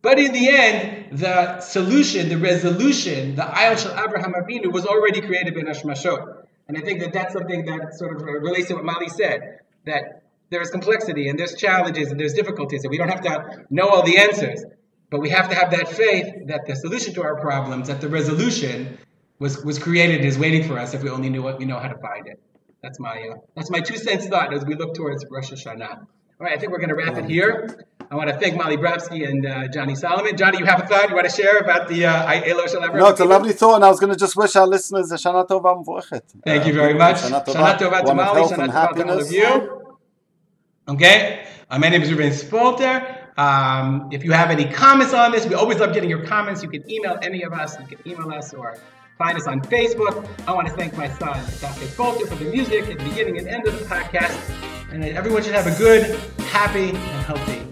But 0.00 0.18
in 0.18 0.32
the 0.32 0.48
end, 0.48 1.18
the 1.18 1.60
solution, 1.60 2.28
the 2.28 2.38
resolution, 2.38 3.36
the 3.36 3.42
Ayal 3.42 3.78
Shel 3.78 3.92
Abraham 3.92 4.32
Avinu 4.34 4.72
was 4.72 4.84
already 4.86 5.20
created 5.20 5.56
in 5.56 5.66
Hashmashot. 5.66 6.44
And 6.66 6.76
I 6.76 6.80
think 6.80 7.00
that 7.00 7.12
that's 7.12 7.32
something 7.32 7.66
that 7.66 7.94
sort 7.94 8.16
of 8.16 8.22
relates 8.22 8.68
to 8.68 8.74
what 8.74 8.84
Mali 8.84 9.08
said, 9.08 9.60
that 9.84 10.22
there's 10.50 10.70
complexity 10.70 11.28
and 11.28 11.38
there's 11.38 11.54
challenges 11.54 12.10
and 12.10 12.18
there's 12.18 12.34
difficulties, 12.34 12.84
and 12.84 12.90
we 12.90 12.98
don't 12.98 13.08
have 13.08 13.22
to 13.22 13.64
know 13.70 13.88
all 13.88 14.02
the 14.02 14.18
answers. 14.18 14.64
But 15.10 15.20
we 15.20 15.28
have 15.28 15.50
to 15.50 15.54
have 15.54 15.70
that 15.72 15.88
faith 15.88 16.46
that 16.46 16.66
the 16.66 16.74
solution 16.74 17.14
to 17.14 17.22
our 17.22 17.38
problems, 17.38 17.88
that 17.88 18.00
the 18.00 18.08
resolution 18.08 18.98
was, 19.38 19.62
was 19.62 19.78
created 19.78 20.24
is 20.24 20.38
waiting 20.38 20.64
for 20.66 20.78
us 20.78 20.94
if 20.94 21.02
we 21.02 21.10
only 21.10 21.28
knew 21.28 21.42
what 21.42 21.58
we 21.58 21.64
know 21.64 21.78
how 21.78 21.88
to 21.88 21.98
find 21.98 22.26
it. 22.26 22.40
That's 22.82 22.98
my 22.98 23.30
uh, 23.30 23.36
that's 23.54 23.70
my 23.70 23.80
two 23.80 23.96
cents 23.96 24.26
thought 24.26 24.52
as 24.52 24.64
we 24.64 24.74
look 24.74 24.94
towards 24.94 25.24
Rosh 25.30 25.52
Hashanah. 25.52 25.98
All 25.98 26.46
right, 26.46 26.56
I 26.56 26.58
think 26.58 26.72
we're 26.72 26.78
going 26.78 26.88
to 26.88 26.96
wrap 26.96 27.16
it 27.16 27.26
here. 27.26 27.86
I 28.10 28.16
want 28.16 28.28
to 28.28 28.36
thank 28.36 28.56
Mali 28.56 28.76
Brofsky 28.76 29.28
and 29.28 29.46
uh, 29.46 29.68
Johnny 29.68 29.94
Solomon. 29.94 30.36
Johnny, 30.36 30.58
you 30.58 30.64
have 30.64 30.82
a 30.82 30.86
thought 30.86 31.08
you 31.08 31.14
want 31.14 31.30
to 31.30 31.34
share 31.34 31.58
about 31.58 31.86
the 31.86 32.06
uh, 32.06 32.42
Elo 32.44 32.64
Shalav? 32.64 32.94
No, 32.96 33.06
it's 33.06 33.20
a 33.20 33.24
lovely 33.24 33.52
thought, 33.52 33.76
and 33.76 33.84
I 33.84 33.88
was 33.88 34.00
going 34.00 34.12
to 34.12 34.18
just 34.18 34.34
wish 34.34 34.56
our 34.56 34.66
listeners 34.66 35.12
a 35.12 35.14
Shana 35.14 35.46
Tova 35.46 35.84
Mvorchet. 35.84 36.22
Thank 36.44 36.66
you 36.66 36.72
very 36.72 36.94
much. 36.94 37.18
Shana 37.18 37.44
Tova, 37.44 37.54
Shana 37.54 37.78
Tova 37.78 38.04
to 38.04 38.14
Mali, 38.14 38.42
Shana 38.42 38.68
Tova 38.68 38.96
to 38.96 39.08
all 39.08 39.20
of 39.20 39.30
you. 39.30 39.94
Okay, 40.88 41.46
uh, 41.70 41.78
my 41.78 41.88
name 41.88 42.02
is 42.02 42.10
Reuven 42.10 42.32
Spolter. 42.32 43.38
Um, 43.38 44.08
if 44.10 44.24
you 44.24 44.32
have 44.32 44.50
any 44.50 44.64
comments 44.64 45.14
on 45.14 45.30
this, 45.30 45.46
we 45.46 45.54
always 45.54 45.78
love 45.78 45.94
getting 45.94 46.10
your 46.10 46.26
comments. 46.26 46.64
You 46.64 46.68
can 46.68 46.90
email 46.90 47.16
any 47.22 47.44
of 47.44 47.52
us. 47.52 47.78
You 47.78 47.86
can 47.86 47.98
email 48.04 48.32
us 48.32 48.52
or 48.52 48.76
Find 49.22 49.38
us 49.38 49.46
on 49.46 49.60
Facebook. 49.60 50.28
I 50.48 50.52
want 50.52 50.66
to 50.66 50.74
thank 50.74 50.96
my 50.96 51.06
son, 51.06 51.36
Dr. 51.60 51.86
Folter, 51.86 52.26
for 52.26 52.34
the 52.34 52.46
music 52.46 52.88
at 52.88 52.98
the 52.98 53.04
beginning 53.04 53.38
and 53.38 53.46
end 53.46 53.68
of 53.68 53.78
the 53.78 53.84
podcast. 53.84 54.36
And 54.90 55.04
everyone 55.04 55.44
should 55.44 55.54
have 55.54 55.68
a 55.68 55.78
good, 55.78 56.18
happy, 56.40 56.88
and 56.88 56.98
healthy 56.98 57.71